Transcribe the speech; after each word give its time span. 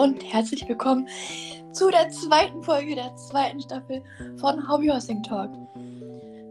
und 0.00 0.24
herzlich 0.32 0.66
willkommen 0.66 1.06
zu 1.72 1.90
der 1.90 2.08
zweiten 2.08 2.62
Folge 2.62 2.94
der 2.94 3.14
zweiten 3.16 3.60
Staffel 3.60 4.02
von 4.38 4.66
Hobby 4.66 4.86
Horsing 4.86 5.22
Talk. 5.22 5.50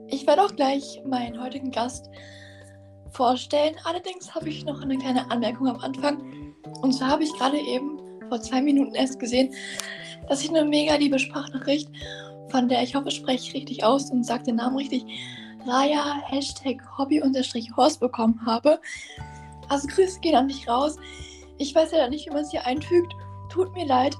Ich 0.07 0.27
werde 0.27 0.43
auch 0.43 0.55
gleich 0.55 1.01
meinen 1.03 1.41
heutigen 1.41 1.71
Gast 1.71 2.11
vorstellen. 3.09 3.73
Allerdings 3.85 4.35
habe 4.35 4.49
ich 4.49 4.65
noch 4.65 4.83
eine 4.83 4.99
kleine 4.99 5.31
Anmerkung 5.31 5.67
am 5.67 5.79
Anfang. 5.79 6.53
Und 6.83 6.93
zwar 6.93 7.09
habe 7.09 7.23
ich 7.23 7.33
gerade 7.33 7.57
eben 7.57 7.97
vor 8.29 8.39
zwei 8.39 8.61
Minuten 8.61 8.93
erst 8.93 9.19
gesehen, 9.19 9.51
dass 10.27 10.43
ich 10.43 10.49
eine 10.51 10.63
mega 10.63 10.93
liebe 10.93 11.17
Sprachnachricht, 11.17 11.89
von 12.49 12.69
der 12.69 12.83
ich 12.83 12.93
hoffe, 12.93 13.09
spreche 13.09 13.47
ich 13.47 13.55
richtig 13.55 13.83
aus 13.83 14.11
und 14.11 14.27
sage 14.27 14.43
den 14.43 14.57
Namen 14.57 14.77
richtig, 14.77 15.03
Raya 15.65 16.21
Hashtag 16.27 16.77
Hobby-Horse 16.99 17.99
bekommen 17.99 18.39
habe. 18.45 18.79
Also 19.69 19.87
Grüße 19.87 20.19
gehen 20.19 20.35
an 20.35 20.49
dich 20.49 20.67
raus. 20.67 20.97
Ich 21.57 21.73
weiß 21.73 21.93
ja 21.93 22.07
nicht, 22.09 22.27
wie 22.27 22.33
man 22.33 22.43
es 22.43 22.51
hier 22.51 22.63
einfügt. 22.67 23.11
Tut 23.49 23.73
mir 23.75 23.85
leid. 23.85 24.17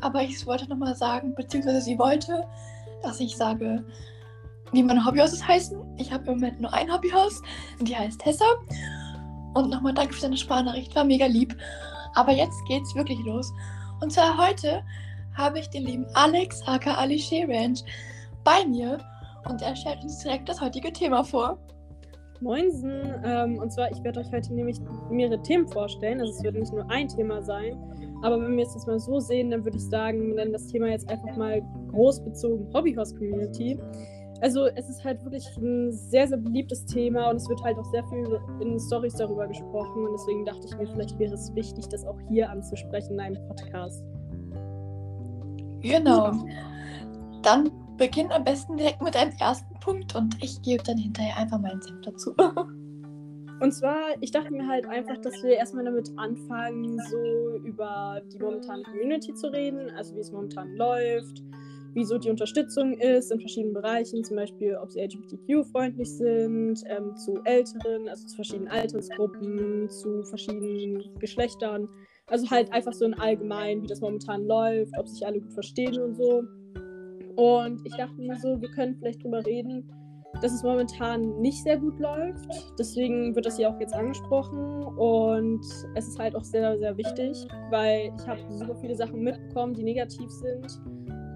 Aber 0.00 0.22
ich 0.22 0.46
wollte 0.46 0.68
nochmal 0.68 0.94
sagen, 0.94 1.34
beziehungsweise 1.34 1.80
sie 1.80 1.98
wollte, 1.98 2.46
dass 3.02 3.20
ich 3.20 3.36
sage, 3.36 3.84
wie 4.72 4.82
meine 4.82 5.04
Hobbyhauses 5.04 5.46
heißen. 5.46 5.78
Ich 5.96 6.12
habe 6.12 6.24
im 6.26 6.34
Moment 6.34 6.60
nur 6.60 6.72
ein 6.72 6.92
Hobbyhaus. 6.92 7.42
Die 7.80 7.96
heißt 7.96 8.20
Tessa. 8.20 8.44
Und 9.54 9.70
nochmal 9.70 9.94
danke 9.94 10.14
für 10.14 10.22
deine 10.22 10.36
Sprachnachricht. 10.36 10.94
War 10.94 11.04
mega 11.04 11.26
lieb. 11.26 11.56
Aber 12.14 12.32
jetzt 12.32 12.58
geht's 12.66 12.94
wirklich 12.94 13.18
los. 13.24 13.52
Und 14.00 14.12
zwar 14.12 14.36
heute 14.36 14.82
habe 15.34 15.60
ich 15.60 15.70
den 15.70 15.84
lieben 15.84 16.06
Alex 16.14 16.62
aka 16.66 16.94
Ali 16.94 17.22
Ranch 17.48 17.82
bei 18.44 18.64
mir 18.66 18.98
und 19.48 19.62
er 19.62 19.76
stellt 19.76 20.02
uns 20.02 20.18
direkt 20.18 20.48
das 20.48 20.60
heutige 20.60 20.92
Thema 20.92 21.24
vor. 21.24 21.58
Moinsen, 22.40 23.02
ähm, 23.24 23.58
und 23.58 23.72
zwar, 23.72 23.90
ich 23.90 24.02
werde 24.02 24.20
euch 24.20 24.30
heute 24.32 24.54
nämlich 24.54 24.78
mehrere 25.10 25.40
Themen 25.42 25.66
vorstellen. 25.68 26.20
Also 26.20 26.32
es 26.32 26.42
wird 26.42 26.54
nicht 26.54 26.72
nur 26.72 26.88
ein 26.90 27.08
Thema 27.08 27.42
sein, 27.42 27.76
aber 28.22 28.40
wenn 28.40 28.56
wir 28.56 28.64
es 28.64 28.74
jetzt 28.74 28.86
mal 28.86 28.98
so 28.98 29.20
sehen, 29.20 29.50
dann 29.50 29.64
würde 29.64 29.76
ich 29.76 29.88
sagen, 29.88 30.26
wir 30.26 30.34
nennen 30.34 30.52
das 30.52 30.66
Thema 30.66 30.88
jetzt 30.88 31.08
einfach 31.08 31.36
mal 31.36 31.62
groß 31.90 32.24
bezogen 32.24 32.72
Hobbyhorse 32.72 33.14
Community. 33.16 33.78
Also 34.40 34.66
es 34.66 34.88
ist 34.88 35.04
halt 35.04 35.22
wirklich 35.24 35.44
ein 35.56 35.92
sehr, 35.92 36.28
sehr 36.28 36.36
beliebtes 36.36 36.86
Thema 36.86 37.30
und 37.30 37.36
es 37.36 37.48
wird 37.48 37.62
halt 37.64 37.76
auch 37.76 37.84
sehr 37.86 38.04
viel 38.04 38.40
in 38.60 38.78
Stories 38.78 39.14
darüber 39.14 39.48
gesprochen 39.48 40.06
und 40.06 40.12
deswegen 40.12 40.44
dachte 40.44 40.64
ich 40.64 40.76
mir, 40.76 40.86
vielleicht 40.86 41.18
wäre 41.18 41.34
es 41.34 41.52
wichtig, 41.56 41.88
das 41.88 42.04
auch 42.04 42.18
hier 42.28 42.48
anzusprechen 42.48 43.14
in 43.14 43.20
einem 43.20 43.48
Podcast. 43.48 44.04
Genau. 45.80 46.32
Dann 47.42 47.70
beginn 47.98 48.30
am 48.32 48.44
besten 48.44 48.76
direkt 48.76 49.02
mit 49.02 49.14
deinem 49.14 49.36
ersten 49.38 49.74
Punkt 49.80 50.14
und 50.14 50.42
ich 50.42 50.62
gebe 50.62 50.82
dann 50.82 50.96
hinterher 50.96 51.36
einfach 51.36 51.60
meinen 51.60 51.82
Senf 51.82 52.00
dazu. 52.02 52.34
Und 53.60 53.72
zwar, 53.72 54.10
ich 54.20 54.30
dachte 54.30 54.52
mir 54.52 54.68
halt 54.68 54.86
einfach, 54.86 55.16
dass 55.20 55.42
wir 55.42 55.56
erstmal 55.56 55.84
damit 55.84 56.08
anfangen, 56.16 56.96
so 57.10 57.58
über 57.64 58.22
die 58.32 58.38
momentane 58.38 58.84
Community 58.84 59.34
zu 59.34 59.48
reden, 59.48 59.90
also 59.96 60.14
wie 60.14 60.20
es 60.20 60.30
momentan 60.30 60.76
läuft, 60.76 61.42
wieso 61.92 62.18
die 62.18 62.30
Unterstützung 62.30 62.92
ist 62.94 63.32
in 63.32 63.40
verschiedenen 63.40 63.74
Bereichen, 63.74 64.22
zum 64.22 64.36
Beispiel, 64.36 64.76
ob 64.76 64.92
sie 64.92 65.00
LGBTQ-freundlich 65.00 66.08
sind, 66.08 66.80
ähm, 66.86 67.16
zu 67.16 67.40
Älteren, 67.42 68.08
also 68.08 68.28
zu 68.28 68.36
verschiedenen 68.36 68.68
Altersgruppen, 68.68 69.90
zu 69.90 70.22
verschiedenen 70.22 71.18
Geschlechtern. 71.18 71.88
Also 72.28 72.48
halt 72.50 72.72
einfach 72.72 72.92
so 72.92 73.06
in 73.06 73.14
allgemein, 73.14 73.82
wie 73.82 73.88
das 73.88 74.00
momentan 74.00 74.44
läuft, 74.44 74.92
ob 74.98 75.08
sich 75.08 75.26
alle 75.26 75.40
gut 75.40 75.52
verstehen 75.52 76.00
und 76.00 76.14
so. 76.14 76.44
Und 77.38 77.80
ich 77.84 77.94
dachte 77.94 78.20
mir 78.20 78.34
so, 78.34 78.60
wir 78.60 78.68
können 78.70 78.96
vielleicht 78.96 79.22
drüber 79.22 79.46
reden, 79.46 79.88
dass 80.42 80.52
es 80.52 80.64
momentan 80.64 81.40
nicht 81.40 81.62
sehr 81.62 81.78
gut 81.78 82.00
läuft. 82.00 82.50
Deswegen 82.76 83.32
wird 83.36 83.46
das 83.46 83.56
hier 83.56 83.70
auch 83.70 83.78
jetzt 83.78 83.94
angesprochen. 83.94 84.82
Und 84.82 85.64
es 85.94 86.08
ist 86.08 86.18
halt 86.18 86.34
auch 86.34 86.42
sehr, 86.42 86.76
sehr 86.78 86.96
wichtig, 86.96 87.46
weil 87.70 88.10
ich 88.18 88.26
habe 88.26 88.40
super 88.50 88.74
viele 88.80 88.96
Sachen 88.96 89.20
mitbekommen, 89.20 89.72
die 89.72 89.84
negativ 89.84 90.28
sind. 90.28 90.66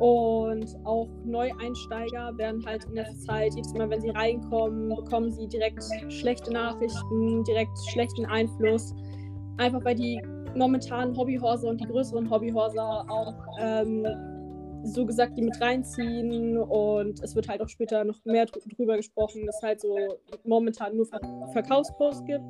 Und 0.00 0.76
auch 0.82 1.08
Neueinsteiger 1.24 2.36
werden 2.36 2.66
halt 2.66 2.84
in 2.86 2.96
der 2.96 3.14
Zeit, 3.18 3.54
jedes 3.54 3.72
Mal, 3.74 3.88
wenn 3.88 4.00
sie 4.00 4.10
reinkommen, 4.10 4.88
bekommen 4.88 5.30
sie 5.30 5.46
direkt 5.46 5.84
schlechte 6.08 6.52
Nachrichten, 6.52 7.44
direkt 7.44 7.78
schlechten 7.92 8.26
Einfluss. 8.26 8.92
Einfach 9.58 9.84
weil 9.84 9.94
die 9.94 10.20
momentanen 10.56 11.16
Hobbyhorse 11.16 11.68
und 11.68 11.80
die 11.80 11.86
größeren 11.86 12.28
Hobbyhorse 12.28 12.82
auch 12.82 13.34
ähm, 13.60 14.04
so 14.84 15.06
gesagt, 15.06 15.36
die 15.36 15.42
mit 15.42 15.60
reinziehen 15.60 16.56
und 16.56 17.22
es 17.22 17.34
wird 17.34 17.48
halt 17.48 17.60
auch 17.62 17.68
später 17.68 18.04
noch 18.04 18.24
mehr 18.24 18.46
drüber 18.46 18.96
gesprochen, 18.96 19.46
dass 19.46 19.56
es 19.56 19.62
halt 19.62 19.80
so 19.80 19.96
momentan 20.44 20.96
nur 20.96 21.06
Ver 21.06 21.20
Verkaufsposts 21.52 22.24
gibt. 22.24 22.44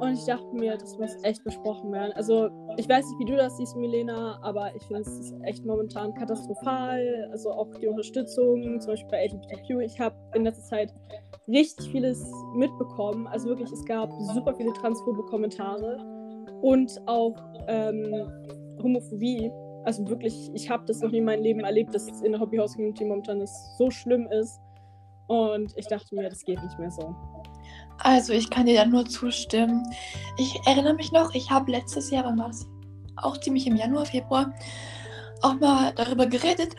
Und 0.00 0.14
ich 0.14 0.24
dachte 0.24 0.46
mir, 0.54 0.78
das 0.78 0.96
muss 0.96 1.14
echt 1.24 1.44
besprochen 1.44 1.92
werden. 1.92 2.12
Also, 2.14 2.48
ich 2.78 2.88
weiß 2.88 3.06
nicht, 3.06 3.18
wie 3.18 3.24
du 3.26 3.36
das 3.36 3.58
siehst, 3.58 3.76
Milena, 3.76 4.38
aber 4.42 4.74
ich 4.74 4.82
finde 4.84 5.02
es 5.02 5.34
echt 5.42 5.66
momentan 5.66 6.14
katastrophal. 6.14 7.28
Also 7.30 7.50
auch 7.50 7.68
die 7.74 7.86
Unterstützung, 7.86 8.80
zum 8.80 8.92
Beispiel 8.92 9.10
bei 9.10 9.26
LGBTQ. 9.26 9.80
Ich 9.84 10.00
habe 10.00 10.16
in 10.34 10.44
letzter 10.44 10.62
Zeit 10.62 10.94
richtig 11.46 11.90
vieles 11.90 12.24
mitbekommen. 12.56 13.26
Also 13.26 13.48
wirklich, 13.48 13.70
es 13.70 13.84
gab 13.84 14.10
super 14.32 14.54
viele 14.54 14.72
transphobe 14.72 15.22
Kommentare 15.24 15.98
und 16.62 16.98
auch 17.04 17.36
ähm, 17.68 18.26
Homophobie 18.82 19.50
also 19.84 20.08
wirklich, 20.08 20.50
ich 20.54 20.70
habe 20.70 20.84
das 20.86 21.00
noch 21.00 21.10
nie 21.10 21.18
in 21.18 21.24
meinem 21.24 21.42
Leben 21.42 21.60
erlebt, 21.60 21.94
dass 21.94 22.10
es 22.10 22.20
in 22.20 22.32
der 22.32 22.40
Hobbyhaus-Community 22.40 23.04
momentan 23.04 23.42
so 23.78 23.90
schlimm 23.90 24.26
ist. 24.28 24.60
Und 25.26 25.72
ich 25.76 25.86
dachte 25.86 26.14
mir, 26.14 26.28
das 26.28 26.44
geht 26.44 26.62
nicht 26.62 26.78
mehr 26.78 26.90
so. 26.90 27.14
Also, 27.98 28.32
ich 28.32 28.50
kann 28.50 28.66
dir 28.66 28.74
da 28.74 28.84
nur 28.84 29.06
zustimmen. 29.06 29.82
Ich 30.38 30.58
erinnere 30.66 30.94
mich 30.94 31.12
noch, 31.12 31.34
ich 31.34 31.50
habe 31.50 31.70
letztes 31.70 32.10
Jahr, 32.10 32.24
wann 32.24 32.38
war 32.38 32.48
das? 32.48 32.66
Auch 33.16 33.36
ziemlich 33.38 33.66
im 33.66 33.76
Januar, 33.76 34.06
Februar, 34.06 34.52
auch 35.42 35.54
mal 35.54 35.92
darüber 35.94 36.26
geredet. 36.26 36.74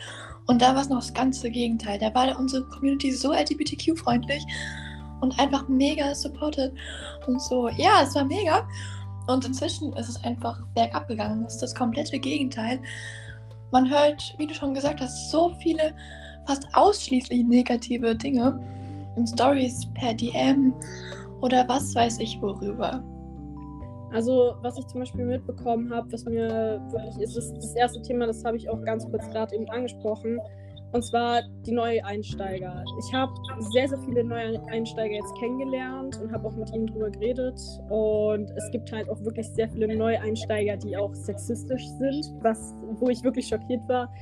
Und 0.46 0.60
da 0.60 0.74
war 0.74 0.82
es 0.82 0.88
noch 0.88 0.98
das 0.98 1.14
ganze 1.14 1.50
Gegenteil. 1.50 1.98
Da 1.98 2.12
war 2.14 2.38
unsere 2.38 2.66
Community 2.68 3.12
so 3.12 3.32
LGBTQ-freundlich 3.32 4.44
und 5.20 5.38
einfach 5.38 5.68
mega 5.68 6.14
supported. 6.14 6.74
Und 7.26 7.40
so, 7.40 7.68
ja, 7.68 8.02
es 8.02 8.14
war 8.14 8.24
mega. 8.24 8.68
Und 9.26 9.44
inzwischen 9.44 9.92
ist 9.94 10.08
es 10.08 10.24
einfach 10.24 10.60
bergab 10.74 11.08
gegangen. 11.08 11.44
Das 11.44 11.54
ist 11.54 11.62
das 11.62 11.74
komplette 11.74 12.18
Gegenteil. 12.18 12.80
Man 13.70 13.88
hört, 13.90 14.34
wie 14.38 14.46
du 14.46 14.54
schon 14.54 14.74
gesagt 14.74 15.00
hast, 15.00 15.30
so 15.30 15.54
viele, 15.60 15.94
fast 16.46 16.66
ausschließlich 16.74 17.44
negative 17.44 18.14
Dinge 18.16 18.58
in 19.16 19.26
Stories 19.26 19.86
per 19.94 20.14
DM 20.14 20.74
oder 21.40 21.66
was 21.68 21.94
weiß 21.94 22.18
ich 22.18 22.40
worüber. 22.42 23.02
Also, 24.12 24.54
was 24.60 24.78
ich 24.78 24.86
zum 24.88 25.00
Beispiel 25.00 25.24
mitbekommen 25.24 25.92
habe, 25.92 26.12
was 26.12 26.24
mir 26.24 26.82
wirklich 26.90 27.18
ist, 27.22 27.36
ist 27.36 27.56
das 27.56 27.74
erste 27.74 28.02
Thema, 28.02 28.26
das 28.26 28.44
habe 28.44 28.56
ich 28.56 28.68
auch 28.68 28.82
ganz 28.82 29.08
kurz 29.10 29.26
gerade 29.30 29.54
eben 29.54 29.68
angesprochen. 29.70 30.38
Und 30.92 31.02
zwar 31.02 31.42
die 31.64 31.72
Neueinsteiger. 31.72 32.84
Ich 32.98 33.14
habe 33.14 33.32
sehr, 33.72 33.88
sehr 33.88 33.98
viele 34.00 34.24
Neueinsteiger 34.24 35.14
jetzt 35.14 35.34
kennengelernt 35.38 36.20
und 36.20 36.30
habe 36.30 36.46
auch 36.46 36.54
mit 36.54 36.70
ihnen 36.74 36.86
drüber 36.86 37.10
geredet. 37.10 37.58
Und 37.88 38.50
es 38.50 38.70
gibt 38.72 38.92
halt 38.92 39.08
auch 39.08 39.18
wirklich 39.24 39.46
sehr 39.48 39.70
viele 39.70 39.96
Neueinsteiger, 39.96 40.76
die 40.76 40.94
auch 40.96 41.14
sexistisch 41.14 41.86
sind, 41.98 42.26
was, 42.42 42.74
wo 43.00 43.08
ich 43.08 43.22
wirklich 43.24 43.48
schockiert 43.48 43.80
war, 43.88 44.12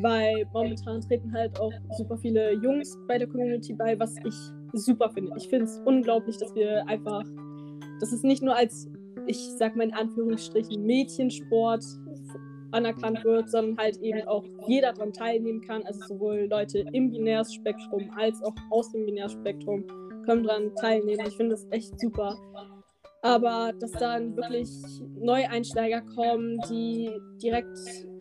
weil 0.00 0.46
momentan 0.52 1.00
treten 1.00 1.32
halt 1.32 1.58
auch 1.58 1.72
super 1.96 2.18
viele 2.18 2.52
Jungs 2.62 2.94
bei 3.08 3.16
der 3.16 3.26
Community 3.26 3.72
bei, 3.72 3.98
was 3.98 4.14
ich 4.24 4.34
super 4.74 5.08
finde. 5.08 5.32
Ich 5.38 5.48
finde 5.48 5.64
es 5.64 5.80
unglaublich, 5.86 6.36
dass 6.36 6.54
wir 6.54 6.86
einfach, 6.86 7.24
dass 8.00 8.12
es 8.12 8.22
nicht 8.22 8.42
nur 8.42 8.54
als, 8.54 8.86
ich 9.26 9.38
sag 9.56 9.76
mal 9.76 9.84
in 9.84 9.94
Anführungsstrichen, 9.94 10.84
Mädchensport 10.84 11.84
anerkannt 12.72 13.24
wird, 13.24 13.50
sondern 13.50 13.78
halt 13.78 13.96
eben 13.98 14.26
auch 14.28 14.44
jeder 14.66 14.92
daran 14.92 15.12
teilnehmen 15.12 15.60
kann. 15.62 15.82
Also 15.84 16.00
sowohl 16.06 16.46
Leute 16.50 16.84
im 16.92 17.10
Binärspektrum 17.10 18.10
als 18.16 18.42
auch 18.42 18.54
aus 18.70 18.90
dem 18.92 19.06
Binärspektrum 19.06 19.84
können 20.24 20.44
daran 20.44 20.74
teilnehmen. 20.76 21.24
Ich 21.26 21.36
finde 21.36 21.52
das 21.52 21.66
echt 21.70 21.98
super. 21.98 22.36
Aber 23.22 23.72
dass 23.80 23.92
dann 23.92 24.36
wirklich 24.36 24.70
Neueinsteiger 25.18 26.02
kommen, 26.14 26.60
die 26.70 27.10
direkt 27.42 27.76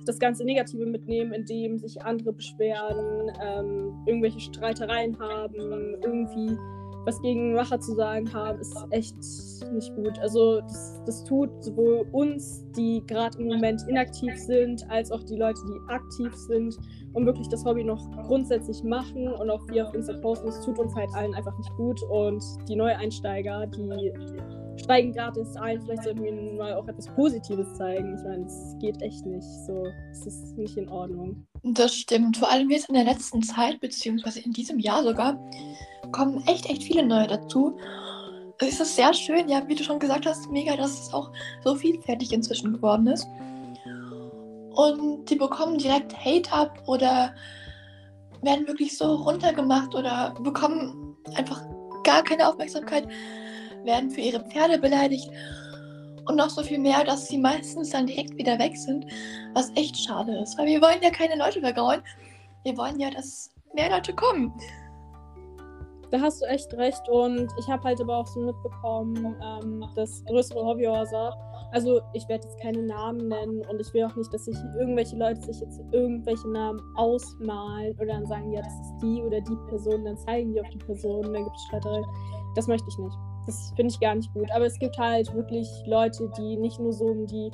das 0.05 0.17
ganze 0.19 0.44
Negative 0.44 0.85
mitnehmen, 0.85 1.33
indem 1.33 1.77
sich 1.77 2.01
andere 2.01 2.33
beschweren, 2.33 3.31
ähm, 3.44 4.03
irgendwelche 4.07 4.39
Streitereien 4.39 5.19
haben, 5.19 5.95
irgendwie 6.01 6.57
was 7.07 7.21
gegen 7.21 7.54
Macher 7.54 7.80
zu 7.80 7.95
sagen 7.95 8.31
haben, 8.33 8.59
ist 8.59 8.75
echt 8.92 9.15
nicht 9.71 9.95
gut. 9.95 10.19
Also 10.19 10.59
das, 10.59 11.01
das 11.06 11.24
tut 11.24 11.50
sowohl 11.63 12.06
uns, 12.12 12.65
die 12.75 13.01
gerade 13.07 13.39
im 13.39 13.48
Moment 13.48 13.81
inaktiv 13.88 14.36
sind, 14.36 14.88
als 14.89 15.09
auch 15.09 15.24
die 15.24 15.38
Leute, 15.38 15.62
die 15.69 15.89
aktiv 15.89 16.36
sind 16.36 16.77
und 17.13 17.25
wirklich 17.25 17.48
das 17.48 17.63
Hobby 17.63 17.86
noch 17.86 18.12
grundsätzlich 18.27 18.83
machen 18.83 19.30
und 19.30 19.50
auch 19.50 19.65
wir 19.69 19.88
auf 19.88 19.94
Insta 19.94 20.18
posten, 20.18 20.50
es 20.50 20.59
tut 20.59 20.77
uns 20.80 20.94
halt 20.95 21.09
allen 21.15 21.33
einfach 21.33 21.57
nicht 21.57 21.74
gut. 21.77 21.98
Und 22.12 22.44
die 22.68 22.75
Neueinsteiger, 22.75 23.68
die 23.68 24.12
steigen 24.75 25.13
gerade 25.13 25.39
erst 25.39 25.57
ein, 25.57 25.81
vielleicht 25.81 26.04
sollten 26.04 26.21
wir 26.21 26.30
ihnen 26.30 26.57
mal 26.57 26.74
auch 26.74 26.89
etwas 26.89 27.07
Positives 27.15 27.74
zeigen. 27.75 28.15
Ich 28.18 28.24
meine, 28.25 28.45
es 28.45 28.75
geht 28.80 29.01
echt 29.01 29.25
nicht 29.25 29.48
so. 29.65 29.86
Es 30.12 30.25
ist 30.25 30.57
nicht 30.57 30.75
in 30.75 30.89
Ordnung. 30.89 31.48
Das 31.73 31.95
stimmt. 31.95 32.37
Vor 32.37 32.49
allem 32.49 32.69
jetzt 32.69 32.87
in 32.89 32.95
der 32.95 33.03
letzten 33.03 33.43
Zeit, 33.43 33.79
beziehungsweise 33.79 34.39
in 34.39 34.53
diesem 34.53 34.79
Jahr 34.79 35.03
sogar, 35.03 35.37
kommen 36.11 36.45
echt, 36.47 36.67
echt 36.67 36.83
viele 36.83 37.05
neue 37.05 37.27
dazu. 37.27 37.77
Es 38.59 38.79
ist 38.79 38.95
sehr 38.95 39.13
schön, 39.13 39.49
ja, 39.49 39.67
wie 39.67 39.75
du 39.75 39.83
schon 39.83 39.99
gesagt 39.99 40.25
hast, 40.25 40.49
mega, 40.49 40.75
dass 40.75 40.99
es 40.99 41.13
auch 41.13 41.31
so 41.63 41.75
vielfältig 41.75 42.31
inzwischen 42.31 42.73
geworden 42.73 43.07
ist. 43.07 43.27
und 44.73 45.25
die 45.29 45.35
bekommen 45.35 45.77
direkt 45.77 46.15
Hate 46.23 46.51
ab 46.51 46.83
oder 46.85 47.33
werden 48.41 48.67
wirklich 48.67 48.97
so 48.97 49.15
runtergemacht 49.15 49.95
oder 49.95 50.35
bekommen 50.41 51.17
einfach 51.35 51.63
gar 52.03 52.23
keine 52.23 52.47
Aufmerksamkeit, 52.47 53.07
werden 53.83 54.11
für 54.11 54.21
ihre 54.21 54.39
Pferde 54.39 54.77
beleidigt 54.77 55.27
und 56.27 56.35
noch 56.35 56.50
so 56.50 56.63
viel 56.63 56.79
mehr, 56.79 57.03
dass 57.03 57.27
sie 57.27 57.38
meistens 57.38 57.89
dann 57.91 58.07
direkt 58.07 58.38
wieder 58.38 58.59
weg 58.59 58.75
sind, 58.77 59.06
was 59.53 59.71
echt 59.75 59.97
schade 59.97 60.38
ist, 60.39 60.57
weil 60.57 60.68
wir 60.68 60.81
wollen 60.81 61.01
ja 61.01 61.09
keine 61.09 61.38
Leute 61.38 61.62
vergrauen. 61.62 62.01
Wir 62.63 62.77
wollen 62.77 63.00
ja, 63.00 63.09
dass 63.09 63.50
mehr 63.74 63.89
Leute 63.89 64.13
kommen. 64.13 64.53
Da 66.12 66.21
hast 66.21 66.41
du 66.41 66.45
echt 66.45 66.74
recht 66.74 67.07
und 67.09 67.47
ich 67.59 67.68
habe 67.68 67.83
halt 67.83 68.00
aber 68.00 68.18
auch 68.18 68.27
so 68.27 68.39
mitbekommen, 68.39 69.35
ähm, 69.44 69.85
dass 69.95 70.24
größere 70.25 70.63
Hobbyhäuser, 70.63 71.35
also 71.74 72.00
ich 72.13 72.27
werde 72.30 72.47
jetzt 72.47 72.59
keine 72.62 72.81
Namen 72.83 73.27
nennen 73.27 73.62
und 73.69 73.81
ich 73.81 73.94
will 73.94 74.06
auch 74.06 74.15
nicht, 74.15 74.33
dass 74.33 74.45
sich 74.45 74.56
irgendwelche 74.80 75.18
Leute 75.18 75.41
sich 75.41 75.59
jetzt 75.59 75.81
irgendwelche 75.91 76.47
Namen 76.47 76.80
ausmalen 76.95 77.94
oder 77.97 78.06
dann 78.06 78.25
sagen, 78.25 78.53
ja, 78.53 78.62
das 78.62 78.73
ist 78.73 78.94
die 79.01 79.21
oder 79.21 79.41
die 79.41 79.57
Person, 79.68 80.06
dann 80.06 80.18
zeigen 80.18 80.53
die 80.53 80.62
auf 80.62 80.69
die 80.69 80.77
Person, 80.77 81.23
dann 81.23 81.44
gibt 81.44 81.56
es 81.57 81.63
Streiterei. 81.63 82.01
Das 82.56 82.68
möchte 82.68 82.88
ich 82.88 82.97
nicht. 82.97 83.18
Das 83.47 83.73
finde 83.75 83.91
ich 83.91 83.99
gar 83.99 84.13
nicht 84.13 84.31
gut. 84.33 84.51
Aber 84.51 84.65
es 84.65 84.77
gibt 84.77 84.97
halt 84.97 85.33
wirklich 85.33 85.67
Leute, 85.85 86.29
die 86.38 86.57
nicht 86.57 86.79
nur 86.79 86.94
so 86.94 87.05
um 87.05 87.25
die 87.25 87.49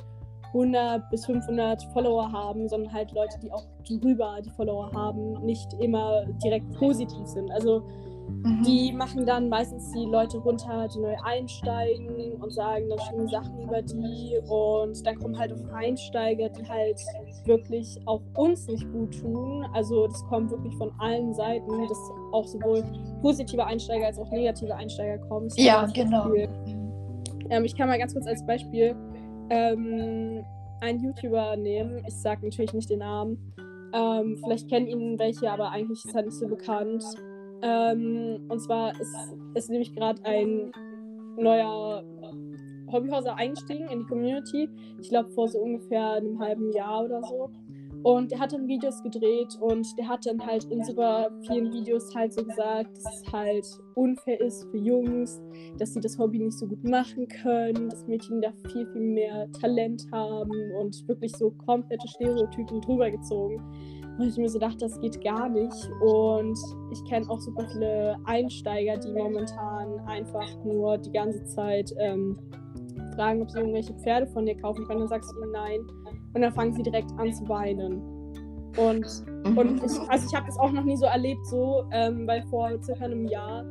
100 0.48 1.10
bis 1.10 1.26
500 1.26 1.82
Follower 1.92 2.30
haben, 2.30 2.68
sondern 2.68 2.92
halt 2.92 3.12
Leute, 3.12 3.38
die 3.42 3.50
auch 3.50 3.64
drüber 3.88 4.38
die 4.44 4.50
Follower 4.50 4.92
haben, 4.92 5.44
nicht 5.44 5.72
immer 5.80 6.24
direkt 6.44 6.70
positiv 6.74 7.26
sind. 7.26 7.50
Also 7.50 7.82
Mhm. 8.28 8.62
Die 8.64 8.92
machen 8.92 9.26
dann 9.26 9.48
meistens 9.48 9.90
die 9.92 10.04
Leute 10.04 10.38
runter, 10.38 10.88
die 10.94 11.00
neu 11.00 11.14
einsteigen 11.24 12.32
und 12.40 12.52
sagen 12.52 12.88
dann 12.88 12.98
schöne 13.00 13.28
Sachen 13.28 13.62
über 13.62 13.82
die. 13.82 14.38
Und 14.48 15.06
dann 15.06 15.18
kommen 15.18 15.38
halt 15.38 15.52
auch 15.52 15.72
Einsteiger, 15.72 16.48
die 16.48 16.68
halt 16.68 17.00
wirklich 17.44 17.98
auch 18.06 18.20
uns 18.36 18.66
nicht 18.66 18.90
gut 18.92 19.18
tun. 19.20 19.66
Also 19.72 20.06
das 20.06 20.24
kommt 20.26 20.50
wirklich 20.50 20.74
von 20.76 20.92
allen 20.98 21.32
Seiten, 21.34 21.70
dass 21.88 21.98
auch 22.32 22.46
sowohl 22.46 22.82
positive 23.22 23.64
Einsteiger 23.64 24.06
als 24.06 24.18
auch 24.18 24.30
negative 24.30 24.74
Einsteiger 24.74 25.18
kommen. 25.26 25.48
Ja, 25.56 25.86
genau. 25.86 26.32
Ähm, 27.50 27.64
ich 27.64 27.76
kann 27.76 27.88
mal 27.88 27.98
ganz 27.98 28.14
kurz 28.14 28.26
als 28.26 28.44
Beispiel 28.46 28.94
ähm, 29.50 30.44
einen 30.80 31.00
YouTuber 31.02 31.56
nehmen. 31.56 32.02
Ich 32.06 32.14
sage 32.14 32.46
natürlich 32.46 32.72
nicht 32.72 32.90
den 32.90 33.00
Namen. 33.00 33.54
Ähm, 33.94 34.38
vielleicht 34.42 34.68
kennen 34.68 34.86
ihn 34.88 35.18
welche, 35.18 35.50
aber 35.50 35.70
eigentlich 35.70 36.04
ist 36.04 36.14
er 36.14 36.22
nicht 36.22 36.36
so 36.36 36.48
bekannt. 36.48 37.04
Ähm, 37.64 38.40
und 38.48 38.60
zwar 38.60 38.92
ist, 39.00 39.16
ist 39.54 39.70
nämlich 39.70 39.94
gerade 39.94 40.22
ein 40.24 40.70
neuer 41.38 42.04
Hobbyhauser 42.92 43.36
eingestiegen 43.36 43.88
in 43.88 44.00
die 44.00 44.06
Community. 44.06 44.68
Ich 45.00 45.08
glaube 45.08 45.30
vor 45.30 45.48
so 45.48 45.58
ungefähr 45.58 46.12
einem 46.12 46.38
halben 46.38 46.70
Jahr 46.72 47.04
oder 47.04 47.22
so. 47.22 47.50
Und 48.02 48.30
der 48.30 48.38
hat 48.38 48.52
dann 48.52 48.68
Videos 48.68 49.02
gedreht 49.02 49.56
und 49.62 49.86
der 49.96 50.06
hat 50.06 50.26
dann 50.26 50.38
halt 50.44 50.64
in 50.64 50.84
super 50.84 51.30
vielen 51.46 51.72
Videos 51.72 52.14
halt 52.14 52.34
so 52.34 52.44
gesagt, 52.44 52.98
dass 52.98 53.22
es 53.22 53.32
halt 53.32 53.66
unfair 53.94 54.38
ist 54.42 54.64
für 54.70 54.76
Jungs, 54.76 55.40
dass 55.78 55.94
sie 55.94 56.00
das 56.00 56.18
Hobby 56.18 56.38
nicht 56.38 56.58
so 56.58 56.66
gut 56.66 56.84
machen 56.84 57.26
können, 57.28 57.88
dass 57.88 58.06
Mädchen 58.06 58.42
da 58.42 58.52
viel, 58.70 58.86
viel 58.92 59.00
mehr 59.00 59.50
Talent 59.52 60.04
haben 60.12 60.50
und 60.78 61.08
wirklich 61.08 61.34
so 61.34 61.50
komplette 61.64 62.06
Stereotypen 62.06 62.82
drüber 62.82 63.10
gezogen. 63.10 63.58
Und 64.18 64.28
ich 64.28 64.36
mir 64.36 64.48
so 64.48 64.58
dachte, 64.58 64.78
das 64.78 65.00
geht 65.00 65.22
gar 65.24 65.48
nicht. 65.48 65.90
Und 66.00 66.58
ich 66.92 67.04
kenne 67.04 67.28
auch 67.28 67.40
super 67.40 67.66
viele 67.72 68.16
Einsteiger, 68.24 68.96
die 68.98 69.12
momentan 69.12 69.98
einfach 70.06 70.48
nur 70.64 70.98
die 70.98 71.10
ganze 71.10 71.44
Zeit 71.44 71.92
ähm, 71.98 72.38
fragen, 73.16 73.42
ob 73.42 73.50
sie 73.50 73.58
irgendwelche 73.58 73.94
Pferde 73.94 74.26
von 74.28 74.46
dir 74.46 74.56
kaufen 74.56 74.84
können. 74.84 75.00
Dann 75.00 75.08
sagst 75.08 75.32
du 75.32 75.42
ihnen 75.42 75.52
nein. 75.52 75.80
Und 76.32 76.42
dann 76.42 76.52
fangen 76.52 76.72
sie 76.74 76.82
direkt 76.82 77.10
an 77.18 77.32
zu 77.32 77.48
weinen. 77.48 78.02
Und, 78.76 79.06
mhm. 79.46 79.58
und 79.58 79.84
ich, 79.84 79.98
also 80.08 80.26
ich 80.28 80.34
habe 80.34 80.46
das 80.46 80.58
auch 80.58 80.70
noch 80.70 80.84
nie 80.84 80.96
so 80.96 81.06
erlebt, 81.06 81.46
so, 81.46 81.84
ähm, 81.92 82.26
weil 82.26 82.42
vor 82.44 82.70
circa 82.82 83.04
einem 83.04 83.26
Jahr, 83.26 83.64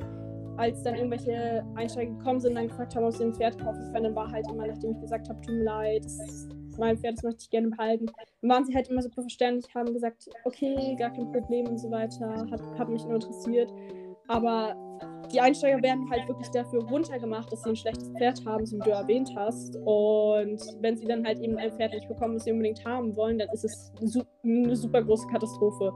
als 0.57 0.81
dann 0.83 0.95
irgendwelche 0.95 1.65
Einsteiger 1.75 2.11
gekommen 2.11 2.39
sind 2.39 2.51
und 2.51 2.55
dann 2.55 2.67
gefragt 2.67 2.95
haben, 2.95 3.03
ob 3.03 3.13
sie 3.13 3.25
ein 3.25 3.33
Pferd 3.33 3.57
kaufen 3.59 3.83
können, 3.91 4.05
dann 4.05 4.15
war 4.15 4.31
halt 4.31 4.45
immer, 4.49 4.67
nachdem 4.67 4.91
ich 4.91 5.01
gesagt 5.01 5.27
habe, 5.27 5.41
tut 5.41 5.55
mir 5.55 5.63
leid, 5.63 6.05
das 6.05 6.47
mein 6.77 6.97
Pferd, 6.97 7.17
das 7.17 7.23
möchte 7.23 7.41
ich 7.43 7.49
gerne 7.49 7.69
behalten. 7.69 8.07
Dann 8.41 8.49
waren 8.49 8.65
sie 8.65 8.75
halt 8.75 8.89
immer 8.89 9.01
super 9.01 9.21
verständlich, 9.21 9.73
haben 9.73 9.93
gesagt, 9.93 10.29
okay, 10.45 10.95
gar 10.97 11.11
kein 11.11 11.31
Problem 11.31 11.67
und 11.67 11.77
so 11.77 11.89
weiter, 11.91 12.47
hat, 12.51 12.61
hat 12.77 12.89
mich 12.89 13.03
nur 13.05 13.15
interessiert. 13.15 13.71
Aber 14.27 14.75
die 15.33 15.41
Einsteiger 15.41 15.81
werden 15.81 16.09
halt 16.09 16.27
wirklich 16.27 16.49
dafür 16.51 16.83
runtergemacht, 16.83 17.51
dass 17.51 17.63
sie 17.63 17.69
ein 17.69 17.75
schlechtes 17.75 18.09
Pferd 18.09 18.45
haben, 18.45 18.65
so 18.65 18.77
wie 18.77 18.81
du 18.81 18.91
erwähnt 18.91 19.31
hast. 19.35 19.75
Und 19.77 20.61
wenn 20.81 20.95
sie 20.95 21.05
dann 21.05 21.25
halt 21.25 21.39
eben 21.39 21.57
ein 21.57 21.71
Pferd 21.71 21.93
nicht 21.93 22.07
bekommen, 22.07 22.35
was 22.35 22.43
sie 22.43 22.51
unbedingt 22.51 22.85
haben 22.85 23.15
wollen, 23.15 23.39
dann 23.39 23.49
ist 23.49 23.65
es 23.65 23.91
eine 24.43 24.75
super 24.75 25.03
große 25.03 25.27
Katastrophe. 25.27 25.91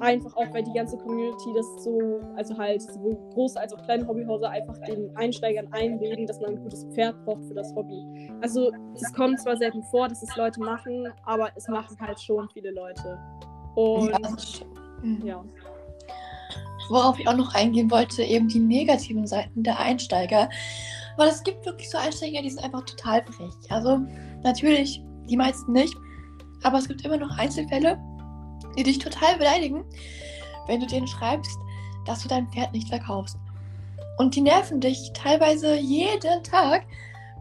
Einfach 0.00 0.34
auch, 0.36 0.54
weil 0.54 0.62
die 0.62 0.72
ganze 0.72 0.96
Community 0.96 1.52
das 1.54 1.84
so, 1.84 2.20
also 2.36 2.56
halt 2.56 2.80
sowohl 2.80 3.16
große 3.34 3.60
als 3.60 3.74
auch 3.74 3.82
kleine 3.82 4.06
Hobbyhäuser 4.06 4.48
einfach 4.48 4.78
den 4.86 5.14
Einsteigern 5.16 5.66
einreden, 5.72 6.26
dass 6.26 6.40
man 6.40 6.50
ein 6.50 6.62
gutes 6.62 6.84
Pferd 6.94 7.22
braucht 7.24 7.44
für 7.44 7.54
das 7.54 7.74
Hobby. 7.74 8.30
Also 8.40 8.70
es 8.94 9.12
kommt 9.12 9.40
zwar 9.40 9.56
selten 9.56 9.82
vor, 9.84 10.08
dass 10.08 10.22
es 10.22 10.34
Leute 10.36 10.60
machen, 10.60 11.08
aber 11.24 11.50
es 11.56 11.66
machen 11.68 11.96
halt 12.00 12.20
schon 12.20 12.48
viele 12.50 12.70
Leute. 12.70 13.18
Und 13.74 14.62
ja. 15.24 15.24
ja. 15.24 15.44
Worauf 16.88 17.18
ich 17.18 17.28
auch 17.28 17.36
noch 17.36 17.54
eingehen 17.54 17.90
wollte, 17.90 18.22
eben 18.22 18.48
die 18.48 18.60
negativen 18.60 19.26
Seiten 19.26 19.62
der 19.62 19.78
Einsteiger. 19.78 20.48
Weil 21.16 21.28
es 21.28 21.42
gibt 21.42 21.66
wirklich 21.66 21.90
so 21.90 21.98
Einsteiger, 21.98 22.42
die 22.42 22.50
sind 22.50 22.64
einfach 22.64 22.84
total 22.84 23.24
frech. 23.24 23.52
Also 23.70 23.98
natürlich, 24.42 25.02
die 25.28 25.36
meisten 25.36 25.72
nicht. 25.72 25.94
Aber 26.62 26.78
es 26.78 26.88
gibt 26.88 27.04
immer 27.04 27.16
noch 27.16 27.36
Einzelfälle, 27.38 27.98
die 28.76 28.82
dich 28.82 28.98
total 28.98 29.36
beleidigen, 29.36 29.84
wenn 30.66 30.80
du 30.80 30.86
denen 30.86 31.06
schreibst, 31.06 31.58
dass 32.06 32.22
du 32.22 32.28
dein 32.28 32.48
Pferd 32.48 32.72
nicht 32.72 32.88
verkaufst. 32.88 33.36
Und 34.18 34.34
die 34.34 34.40
nerven 34.40 34.80
dich 34.80 35.12
teilweise 35.14 35.76
jeden 35.76 36.42
Tag, 36.42 36.84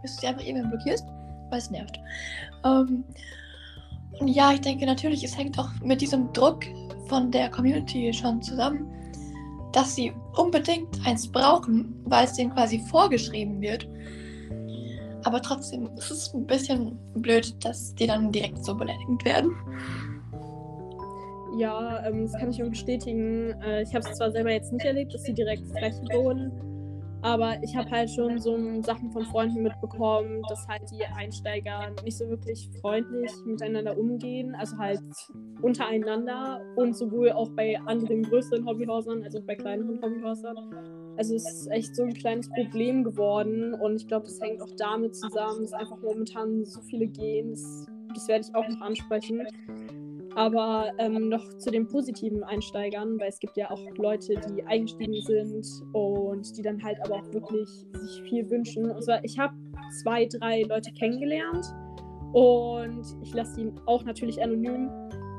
bis 0.01 0.15
du 0.15 0.21
sie 0.21 0.27
einfach 0.27 0.43
irgendwann 0.43 0.71
blockierst, 0.71 1.05
weil 1.49 1.59
es 1.59 1.71
nervt. 1.71 1.99
Ähm, 2.63 3.03
und 4.19 4.27
ja, 4.27 4.51
ich 4.53 4.61
denke 4.61 4.85
natürlich, 4.85 5.23
es 5.23 5.37
hängt 5.37 5.57
auch 5.59 5.69
mit 5.81 6.01
diesem 6.01 6.31
Druck 6.33 6.65
von 7.07 7.31
der 7.31 7.49
Community 7.49 8.11
schon 8.13 8.41
zusammen, 8.41 8.91
dass 9.73 9.95
sie 9.95 10.13
unbedingt 10.35 11.05
eins 11.05 11.27
brauchen, 11.27 11.93
weil 12.05 12.25
es 12.25 12.33
denen 12.33 12.53
quasi 12.53 12.79
vorgeschrieben 12.79 13.61
wird. 13.61 13.87
Aber 15.23 15.41
trotzdem 15.41 15.89
ist 15.97 16.11
es 16.11 16.33
ein 16.33 16.45
bisschen 16.45 16.97
blöd, 17.15 17.53
dass 17.63 17.93
die 17.95 18.07
dann 18.07 18.31
direkt 18.31 18.63
so 18.63 18.75
beleidigt 18.75 19.25
werden. 19.25 19.51
Ja, 21.57 22.05
ähm, 22.05 22.23
das 22.23 22.33
kann 22.33 22.51
ich 22.51 22.59
nur 22.59 22.69
bestätigen. 22.69 23.59
Äh, 23.61 23.81
ich 23.81 23.93
habe 23.95 24.07
es 24.07 24.17
zwar 24.17 24.31
selber 24.31 24.51
jetzt 24.51 24.71
nicht 24.71 24.85
erlebt, 24.85 25.13
dass 25.13 25.23
sie 25.23 25.33
direkt 25.33 25.65
frech 25.67 25.95
wurden, 26.13 26.51
aber 27.21 27.61
ich 27.63 27.75
habe 27.75 27.89
halt 27.89 28.09
schon 28.09 28.39
so 28.39 28.57
Sachen 28.81 29.11
von 29.11 29.25
Freunden 29.25 29.63
mitbekommen, 29.63 30.41
dass 30.49 30.67
halt 30.67 30.83
die 30.91 31.03
Einsteiger 31.03 31.91
nicht 32.03 32.17
so 32.17 32.27
wirklich 32.29 32.69
freundlich 32.81 33.31
miteinander 33.45 33.97
umgehen, 33.97 34.55
also 34.55 34.77
halt 34.77 35.01
untereinander 35.61 36.61
und 36.75 36.95
sowohl 36.95 37.31
auch 37.31 37.49
bei 37.49 37.79
anderen 37.85 38.23
größeren 38.23 38.65
Hobbyhäusern 38.65 39.23
als 39.23 39.35
auch 39.35 39.43
bei 39.43 39.55
kleineren 39.55 40.01
Hobbyhäusern. 40.01 40.57
Also 41.17 41.35
es 41.35 41.51
ist 41.51 41.71
echt 41.71 41.95
so 41.95 42.03
ein 42.03 42.13
kleines 42.13 42.47
Problem 42.49 43.03
geworden 43.03 43.73
und 43.73 43.95
ich 43.95 44.07
glaube, 44.07 44.25
das 44.25 44.39
hängt 44.39 44.61
auch 44.61 44.71
damit 44.77 45.15
zusammen, 45.15 45.61
dass 45.61 45.73
einfach 45.73 45.97
momentan 45.99 46.63
so 46.63 46.79
viele 46.81 47.07
gehen. 47.07 47.49
Das, 47.49 47.87
das 48.13 48.27
werde 48.27 48.45
ich 48.47 48.55
auch 48.55 48.67
noch 48.67 48.81
ansprechen. 48.81 49.41
Aber 50.37 50.91
ähm, 50.99 51.29
noch 51.29 51.57
zu 51.57 51.71
den 51.71 51.87
positiven 51.87 52.43
Einsteigern, 52.43 53.19
weil 53.19 53.29
es 53.29 53.39
gibt 53.39 53.57
ja 53.57 53.71
auch 53.71 53.81
Leute, 53.97 54.35
die 54.47 54.63
eingestiegen 54.65 55.19
sind 55.23 55.65
und 55.93 56.55
die 56.55 56.61
dann 56.61 56.81
halt 56.83 56.99
aber 57.03 57.15
auch 57.15 57.33
wirklich 57.33 57.67
sich 57.91 58.21
viel 58.29 58.47
wünschen. 58.47 58.91
Und 58.91 59.03
zwar, 59.03 59.23
ich 59.25 59.39
habe 59.39 59.55
zwei, 60.03 60.27
drei 60.27 60.61
Leute 60.61 60.91
kennengelernt 60.93 61.65
und 62.33 63.03
ich 63.23 63.33
lasse 63.33 63.61
ihn 63.61 63.81
auch 63.87 64.03
natürlich 64.03 64.39
anonym, 64.39 64.91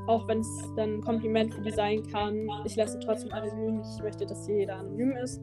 auch 0.07 0.27
wenn 0.27 0.39
es 0.39 0.73
dann 0.75 0.95
ein 0.95 1.01
Kompliment 1.01 1.53
für 1.53 1.61
die 1.61 1.71
sein 1.71 2.03
kann. 2.11 2.49
Ich 2.65 2.75
lasse 2.75 2.99
trotzdem 2.99 3.31
anonym. 3.31 3.81
Ich 3.95 4.03
möchte, 4.03 4.25
dass 4.25 4.49
jeder 4.49 4.79
anonym 4.79 5.15
ist. 5.15 5.41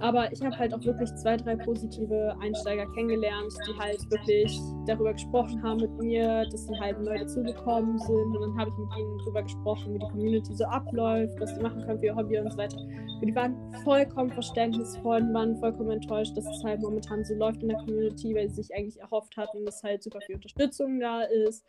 Aber 0.00 0.30
ich 0.30 0.42
habe 0.42 0.56
halt 0.58 0.74
auch 0.74 0.84
wirklich 0.84 1.12
zwei, 1.16 1.36
drei 1.36 1.56
positive 1.56 2.36
Einsteiger 2.40 2.86
kennengelernt, 2.92 3.52
die 3.66 3.78
halt 3.78 4.10
wirklich 4.10 4.58
darüber 4.86 5.12
gesprochen 5.12 5.62
haben 5.62 5.80
mit 5.80 5.90
mir, 5.98 6.44
dass 6.50 6.66
sie 6.66 6.78
halt 6.78 7.00
neu 7.00 7.18
dazugekommen 7.18 7.98
sind. 7.98 8.36
Und 8.36 8.40
dann 8.40 8.58
habe 8.58 8.70
ich 8.70 8.76
mit 8.76 8.98
ihnen 8.98 9.18
darüber 9.18 9.42
gesprochen, 9.42 9.94
wie 9.94 9.98
die 9.98 10.08
Community 10.08 10.54
so 10.54 10.64
abläuft, 10.64 11.40
was 11.40 11.54
sie 11.54 11.62
machen 11.62 11.82
können 11.84 11.98
für 11.98 12.06
ihr 12.06 12.16
Hobby 12.16 12.38
und 12.38 12.52
so 12.52 12.58
weiter. 12.58 12.78
Und 12.78 13.26
die 13.26 13.34
waren 13.34 13.56
vollkommen 13.84 14.30
verständnisvoll 14.30 15.22
und 15.22 15.32
waren 15.32 15.56
vollkommen 15.56 15.92
enttäuscht, 15.92 16.36
dass 16.36 16.44
es 16.44 16.62
halt 16.62 16.82
momentan 16.82 17.24
so 17.24 17.34
läuft 17.34 17.62
in 17.62 17.68
der 17.68 17.78
Community, 17.78 18.34
weil 18.34 18.50
sie 18.50 18.62
sich 18.62 18.74
eigentlich 18.74 19.00
erhofft 19.00 19.36
hatten, 19.36 19.64
dass 19.64 19.82
halt 19.82 20.02
super 20.02 20.20
viel 20.26 20.34
Unterstützung 20.34 21.00
da 21.00 21.22
ist. 21.22 21.64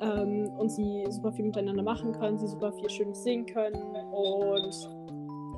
Ähm, 0.00 0.48
und 0.58 0.70
sie 0.70 1.04
super 1.08 1.32
viel 1.32 1.46
miteinander 1.46 1.82
machen 1.82 2.12
können, 2.12 2.38
sie 2.38 2.48
super 2.48 2.72
viel 2.72 2.90
Schönes 2.90 3.22
singen 3.22 3.46
können 3.46 3.82
und 4.12 5.15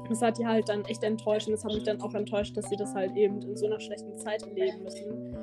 das 0.09 0.23
hat 0.23 0.39
die 0.39 0.47
halt 0.47 0.69
dann 0.69 0.85
echt 0.85 1.03
enttäuscht 1.03 1.47
und 1.47 1.53
das 1.53 1.65
hat 1.65 1.73
mich 1.73 1.83
dann 1.83 2.01
auch 2.01 2.15
enttäuscht, 2.15 2.57
dass 2.57 2.69
sie 2.69 2.77
das 2.77 2.95
halt 2.95 3.15
eben 3.17 3.43
in 3.43 3.57
so 3.57 3.67
einer 3.67 3.81
schlechten 3.81 4.17
Zeit 4.19 4.43
erleben 4.43 4.83
müssen. 4.83 5.37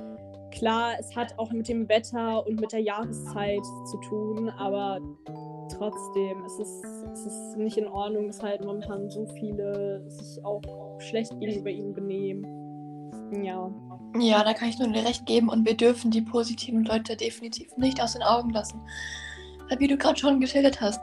klar, 0.52 0.94
es 1.00 1.16
hat 1.16 1.38
auch 1.38 1.52
mit 1.52 1.68
dem 1.68 1.88
Wetter 1.90 2.46
und 2.46 2.60
mit 2.60 2.72
der 2.72 2.82
Jahreszeit 2.82 3.64
zu 3.92 3.98
tun, 4.08 4.50
aber 4.50 5.00
trotzdem, 5.70 6.44
es 6.46 6.60
ist, 6.60 6.84
es 7.14 7.26
ist 7.26 7.58
nicht 7.58 7.78
in 7.78 7.88
Ordnung, 7.88 8.28
dass 8.28 8.42
halt 8.42 8.64
momentan 8.64 9.10
so 9.10 9.26
viele 9.40 10.04
sich 10.10 10.44
auch 10.46 10.62
schlecht 11.00 11.38
gegenüber 11.40 11.70
ihnen 11.70 11.94
benehmen. 11.94 12.46
Ja. 13.44 13.72
Ja, 14.18 14.44
da 14.44 14.54
kann 14.54 14.70
ich 14.70 14.80
nur 14.80 14.88
dir 14.90 15.04
recht 15.04 15.26
geben 15.26 15.50
und 15.50 15.66
wir 15.66 15.76
dürfen 15.76 16.10
die 16.10 16.22
positiven 16.22 16.86
Leute 16.86 17.18
definitiv 17.18 17.76
nicht 17.76 18.02
aus 18.02 18.14
den 18.14 18.24
Augen 18.24 18.52
lassen. 18.52 18.80
Weil 19.68 19.80
wie 19.80 19.88
du 19.88 19.98
gerade 19.98 20.18
schon 20.18 20.40
geschildert 20.40 20.80
hast, 20.80 21.02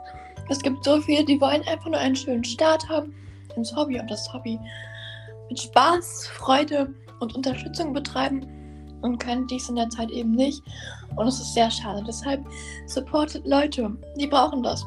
es 0.49 0.59
gibt 0.59 0.83
so 0.83 0.99
viele, 1.01 1.23
die 1.23 1.39
wollen 1.39 1.61
einfach 1.67 1.89
nur 1.89 1.99
einen 1.99 2.15
schönen 2.15 2.43
Start 2.43 2.89
haben 2.89 3.13
ins 3.55 3.75
Hobby 3.75 3.99
und 3.99 4.09
das 4.09 4.31
Hobby 4.33 4.59
mit 5.49 5.59
Spaß, 5.59 6.27
Freude 6.27 6.93
und 7.19 7.35
Unterstützung 7.35 7.93
betreiben 7.93 8.45
und 9.01 9.19
können 9.19 9.47
dies 9.47 9.69
in 9.69 9.75
der 9.75 9.89
Zeit 9.89 10.09
eben 10.11 10.31
nicht. 10.31 10.61
Und 11.15 11.27
es 11.27 11.39
ist 11.39 11.53
sehr 11.53 11.69
schade. 11.69 12.03
Deshalb 12.07 12.43
supportet 12.87 13.45
Leute, 13.45 13.95
die 14.19 14.27
brauchen 14.27 14.63
das. 14.63 14.83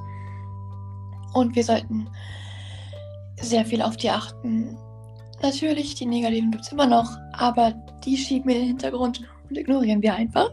Und 1.34 1.54
wir 1.54 1.64
sollten 1.64 2.08
sehr 3.40 3.64
viel 3.64 3.82
auf 3.82 3.96
die 3.96 4.10
achten. 4.10 4.76
Natürlich, 5.42 5.94
die 5.94 6.06
Negativen 6.06 6.50
gibt 6.50 6.64
es 6.64 6.72
immer 6.72 6.86
noch, 6.86 7.10
aber 7.34 7.72
die 8.04 8.16
schieben 8.16 8.48
wir 8.48 8.56
in 8.56 8.62
den 8.62 8.68
Hintergrund 8.68 9.20
und 9.48 9.58
ignorieren 9.58 10.02
wir 10.02 10.14
einfach. 10.14 10.50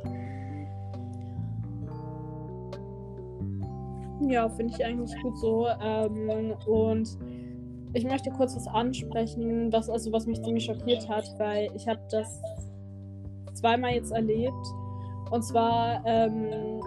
Ja, 4.29 4.49
finde 4.49 4.73
ich 4.75 4.85
eigentlich 4.85 5.21
gut 5.21 5.37
so. 5.37 5.67
Ähm, 5.81 6.53
und 6.65 7.17
ich 7.93 8.05
möchte 8.05 8.31
kurz 8.31 8.55
was 8.55 8.67
ansprechen, 8.67 9.71
was, 9.71 9.89
also 9.89 10.11
was 10.11 10.25
mich 10.25 10.41
ziemlich 10.41 10.65
schockiert 10.65 11.07
hat, 11.07 11.25
weil 11.37 11.69
ich 11.75 11.87
habe 11.87 12.01
das 12.09 12.41
zweimal 13.53 13.93
jetzt 13.93 14.11
erlebt. 14.11 14.67
Und 15.31 15.43
zwar 15.43 16.03
ähm, 16.05 16.81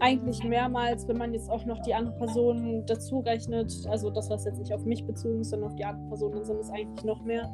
eigentlich 0.00 0.42
mehrmals, 0.44 1.06
wenn 1.08 1.18
man 1.18 1.32
jetzt 1.32 1.50
auch 1.50 1.64
noch 1.64 1.80
die 1.80 1.94
andere 1.94 2.14
Person 2.16 2.84
dazu 2.86 3.20
rechnet, 3.20 3.72
also 3.88 4.10
das, 4.10 4.30
was 4.30 4.44
jetzt 4.44 4.58
nicht 4.58 4.72
auf 4.72 4.84
mich 4.84 5.04
bezogen 5.04 5.40
ist, 5.40 5.50
sondern 5.50 5.70
auf 5.70 5.76
die 5.76 5.84
andere 5.84 6.08
Person, 6.08 6.32
dann 6.32 6.44
sind 6.44 6.60
es 6.60 6.70
eigentlich 6.70 7.04
noch 7.04 7.22
mehr. 7.22 7.50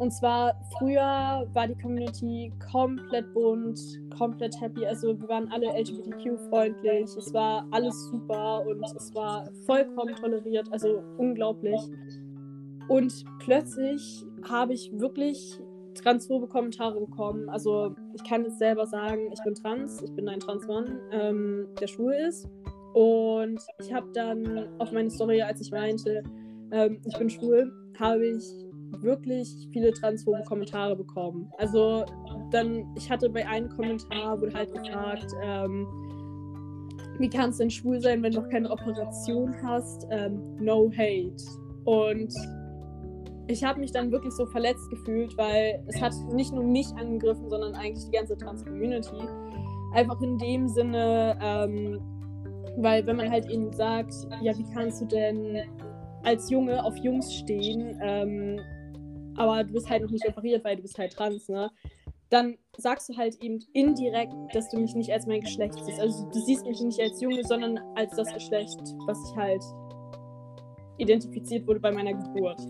Und 0.00 0.12
zwar 0.12 0.58
früher 0.78 1.46
war 1.52 1.68
die 1.68 1.74
Community 1.74 2.50
komplett 2.72 3.34
bunt, 3.34 3.78
komplett 4.16 4.58
happy. 4.58 4.86
Also 4.86 5.08
wir 5.08 5.28
waren 5.28 5.46
alle 5.52 5.66
LGBTQ-freundlich. 5.78 7.04
Es 7.18 7.34
war 7.34 7.66
alles 7.70 8.06
super 8.06 8.64
und 8.66 8.82
es 8.96 9.14
war 9.14 9.46
vollkommen 9.66 10.16
toleriert. 10.16 10.66
Also 10.72 11.02
unglaublich. 11.18 11.78
Und 12.88 13.12
plötzlich 13.40 14.24
habe 14.48 14.72
ich 14.72 14.90
wirklich 14.98 15.60
transphobe 15.94 16.46
Kommentare 16.46 16.98
bekommen. 16.98 17.50
Also 17.50 17.94
ich 18.14 18.24
kann 18.24 18.44
jetzt 18.44 18.58
selber 18.58 18.86
sagen, 18.86 19.30
ich 19.30 19.42
bin 19.44 19.54
trans, 19.54 20.00
ich 20.00 20.14
bin 20.14 20.30
ein 20.30 20.40
Transmann, 20.40 20.98
ähm, 21.12 21.68
der 21.78 21.88
schwul 21.88 22.14
ist. 22.14 22.48
Und 22.94 23.60
ich 23.78 23.92
habe 23.92 24.06
dann 24.14 24.66
auf 24.78 24.92
meine 24.92 25.10
Story, 25.10 25.42
als 25.42 25.60
ich 25.60 25.70
meinte, 25.70 26.22
ähm, 26.72 27.02
ich 27.04 27.18
bin 27.18 27.28
schwul, 27.28 27.70
habe 27.98 28.28
ich 28.28 28.69
wirklich 29.00 29.68
viele 29.72 29.92
transphobe 29.92 30.42
Kommentare 30.46 30.96
bekommen. 30.96 31.50
Also 31.58 32.04
dann, 32.50 32.86
ich 32.96 33.10
hatte 33.10 33.28
bei 33.30 33.46
einem 33.46 33.68
Kommentar, 33.70 34.40
wurde 34.40 34.52
halt 34.52 34.72
gefragt, 34.72 35.26
ähm, 35.42 35.86
wie 37.18 37.28
kannst 37.28 37.60
du 37.60 37.64
denn 37.64 37.70
schwul 37.70 38.00
sein, 38.00 38.22
wenn 38.22 38.32
du 38.32 38.40
noch 38.40 38.48
keine 38.48 38.70
Operation 38.70 39.54
hast? 39.62 40.06
Ähm, 40.10 40.56
no 40.58 40.90
hate. 40.90 41.36
Und 41.84 42.32
ich 43.46 43.64
habe 43.64 43.80
mich 43.80 43.92
dann 43.92 44.10
wirklich 44.10 44.32
so 44.32 44.46
verletzt 44.46 44.88
gefühlt, 44.90 45.36
weil 45.36 45.82
es 45.88 46.00
hat 46.00 46.14
nicht 46.32 46.52
nur 46.52 46.64
mich 46.64 46.86
angegriffen, 46.96 47.50
sondern 47.50 47.74
eigentlich 47.74 48.04
die 48.06 48.16
ganze 48.16 48.36
Trans-Community. 48.36 49.16
Einfach 49.92 50.20
in 50.22 50.38
dem 50.38 50.68
Sinne, 50.68 51.36
ähm, 51.42 52.00
weil 52.76 53.04
wenn 53.06 53.16
man 53.16 53.30
halt 53.30 53.50
ihnen 53.50 53.72
sagt, 53.72 54.14
ja, 54.40 54.56
wie 54.56 54.64
kannst 54.72 55.02
du 55.02 55.06
denn 55.06 55.58
als 56.22 56.48
Junge 56.50 56.82
auf 56.84 56.96
Jungs 56.96 57.34
stehen, 57.34 57.98
ähm, 58.02 58.60
aber 59.36 59.64
du 59.64 59.72
bist 59.72 59.88
halt 59.88 60.02
noch 60.02 60.10
nicht 60.10 60.26
operiert, 60.28 60.64
weil 60.64 60.76
du 60.76 60.82
bist 60.82 60.98
halt 60.98 61.12
trans, 61.12 61.48
ne? 61.48 61.70
Dann 62.28 62.56
sagst 62.76 63.08
du 63.08 63.16
halt 63.16 63.34
eben 63.42 63.58
indirekt, 63.72 64.32
dass 64.52 64.70
du 64.70 64.78
mich 64.78 64.94
nicht 64.94 65.10
als 65.12 65.26
mein 65.26 65.40
Geschlecht 65.40 65.74
siehst. 65.84 66.00
Also 66.00 66.28
du 66.30 66.40
siehst 66.40 66.64
mich 66.64 66.80
nicht 66.80 67.00
als 67.00 67.20
Junge, 67.20 67.42
sondern 67.44 67.78
als 67.96 68.14
das 68.14 68.32
Geschlecht, 68.32 68.78
was 69.06 69.18
ich 69.30 69.36
halt 69.36 69.62
identifiziert 70.98 71.66
wurde 71.66 71.80
bei 71.80 71.90
meiner 71.90 72.14
Geburt. 72.14 72.60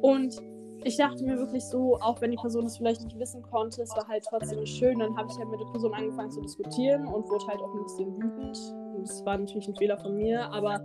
Und 0.00 0.40
ich 0.84 0.96
dachte 0.96 1.24
mir 1.24 1.36
wirklich 1.36 1.64
so, 1.64 1.96
auch 1.96 2.20
wenn 2.20 2.30
die 2.30 2.36
Person 2.36 2.64
es 2.64 2.76
vielleicht 2.76 3.02
nicht 3.02 3.18
wissen 3.18 3.42
konnte, 3.42 3.82
es 3.82 3.90
war 3.90 4.06
halt 4.06 4.24
trotzdem 4.28 4.64
schön. 4.64 4.98
Dann 4.98 5.16
habe 5.16 5.28
ich 5.30 5.36
halt 5.36 5.50
mit 5.50 5.60
der 5.60 5.66
Person 5.66 5.92
angefangen 5.92 6.30
zu 6.30 6.40
diskutieren 6.40 7.06
und 7.06 7.28
wurde 7.28 7.46
halt 7.48 7.60
auch 7.60 7.74
ein 7.74 7.82
bisschen 7.82 8.16
wütend. 8.16 8.85
Das 9.06 9.24
war 9.24 9.38
natürlich 9.38 9.68
ein 9.68 9.76
Fehler 9.76 9.98
von 9.98 10.16
mir, 10.16 10.50
aber 10.52 10.80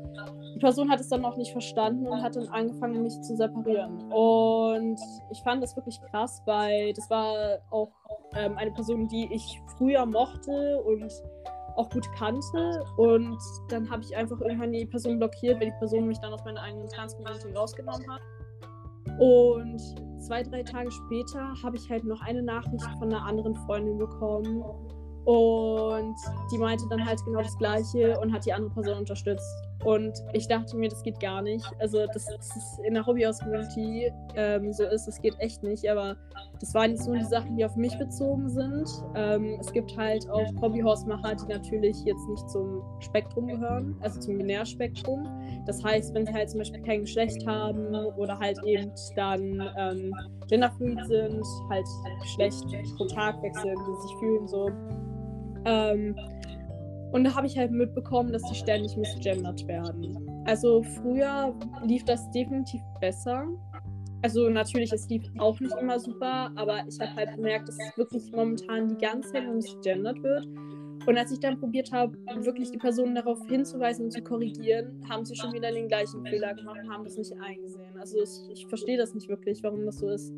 die 0.56 0.60
Person 0.60 0.90
hat 0.90 1.00
es 1.00 1.10
dann 1.10 1.26
auch 1.26 1.38
nicht 1.38 1.52
verstanden 1.52 2.08
und 2.08 2.22
hat 2.22 2.36
dann 2.36 2.48
angefangen, 2.50 3.02
mich 3.02 3.20
zu 3.22 3.36
separieren. 3.36 4.12
Und 4.12 5.00
ich 5.32 5.42
fand 5.44 5.64
das 5.64 5.76
wirklich 5.76 6.00
krass, 6.10 6.42
weil 6.46 6.94
das 6.94 7.10
war 7.10 7.60
auch 7.72 7.92
ähm, 8.36 8.58
eine 8.58 8.72
Person, 8.72 9.08
die 9.08 9.30
ich 9.34 9.62
früher 9.78 10.06
mochte 10.06 10.82
und 10.84 11.12
auch 11.76 11.90
gut 11.90 12.06
kannte. 12.18 12.84
Und 12.98 13.38
dann 13.70 13.90
habe 13.90 14.04
ich 14.04 14.16
einfach 14.16 14.40
irgendwann 14.42 14.72
die 14.72 14.86
Person 14.86 15.18
blockiert, 15.18 15.60
weil 15.60 15.68
die 15.68 15.78
Person 15.80 16.08
mich 16.08 16.20
dann 16.20 16.34
aus 16.34 16.44
meiner 16.44 16.62
eigenen 16.62 16.88
Trans-Community 16.90 17.54
rausgenommen 17.54 18.06
hat. 18.12 18.22
Und 19.20 19.80
zwei, 20.22 20.44
drei 20.44 20.64
Tage 20.64 20.92
später 20.92 21.54
habe 21.64 21.78
ich 21.78 21.90
halt 21.90 22.04
noch 22.04 22.22
eine 22.22 22.42
Nachricht 22.42 22.86
von 23.00 23.14
einer 23.14 23.26
anderen 23.26 23.56
Freundin 23.66 23.98
bekommen. 23.98 24.64
Und 25.26 26.16
die 26.52 26.58
meinte 26.58 26.86
dann 26.90 27.06
halt 27.06 27.20
genau 27.26 27.42
das 27.42 27.58
Gleiche 27.58 28.20
und 28.20 28.34
hat 28.34 28.46
die 28.46 28.54
andere 28.54 28.72
Person 28.72 29.00
unterstützt. 29.00 29.56
Und 29.84 30.14
ich 30.34 30.48
dachte 30.48 30.78
mir, 30.78 30.90
das 30.90 31.02
geht 31.02 31.20
gar 31.20 31.42
nicht. 31.42 31.66
Also, 31.80 32.06
dass 32.08 32.26
das 32.26 32.80
in 32.86 32.94
der 32.94 33.06
Hobbyhaus-Community 33.06 34.12
ähm, 34.36 34.72
so 34.74 34.84
ist, 34.84 35.08
das 35.08 35.20
geht 35.22 35.36
echt 35.40 35.64
nicht. 35.64 35.90
Aber 35.90 36.16
das 36.60 36.74
waren 36.76 36.92
jetzt 36.92 37.08
nur 37.08 37.18
die 37.18 37.26
Sachen, 37.26 37.58
die 37.58 37.66
auf 37.66 37.76
mich 37.76 37.98
bezogen 37.98 38.48
sind. 38.50 38.88
Ähm, 39.16 39.58
es 39.60 39.72
gibt 39.72 39.98
halt 39.98 40.30
auch 40.30 40.48
Hobbyhausmacher, 40.62 41.36
die 41.36 41.52
natürlich 41.52 41.98
jetzt 42.04 42.28
nicht 42.30 42.50
zum 42.50 42.84
Spektrum 43.00 43.48
gehören, 43.48 43.98
also 44.02 44.20
zum 44.20 44.38
Binärspektrum. 44.38 45.28
Das 45.66 45.84
heißt, 45.84 46.14
wenn 46.14 46.28
sie 46.28 46.34
halt 46.34 46.50
zum 46.52 46.60
Beispiel 46.60 46.82
kein 46.84 47.02
Geschlecht 47.02 47.46
haben 47.48 47.96
oder 48.18 48.38
halt 48.38 48.60
eben 48.66 48.92
dann 49.16 49.68
ähm, 49.78 50.14
genderfluid 50.48 51.00
sind, 51.08 51.44
halt 51.70 51.88
Geschlecht 52.22 52.66
pro 52.98 53.06
Tag 53.06 53.42
wechseln, 53.42 53.76
wie 53.76 53.96
sie 53.96 54.08
sich 54.08 54.18
fühlen, 54.20 54.48
so. 54.48 54.70
Ähm, 55.66 56.16
und 57.12 57.26
da 57.26 57.36
habe 57.36 57.46
ich 57.48 57.58
halt 57.58 57.72
mitbekommen, 57.72 58.32
dass 58.32 58.42
sie 58.44 58.56
ständig 58.56 58.96
misgendert 58.96 59.68
werden. 59.68 60.18
Also 60.46 60.82
früher 60.82 61.54
lief 61.84 62.06
das 62.06 62.30
definitiv 62.32 62.82
besser. 63.00 63.46
Also 64.24 64.50
natürlich, 64.50 64.94
es 64.94 65.10
lief 65.10 65.24
auch 65.40 65.60
nicht 65.60 65.76
immer 65.80 66.00
super, 66.00 66.52
aber 66.56 66.84
ich 66.88 67.00
habe 67.00 67.16
halt 67.16 67.36
gemerkt, 67.36 67.68
dass 67.68 67.78
es 67.80 67.98
wirklich 67.98 68.32
momentan 68.32 68.90
die 68.90 68.98
ganze 68.98 69.32
Zeit 69.32 69.54
misgendert 69.54 70.22
wird. 70.22 70.46
Und 71.08 71.18
als 71.18 71.32
ich 71.32 71.40
dann 71.40 71.60
probiert 71.60 71.92
habe, 71.92 72.16
wirklich 72.44 72.70
die 72.72 72.78
Personen 72.78 73.16
darauf 73.16 73.40
hinzuweisen 73.48 74.06
und 74.06 74.12
zu 74.12 74.22
korrigieren, 74.22 75.04
haben 75.10 75.26
sie 75.26 75.36
schon 75.36 75.52
wieder 75.52 75.72
den 75.72 75.88
gleichen 75.88 76.24
Fehler 76.26 76.54
gemacht 76.54 76.80
und 76.84 76.94
haben 76.94 77.04
das 77.04 77.18
nicht 77.18 77.34
eingesehen. 77.42 77.98
Also 78.00 78.18
ich, 78.22 78.52
ich 78.52 78.68
verstehe 78.68 78.98
das 78.98 79.16
nicht 79.16 79.28
wirklich, 79.28 79.64
warum 79.64 79.86
das 79.86 79.98
so 79.98 80.10
ist. 80.10 80.32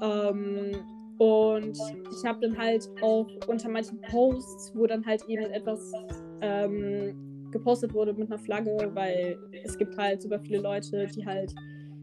Ähm, 0.00 0.72
und 1.18 1.76
ich 2.12 2.24
habe 2.24 2.40
dann 2.40 2.56
halt 2.56 2.88
auch 3.02 3.28
unter 3.48 3.68
manchen 3.68 4.00
Posts, 4.02 4.72
wo 4.74 4.86
dann 4.86 5.04
halt 5.04 5.22
eben 5.28 5.44
etwas 5.46 5.92
ähm, 6.40 7.50
gepostet 7.50 7.92
wurde 7.92 8.12
mit 8.14 8.30
einer 8.30 8.38
Flagge, 8.38 8.90
weil 8.94 9.36
es 9.64 9.76
gibt 9.76 9.96
halt 9.96 10.22
super 10.22 10.38
viele 10.38 10.60
Leute, 10.60 11.06
die 11.06 11.26
halt 11.26 11.52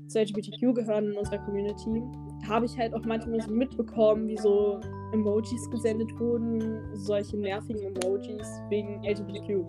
zu 0.07 0.19
LGBTQ 0.19 0.75
gehören 0.75 1.11
in 1.11 1.17
unserer 1.17 1.39
Community, 1.39 2.03
habe 2.47 2.65
ich 2.65 2.77
halt 2.77 2.93
auch 2.93 3.03
manchmal 3.05 3.41
so 3.41 3.51
mitbekommen, 3.51 4.27
wie 4.27 4.37
so 4.37 4.79
Emojis 5.13 5.69
gesendet 5.71 6.11
wurden, 6.19 6.81
solche 6.93 7.37
nervigen 7.37 7.95
Emojis 7.95 8.47
wegen 8.69 9.03
LGBTQ. 9.03 9.65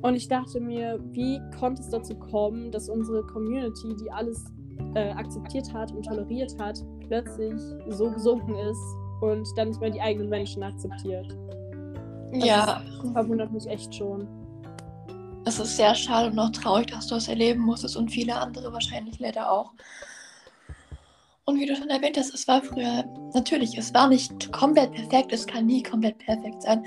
Und 0.00 0.14
ich 0.14 0.28
dachte 0.28 0.60
mir, 0.60 1.00
wie 1.10 1.40
konnte 1.58 1.82
es 1.82 1.90
dazu 1.90 2.14
kommen, 2.14 2.70
dass 2.70 2.88
unsere 2.88 3.26
Community, 3.26 3.96
die 4.00 4.10
alles 4.12 4.44
äh, 4.94 5.10
akzeptiert 5.10 5.72
hat 5.72 5.92
und 5.92 6.04
toleriert 6.04 6.54
hat, 6.58 6.82
plötzlich 7.06 7.60
so 7.88 8.10
gesunken 8.10 8.54
ist 8.54 8.80
und 9.20 9.46
dann 9.56 9.68
nicht 9.68 9.80
mehr 9.80 9.90
die 9.90 10.00
eigenen 10.00 10.28
Menschen 10.28 10.62
akzeptiert. 10.62 11.26
Also 12.32 12.46
ja. 12.46 12.82
Das 13.02 13.12
verwundert 13.12 13.52
mich 13.52 13.66
echt 13.66 13.94
schon. 13.94 14.26
Es 15.44 15.58
ist 15.58 15.76
sehr 15.76 15.94
schade 15.94 16.30
und 16.30 16.38
auch 16.38 16.50
traurig, 16.50 16.88
dass 16.88 17.06
du 17.06 17.14
das 17.14 17.28
erleben 17.28 17.60
musstest 17.60 17.96
und 17.96 18.10
viele 18.10 18.34
andere 18.34 18.72
wahrscheinlich 18.72 19.18
leider 19.18 19.50
auch. 19.50 19.72
Und 21.46 21.58
wie 21.58 21.64
du 21.64 21.74
schon 21.74 21.88
erwähnt 21.88 22.18
hast, 22.18 22.34
es 22.34 22.46
war 22.46 22.60
früher, 22.60 23.04
natürlich, 23.32 23.78
es 23.78 23.94
war 23.94 24.08
nicht 24.08 24.52
komplett 24.52 24.92
perfekt, 24.92 25.32
es 25.32 25.46
kann 25.46 25.64
nie 25.64 25.82
komplett 25.82 26.18
perfekt 26.18 26.62
sein. 26.62 26.84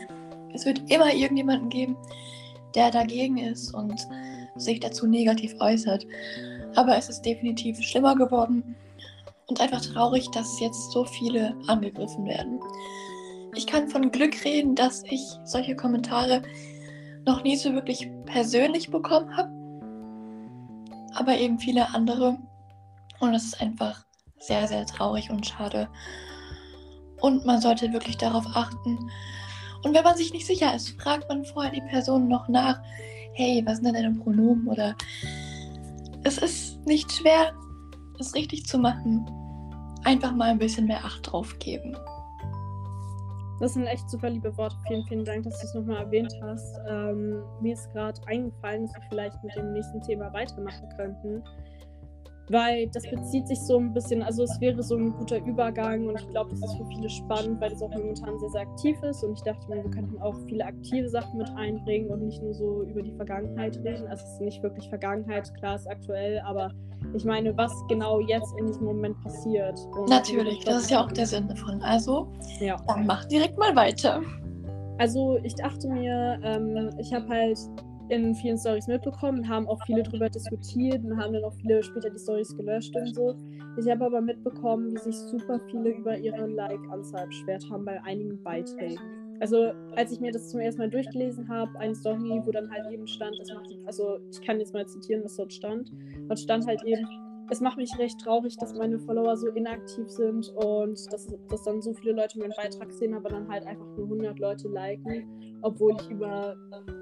Es 0.54 0.66
wird 0.66 0.92
immer 0.92 1.12
irgendjemanden 1.12 1.70
geben, 1.70 1.98
der 2.76 2.92
dagegen 2.92 3.38
ist 3.38 3.74
und 3.74 4.08
sich 4.56 4.80
dazu 4.80 5.08
negativ 5.08 5.56
äußert. 5.60 6.06
Aber 6.76 6.98
es 6.98 7.10
ist 7.10 7.22
definitiv 7.22 7.82
schlimmer 7.82 8.16
geworden 8.16 8.76
und 9.48 9.60
einfach 9.60 9.82
traurig, 9.82 10.30
dass 10.32 10.60
jetzt 10.60 10.92
so 10.92 11.04
viele 11.04 11.56
angegriffen 11.68 12.26
werden. 12.26 12.60
ich 13.54 13.68
kann 13.68 13.90
von 13.90 14.12
Glück 14.12 14.46
reden, 14.46 14.76
dass 14.76 15.04
ich 15.10 15.22
solche 15.44 15.76
Kommentare 15.76 16.42
noch 17.26 17.44
nie 17.44 17.58
so 17.58 17.74
wirklich 17.74 18.10
persönlich 18.26 18.90
bekommen 18.90 19.36
habe. 19.36 19.52
Aber 21.16 21.38
eben 21.38 21.60
viele 21.60 21.94
andere. 21.94 22.38
Und 23.20 23.34
es 23.34 23.44
ist 23.44 23.62
einfach 23.62 24.06
sehr, 24.40 24.68
sehr 24.68 24.86
traurig 24.86 25.30
und 25.30 25.46
schade. 25.46 25.90
Und 27.20 27.46
man 27.46 27.62
sollte 27.62 27.92
wirklich 27.94 28.18
darauf 28.18 28.46
achten. 28.54 28.98
Und 29.84 29.94
wenn 29.94 30.04
man 30.04 30.16
sich 30.16 30.34
nicht 30.34 30.48
sicher 30.48 30.74
ist, 30.74 30.90
fragt 31.02 31.28
man 31.30 31.44
vorher 31.44 31.72
die 31.72 31.82
Person 31.82 32.28
noch 32.28 32.48
nach, 32.48 32.82
hey, 33.34 33.62
was 33.66 33.78
sind 33.78 33.86
denn 33.86 33.94
deine 33.94 34.16
Pronomen? 34.16 34.68
Oder 34.68 34.96
es 36.24 36.38
ist 36.38 36.86
nicht 36.86 37.12
schwer, 37.12 37.54
es 38.20 38.34
richtig 38.36 38.66
zu 38.66 38.78
machen. 38.78 39.26
Einfach 40.04 40.36
mal 40.36 40.50
ein 40.50 40.60
bisschen 40.60 40.88
mehr 40.88 41.04
Acht 41.04 41.32
drauf 41.32 41.58
geben. 41.60 41.96
Das 43.60 43.76
sind 43.76 43.86
echt 43.86 44.10
super 44.10 44.30
liebe 44.30 44.56
Worte. 44.58 44.76
Vielen, 44.88 45.06
vielen 45.06 45.26
Dank, 45.26 45.44
dass 45.44 45.60
du 45.60 45.68
es 45.68 45.74
nochmal 45.76 46.04
erwähnt 46.04 46.34
hast. 46.42 46.80
Ähm, 46.90 47.44
mir 47.62 47.74
ist 47.74 47.92
gerade 47.92 48.20
eingefallen, 48.26 48.88
dass 48.88 48.96
wir 48.96 49.04
vielleicht 49.10 49.44
mit 49.44 49.56
dem 49.56 49.74
nächsten 49.74 50.02
Thema 50.02 50.34
weitermachen 50.34 50.90
könnten 50.98 51.44
weil 52.50 52.88
das 52.88 53.04
bezieht 53.10 53.48
sich 53.48 53.60
so 53.62 53.78
ein 53.78 53.94
bisschen, 53.94 54.22
also 54.22 54.44
es 54.44 54.60
wäre 54.60 54.82
so 54.84 54.96
ein 54.96 55.12
guter 55.14 55.38
Übergang 55.46 56.08
und 56.08 56.20
ich 56.20 56.28
glaube, 56.30 56.52
das 56.52 56.60
ist 56.60 56.78
für 56.78 56.86
viele 56.86 57.10
spannend, 57.10 57.62
weil 57.62 57.70
das 57.70 57.82
auch 57.82 57.92
momentan 57.92 58.40
sehr, 58.40 58.50
sehr 58.50 58.62
aktiv 58.62 59.02
ist 59.04 59.24
und 59.24 59.34
ich 59.34 59.44
dachte 59.44 59.68
mir, 59.70 59.84
wir 59.84 59.92
könnten 59.92 60.22
auch 60.22 60.36
viele 60.48 60.66
aktive 60.66 61.10
Sachen 61.10 61.38
mit 61.38 61.50
einbringen 61.56 62.10
und 62.10 62.26
nicht 62.26 62.42
nur 62.42 62.54
so 62.54 62.84
über 62.84 63.02
die 63.02 63.14
Vergangenheit 63.14 63.78
reden. 63.78 64.08
Also 64.08 64.26
es 64.26 64.34
ist 64.34 64.42
nicht 64.42 64.64
wirklich 64.64 64.90
Vergangenheit, 64.90 65.54
klar 65.56 65.76
ist 65.76 65.88
aktuell, 65.88 66.42
aber 66.42 66.72
ich 67.14 67.26
meine, 67.26 67.56
was 67.58 67.74
genau 67.90 68.20
jetzt 68.20 68.54
in 68.58 68.68
diesem 68.68 68.86
Moment 68.86 69.22
passiert. 69.24 69.80
Und 69.98 70.10
Natürlich, 70.10 70.64
das 70.64 70.84
ist 70.84 70.92
ja 70.92 71.04
auch 71.04 71.12
der 71.12 71.26
Sinn 71.26 71.48
davon. 71.48 71.82
Also, 71.82 72.28
ja. 72.60 72.78
dann 72.88 73.06
mach 73.06 73.26
direkt 73.26 73.58
mal 73.58 73.76
weiter. 73.76 74.22
Also 74.98 75.40
ich 75.44 75.56
dachte 75.56 75.88
mir, 75.88 76.40
ähm, 76.44 76.92
ich 77.00 77.12
habe 77.12 77.28
halt 77.28 77.58
in 78.12 78.36
vielen 78.36 78.58
Stories 78.58 78.88
mitbekommen, 78.88 79.48
haben 79.48 79.68
auch 79.68 79.82
viele 79.86 80.04
darüber 80.04 80.30
diskutiert 80.30 81.04
und 81.04 81.18
haben 81.18 81.34
dann 81.34 81.44
auch 81.46 81.54
viele 81.54 81.82
später 81.82 82.10
die 82.10 82.20
Stories 82.20 82.56
gelöscht 82.56 82.96
und 82.96 83.16
so. 83.16 83.36
Ich 83.80 83.90
habe 83.90 84.06
aber 84.06 84.22
mitbekommen, 84.22 84.92
wie 84.92 84.98
sich 84.98 85.16
super 85.16 85.60
viele 85.70 85.92
über 85.92 86.18
ihre 86.18 86.46
Like-Anzahl 86.46 87.28
beschwert 87.28 87.66
haben 87.70 87.86
bei 87.86 88.04
einigen 88.04 88.42
Beiträgen. 88.44 89.00
Also, 89.40 89.72
als 89.96 90.12
ich 90.12 90.20
mir 90.20 90.32
das 90.32 90.50
zum 90.50 90.60
ersten 90.60 90.82
Mal 90.82 90.90
durchgelesen 90.90 91.48
habe, 91.48 91.72
eine 91.80 91.96
Story, 91.96 92.42
wo 92.46 92.52
dann 92.52 92.70
halt 92.70 92.92
eben 92.92 93.08
stand, 93.08 93.36
das 93.40 93.52
macht, 93.52 93.70
also 93.86 94.20
ich 94.30 94.42
kann 94.42 94.60
jetzt 94.60 94.74
mal 94.74 94.86
zitieren, 94.86 95.24
was 95.24 95.36
dort 95.36 95.52
stand. 95.52 95.92
Dort 96.28 96.40
stand 96.40 96.68
halt 96.68 96.84
eben, 96.84 97.08
es 97.52 97.60
macht 97.60 97.76
mich 97.76 97.92
recht 98.00 98.18
traurig, 98.22 98.56
dass 98.58 98.74
meine 98.76 98.98
Follower 98.98 99.36
so 99.36 99.50
inaktiv 99.50 100.10
sind 100.10 100.48
und 100.56 100.98
dass, 101.12 101.28
dass 101.50 101.64
dann 101.64 101.82
so 101.82 101.94
viele 101.94 102.14
Leute 102.14 102.40
meinen 102.40 102.54
Beitrag 102.56 102.90
sehen, 102.94 103.14
aber 103.14 103.28
dann 103.28 103.50
halt 103.50 103.68
einfach 103.68 103.86
nur 103.98 104.06
100 104.06 104.40
Leute 104.40 104.70
liken, 104.70 105.60
obwohl 105.62 105.98
ich 106.00 106.10
über 106.10 106.56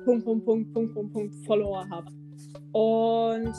Punkt, 0.06 0.26
Punkt, 0.26 0.46
Punkt, 0.46 0.74
Punkt, 0.74 0.94
Punkt, 0.96 1.14
Punkt 1.14 1.36
Follower 1.46 1.88
habe. 1.92 2.08
Und, 2.72 3.54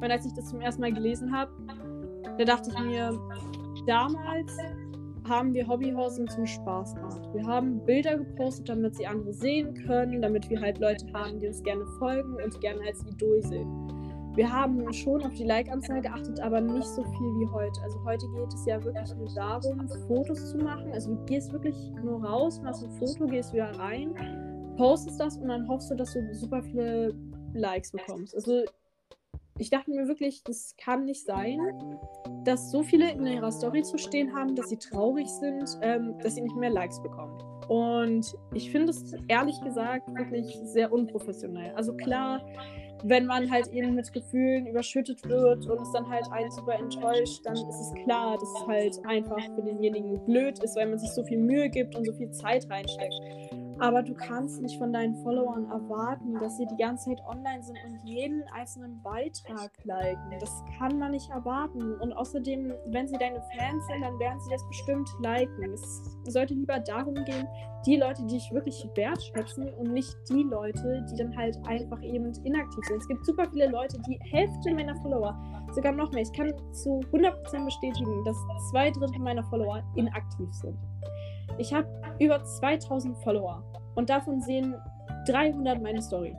und 0.00 0.10
als 0.10 0.24
ich 0.24 0.32
das 0.32 0.46
zum 0.46 0.62
ersten 0.62 0.80
Mal 0.80 0.92
gelesen 0.94 1.30
habe, 1.36 1.52
da 2.38 2.44
dachte 2.44 2.70
ich 2.70 2.80
mir, 2.80 3.12
damals 3.86 4.56
haben 5.28 5.52
wir 5.52 5.68
Hobbyhorsen 5.68 6.28
zum 6.28 6.46
Spaß 6.46 6.94
gemacht. 6.94 7.28
Wir 7.34 7.44
haben 7.44 7.84
Bilder 7.84 8.16
gepostet, 8.16 8.70
damit 8.70 8.96
sie 8.96 9.06
andere 9.06 9.34
sehen 9.34 9.74
können, 9.86 10.22
damit 10.22 10.48
wir 10.48 10.62
halt 10.62 10.78
Leute 10.78 11.04
haben, 11.12 11.38
die 11.40 11.48
uns 11.48 11.62
gerne 11.62 11.84
folgen 11.98 12.36
und 12.42 12.58
gerne 12.62 12.80
als 12.86 13.04
Idol 13.06 13.42
sehen. 13.42 14.05
Wir 14.36 14.52
haben 14.52 14.92
schon 14.92 15.22
auf 15.24 15.32
die 15.32 15.44
Like-Anzahl 15.44 16.02
geachtet, 16.02 16.40
aber 16.40 16.60
nicht 16.60 16.86
so 16.86 17.02
viel 17.02 17.40
wie 17.40 17.48
heute. 17.48 17.80
Also 17.82 18.04
heute 18.04 18.26
geht 18.28 18.52
es 18.52 18.66
ja 18.66 18.84
wirklich 18.84 19.14
nur 19.14 19.34
darum, 19.34 19.88
Fotos 20.06 20.50
zu 20.50 20.58
machen. 20.58 20.92
Also 20.92 21.14
du 21.14 21.24
gehst 21.24 21.54
wirklich 21.54 21.74
nur 22.04 22.22
raus, 22.22 22.60
machst 22.62 22.84
ein 22.84 22.90
Foto, 22.90 23.26
gehst 23.26 23.54
wieder 23.54 23.70
rein, 23.78 24.14
postest 24.76 25.18
das 25.18 25.38
und 25.38 25.48
dann 25.48 25.66
hoffst 25.66 25.90
du, 25.90 25.94
dass 25.94 26.12
du 26.12 26.34
super 26.34 26.62
viele 26.62 27.14
Likes 27.54 27.92
bekommst. 27.92 28.34
Also 28.34 28.62
ich 29.58 29.70
dachte 29.70 29.90
mir 29.90 30.06
wirklich, 30.06 30.44
das 30.44 30.74
kann 30.76 31.06
nicht 31.06 31.24
sein, 31.24 31.58
dass 32.44 32.70
so 32.70 32.82
viele 32.82 33.10
in 33.10 33.26
ihrer 33.26 33.50
Story 33.50 33.82
zu 33.84 33.96
stehen 33.96 34.34
haben, 34.36 34.54
dass 34.54 34.68
sie 34.68 34.76
traurig 34.76 35.28
sind, 35.28 35.78
ähm, 35.80 36.18
dass 36.18 36.34
sie 36.34 36.42
nicht 36.42 36.56
mehr 36.56 36.68
Likes 36.68 37.02
bekommen. 37.02 37.38
Und 37.68 38.36
ich 38.52 38.70
finde 38.70 38.90
es 38.90 39.14
ehrlich 39.28 39.58
gesagt 39.62 40.14
wirklich 40.14 40.58
sehr 40.64 40.92
unprofessionell. 40.92 41.74
Also 41.74 41.96
klar, 41.96 42.42
wenn 43.04 43.26
man 43.26 43.50
halt 43.50 43.68
eben 43.68 43.94
mit 43.94 44.12
Gefühlen 44.12 44.66
überschüttet 44.66 45.26
wird 45.28 45.66
und 45.66 45.80
es 45.80 45.92
dann 45.92 46.08
halt 46.08 46.30
einen 46.32 46.50
super 46.50 46.74
enttäuscht, 46.74 47.40
dann 47.44 47.54
ist 47.54 47.80
es 47.80 47.94
klar, 48.04 48.36
dass 48.38 48.48
es 48.60 48.66
halt 48.66 49.06
einfach 49.06 49.40
für 49.54 49.62
denjenigen 49.62 50.24
blöd 50.24 50.58
ist, 50.62 50.76
weil 50.76 50.88
man 50.88 50.98
sich 50.98 51.10
so 51.10 51.22
viel 51.24 51.38
Mühe 51.38 51.68
gibt 51.68 51.94
und 51.94 52.04
so 52.04 52.12
viel 52.12 52.30
Zeit 52.30 52.68
reinsteckt. 52.70 53.14
Aber 53.78 54.02
du 54.02 54.14
kannst 54.14 54.62
nicht 54.62 54.78
von 54.78 54.92
deinen 54.92 55.14
Followern 55.22 55.70
erwarten, 55.70 56.34
dass 56.40 56.56
sie 56.56 56.66
die 56.66 56.76
ganze 56.76 57.10
Zeit 57.10 57.20
online 57.26 57.62
sind 57.62 57.78
und 57.86 58.08
jeden 58.08 58.42
einzelnen 58.54 59.02
Beitrag 59.02 59.70
liken. 59.84 60.38
Das 60.40 60.64
kann 60.78 60.98
man 60.98 61.12
nicht 61.12 61.28
erwarten. 61.30 61.94
Und 62.00 62.12
außerdem, 62.12 62.72
wenn 62.86 63.06
sie 63.06 63.18
deine 63.18 63.42
Fans 63.56 63.86
sind, 63.86 64.02
dann 64.02 64.18
werden 64.18 64.40
sie 64.40 64.50
das 64.50 64.66
bestimmt 64.68 65.08
liken. 65.20 65.72
Es 65.72 66.16
sollte 66.24 66.54
lieber 66.54 66.78
darum 66.80 67.14
gehen, 67.14 67.46
die 67.86 67.96
Leute, 67.96 68.22
die 68.22 68.34
dich 68.34 68.50
wirklich 68.52 68.88
wertschätzen 68.94 69.72
und 69.74 69.92
nicht 69.92 70.14
die 70.28 70.42
Leute, 70.42 71.04
die 71.10 71.16
dann 71.16 71.36
halt 71.36 71.56
einfach 71.66 72.02
eben 72.02 72.32
inaktiv 72.44 72.84
sind. 72.86 72.96
Es 72.98 73.08
gibt 73.08 73.24
super 73.24 73.44
viele 73.50 73.68
Leute, 73.68 74.00
die 74.08 74.18
Hälfte 74.30 74.74
meiner 74.74 74.96
Follower, 75.02 75.38
sogar 75.72 75.92
noch 75.92 76.10
mehr, 76.12 76.22
ich 76.22 76.32
kann 76.32 76.52
zu 76.72 77.00
100% 77.12 77.64
bestätigen, 77.64 78.24
dass 78.24 78.36
zwei 78.70 78.90
Drittel 78.90 79.20
meiner 79.20 79.44
Follower 79.44 79.82
inaktiv 79.94 80.52
sind. 80.52 80.76
Ich 81.58 81.72
habe 81.72 81.88
über 82.18 82.42
2000 82.42 83.16
Follower 83.18 83.62
und 83.94 84.10
davon 84.10 84.40
sehen 84.40 84.74
300 85.26 85.82
meine 85.82 86.02
Story. 86.02 86.36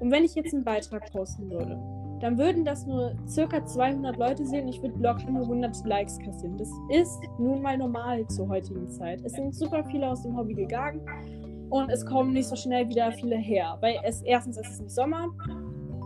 Und 0.00 0.10
wenn 0.10 0.24
ich 0.24 0.34
jetzt 0.34 0.54
einen 0.54 0.64
Beitrag 0.64 1.10
posten 1.12 1.50
würde, 1.50 1.78
dann 2.20 2.36
würden 2.36 2.64
das 2.64 2.86
nur 2.86 3.14
circa 3.28 3.64
200 3.64 4.16
Leute 4.16 4.44
sehen. 4.44 4.68
Ich 4.68 4.82
würde 4.82 4.98
locker 4.98 5.30
nur 5.30 5.42
100 5.42 5.84
Likes 5.84 6.18
kassieren. 6.18 6.56
Das 6.56 6.70
ist 6.90 7.20
nun 7.38 7.62
mal 7.62 7.78
normal 7.78 8.26
zur 8.28 8.48
heutigen 8.48 8.88
Zeit. 8.88 9.20
Es 9.24 9.32
sind 9.32 9.54
super 9.54 9.84
viele 9.84 10.08
aus 10.08 10.22
dem 10.22 10.36
Hobby 10.36 10.54
gegangen 10.54 11.00
und 11.70 11.90
es 11.90 12.04
kommen 12.04 12.32
nicht 12.32 12.48
so 12.48 12.56
schnell 12.56 12.88
wieder 12.88 13.12
viele 13.12 13.36
her. 13.36 13.76
Weil 13.80 14.00
es 14.04 14.22
erstens 14.22 14.56
ist 14.56 14.70
es 14.70 14.80
nicht 14.80 14.94
Sommer, 14.94 15.28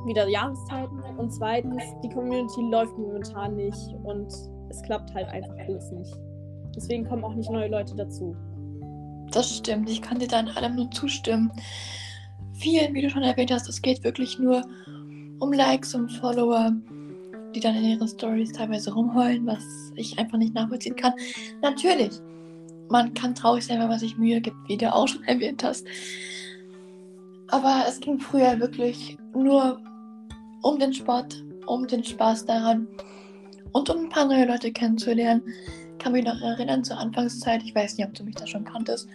wieder 0.06 0.28
Jahreszeiten 0.28 1.00
und 1.16 1.32
zweitens 1.32 1.82
die 2.02 2.08
Community 2.08 2.60
läuft 2.70 2.96
momentan 2.98 3.56
nicht 3.56 3.94
und 4.02 4.32
es 4.68 4.82
klappt 4.82 5.14
halt 5.14 5.28
einfach 5.28 5.56
alles 5.66 5.90
nicht. 5.92 6.14
Deswegen 6.74 7.06
kommen 7.06 7.24
auch 7.24 7.34
nicht 7.34 7.50
neue 7.50 7.68
Leute 7.68 7.94
dazu. 7.94 8.36
Das 9.30 9.56
stimmt, 9.56 9.88
ich 9.88 10.02
kann 10.02 10.18
dir 10.18 10.28
da 10.28 10.40
in 10.40 10.48
allem 10.48 10.76
nur 10.76 10.90
zustimmen. 10.90 11.50
Vielen, 12.54 12.94
wie 12.94 13.02
du 13.02 13.10
schon 13.10 13.22
erwähnt 13.22 13.50
hast, 13.50 13.68
es 13.68 13.80
geht 13.80 14.04
wirklich 14.04 14.38
nur 14.38 14.62
um 15.38 15.52
Likes 15.52 15.94
und 15.94 16.10
Follower, 16.10 16.72
die 17.54 17.60
dann 17.60 17.74
in 17.76 17.84
ihren 17.84 18.08
Stories 18.08 18.52
teilweise 18.52 18.92
rumheulen, 18.92 19.46
was 19.46 19.64
ich 19.96 20.18
einfach 20.18 20.38
nicht 20.38 20.54
nachvollziehen 20.54 20.96
kann. 20.96 21.12
Natürlich, 21.62 22.12
man 22.88 23.14
kann 23.14 23.34
traurig 23.34 23.64
sein, 23.64 23.80
wenn 23.80 23.88
man 23.88 23.98
sich 23.98 24.16
Mühe 24.18 24.40
gibt, 24.40 24.56
wie 24.68 24.76
du 24.76 24.92
auch 24.92 25.08
schon 25.08 25.24
erwähnt 25.24 25.64
hast. 25.64 25.86
Aber 27.48 27.84
es 27.88 28.00
ging 28.00 28.18
früher 28.18 28.58
wirklich 28.60 29.16
nur 29.34 29.80
um 30.62 30.78
den 30.78 30.92
Sport, 30.92 31.42
um 31.66 31.86
den 31.86 32.04
Spaß 32.04 32.46
daran 32.46 32.86
und 33.72 33.90
um 33.90 34.04
ein 34.04 34.08
paar 34.08 34.26
neue 34.26 34.46
Leute 34.46 34.72
kennenzulernen 34.72 35.42
kann 36.02 36.12
mich 36.12 36.24
noch 36.24 36.40
erinnern 36.40 36.82
zur 36.82 36.98
Anfangszeit. 36.98 37.62
Ich 37.62 37.74
weiß 37.74 37.96
nicht, 37.96 38.06
ob 38.06 38.14
du 38.14 38.24
mich 38.24 38.34
da 38.34 38.46
schon 38.46 38.64
kanntest. 38.64 39.08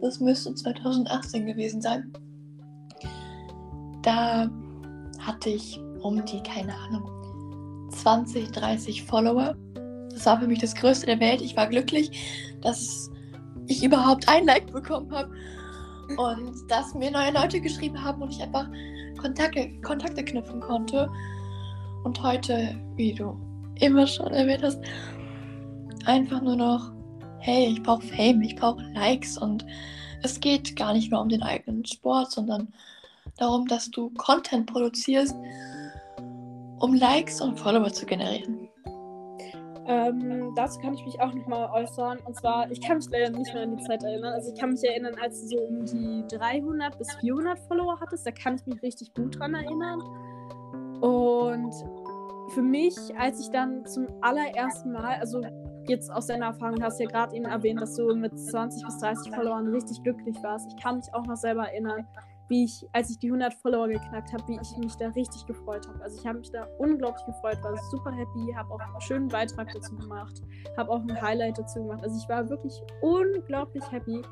Das 0.00 0.20
müsste 0.20 0.54
2018 0.54 1.46
gewesen 1.46 1.82
sein. 1.82 2.12
Da 4.02 4.50
hatte 5.18 5.50
ich 5.50 5.80
um 6.00 6.24
die, 6.24 6.42
keine 6.42 6.74
Ahnung, 6.74 7.88
20, 7.90 8.50
30 8.50 9.02
Follower. 9.02 9.56
Das 10.10 10.26
war 10.26 10.40
für 10.40 10.46
mich 10.46 10.60
das 10.60 10.74
Größte 10.74 11.06
der 11.06 11.20
Welt. 11.20 11.40
Ich 11.40 11.56
war 11.56 11.66
glücklich, 11.66 12.10
dass 12.62 13.10
ich 13.66 13.82
überhaupt 13.82 14.28
ein 14.28 14.46
Like 14.46 14.72
bekommen 14.72 15.10
habe 15.12 15.32
und 16.16 16.54
dass 16.68 16.94
mir 16.94 17.10
neue 17.10 17.32
Leute 17.32 17.60
geschrieben 17.60 18.02
haben 18.02 18.22
und 18.22 18.30
ich 18.30 18.42
einfach 18.42 18.68
Kontakte, 19.20 19.70
Kontakte 19.82 20.24
knüpfen 20.24 20.60
konnte. 20.60 21.08
Und 22.04 22.20
heute, 22.20 22.76
wie 22.96 23.14
du 23.14 23.36
immer 23.80 24.06
schon 24.06 24.32
erwähnt 24.32 24.62
hast, 24.64 24.80
einfach 26.06 26.42
nur 26.42 26.56
noch, 26.56 26.92
hey, 27.38 27.66
ich 27.66 27.82
brauche 27.82 28.02
Fame, 28.02 28.42
ich 28.42 28.56
brauche 28.56 28.82
Likes 28.94 29.38
und 29.38 29.64
es 30.22 30.38
geht 30.38 30.76
gar 30.76 30.92
nicht 30.92 31.10
nur 31.10 31.20
um 31.20 31.28
den 31.28 31.42
eigenen 31.42 31.84
Sport, 31.84 32.30
sondern 32.30 32.72
darum, 33.38 33.66
dass 33.66 33.90
du 33.90 34.10
Content 34.10 34.66
produzierst, 34.66 35.34
um 36.78 36.94
Likes 36.94 37.40
und 37.40 37.58
Follower 37.58 37.92
zu 37.92 38.06
generieren. 38.06 38.68
Ähm, 39.86 40.54
dazu 40.54 40.78
kann 40.78 40.94
ich 40.94 41.04
mich 41.04 41.20
auch 41.20 41.34
nochmal 41.34 41.68
äußern. 41.82 42.18
Und 42.24 42.36
zwar, 42.36 42.70
ich 42.70 42.80
kann 42.80 42.98
mich 42.98 43.06
leider 43.10 43.30
nicht 43.36 43.52
mehr 43.52 43.64
an 43.64 43.76
die 43.76 43.82
Zeit 43.82 44.02
erinnern. 44.04 44.32
Also 44.32 44.52
ich 44.52 44.60
kann 44.60 44.70
mich 44.70 44.84
erinnern, 44.84 45.14
als 45.20 45.40
du 45.40 45.48
so 45.48 45.58
um 45.58 45.84
die 45.84 46.36
300 46.36 46.96
bis 46.98 47.12
400 47.16 47.58
Follower 47.66 47.98
hattest. 48.00 48.26
Da 48.26 48.30
kann 48.30 48.56
ich 48.56 48.66
mich 48.66 48.82
richtig 48.82 49.12
gut 49.14 49.38
dran 49.38 49.54
erinnern. 49.54 50.00
Und 51.00 51.74
für 52.54 52.62
mich, 52.62 52.96
als 53.18 53.40
ich 53.40 53.50
dann 53.50 53.84
zum 53.86 54.06
allerersten 54.20 54.92
Mal, 54.92 55.18
also 55.18 55.40
jetzt 55.88 56.10
aus 56.10 56.26
deiner 56.26 56.46
Erfahrung, 56.46 56.76
du 56.76 56.82
hast 56.82 57.00
ja 57.00 57.06
gerade 57.06 57.34
eben 57.36 57.44
erwähnt, 57.44 57.80
dass 57.80 57.94
du 57.96 58.14
mit 58.14 58.38
20 58.38 58.84
bis 58.84 58.98
30 58.98 59.34
Followern 59.34 59.68
richtig 59.68 60.02
glücklich 60.02 60.36
warst. 60.42 60.68
Ich 60.68 60.82
kann 60.82 60.96
mich 60.96 61.12
auch 61.14 61.26
noch 61.26 61.36
selber 61.36 61.68
erinnern, 61.68 62.06
wie 62.48 62.64
ich, 62.64 62.86
als 62.92 63.10
ich 63.10 63.18
die 63.18 63.28
100 63.28 63.54
Follower 63.54 63.88
geknackt 63.88 64.32
habe, 64.32 64.46
wie 64.46 64.58
ich 64.60 64.76
mich 64.76 64.94
da 64.96 65.08
richtig 65.08 65.46
gefreut 65.46 65.88
habe. 65.88 66.02
Also 66.02 66.20
ich 66.20 66.26
habe 66.26 66.38
mich 66.38 66.50
da 66.50 66.66
unglaublich 66.78 67.24
gefreut, 67.24 67.58
war 67.62 67.76
super 67.90 68.12
happy, 68.12 68.52
habe 68.54 68.70
auch 68.72 68.80
einen 68.80 69.00
schönen 69.00 69.28
Beitrag 69.28 69.72
dazu 69.72 69.96
gemacht, 69.96 70.42
habe 70.76 70.90
auch 70.90 71.00
ein 71.00 71.22
Highlight 71.22 71.58
dazu 71.58 71.80
gemacht. 71.80 72.02
Also 72.02 72.18
ich 72.18 72.28
war 72.28 72.48
wirklich 72.48 72.74
unglaublich 73.00 73.90
happy. 73.90 74.22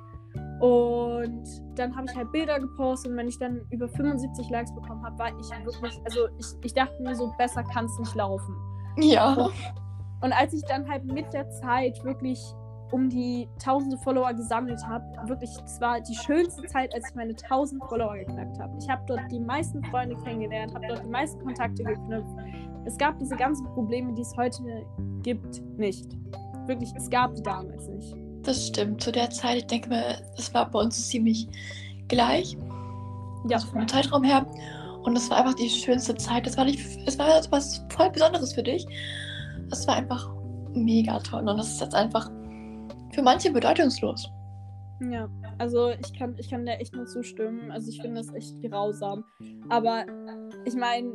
Und 0.61 1.45
dann 1.77 1.97
habe 1.97 2.07
ich 2.11 2.15
halt 2.15 2.31
Bilder 2.31 2.61
gepostet 2.61 3.11
und 3.11 3.17
wenn 3.17 3.29
ich 3.29 3.39
dann 3.39 3.67
über 3.71 3.89
75 3.89 4.51
Likes 4.51 4.75
bekommen 4.75 5.03
habe, 5.05 5.19
war 5.19 5.29
ich 5.29 5.51
wirklich, 5.65 5.99
also 6.05 6.29
ich, 6.39 6.47
ich 6.63 6.75
dachte 6.75 7.03
mir 7.03 7.15
so, 7.15 7.33
besser 7.39 7.65
kann 7.65 7.87
es 7.87 7.99
nicht 7.99 8.15
laufen. 8.15 8.55
Ja. 8.99 9.33
Und 9.33 9.53
als 10.20 10.52
ich 10.52 10.62
dann 10.62 10.88
halt 10.88 11.04
mit 11.04 11.33
der 11.33 11.48
Zeit 11.50 12.02
wirklich 12.04 12.38
um 12.92 13.09
die 13.09 13.48
tausende 13.62 13.96
Follower 13.98 14.33
gesammelt 14.35 14.85
habe, 14.87 15.04
wirklich, 15.28 15.50
es 15.64 15.80
war 15.80 16.00
die 16.00 16.14
schönste 16.14 16.62
Zeit, 16.66 16.92
als 16.94 17.09
ich 17.09 17.14
meine 17.14 17.30
1000 17.30 17.83
Follower 17.85 18.16
geknackt 18.16 18.59
habe. 18.59 18.76
Ich 18.80 18.88
habe 18.88 19.02
dort 19.06 19.20
die 19.30 19.38
meisten 19.38 19.83
Freunde 19.85 20.16
kennengelernt, 20.24 20.74
habe 20.74 20.87
dort 20.88 21.04
die 21.04 21.09
meisten 21.09 21.40
Kontakte 21.44 21.85
geknüpft. 21.85 22.30
Es 22.85 22.98
gab 22.98 23.18
diese 23.18 23.37
ganzen 23.37 23.66
Probleme, 23.74 24.12
die 24.14 24.22
es 24.22 24.37
heute 24.37 24.85
gibt, 25.22 25.62
nicht. 25.78 26.06
Wirklich, 26.66 26.92
es 26.96 27.09
gab 27.09 27.35
die 27.35 27.42
damals 27.42 27.88
nicht. 27.88 28.16
Das 28.42 28.68
stimmt. 28.68 29.02
Zu 29.02 29.12
der 29.12 29.30
Zeit, 29.30 29.59
ich 29.59 29.66
denke 29.66 29.90
mal, 29.90 30.16
das 30.37 30.52
war 30.54 30.70
bei 30.70 30.80
uns 30.80 31.09
ziemlich 31.09 31.46
gleich. 32.09 32.56
Ja. 33.48 33.56
Also 33.56 33.68
vom 33.68 33.87
Zeitraum 33.87 34.24
her. 34.24 34.46
Und 35.02 35.14
das 35.14 35.30
war 35.30 35.38
einfach 35.38 35.54
die 35.54 35.68
schönste 35.68 36.14
Zeit. 36.14 36.46
Das 36.46 36.56
war, 36.56 36.64
nicht, 36.64 37.06
das 37.06 37.18
war 37.18 37.28
was 37.50 37.85
voll 37.90 38.11
Besonderes 38.11 38.52
für 38.52 38.62
dich. 38.62 38.87
Das 39.70 39.87
war 39.87 39.96
einfach 39.96 40.28
mega 40.74 41.18
toll. 41.20 41.48
Und 41.48 41.56
das 41.56 41.68
ist 41.68 41.80
jetzt 41.80 41.94
einfach 41.94 42.30
für 43.12 43.22
manche 43.22 43.50
bedeutungslos. 43.50 44.30
Ja, 45.00 45.28
also 45.59 45.88
ich 45.88 46.12
kann, 46.18 46.35
ich 46.38 46.50
kann 46.50 46.66
dir 46.66 46.78
echt 46.78 46.94
nur 46.94 47.06
zustimmen. 47.06 47.70
Also 47.70 47.90
ich 47.90 48.00
finde 48.00 48.20
das 48.20 48.35
echt 48.35 48.61
grausam. 48.62 49.24
Aber 49.70 50.04
ich 50.66 50.74
meine, 50.74 51.14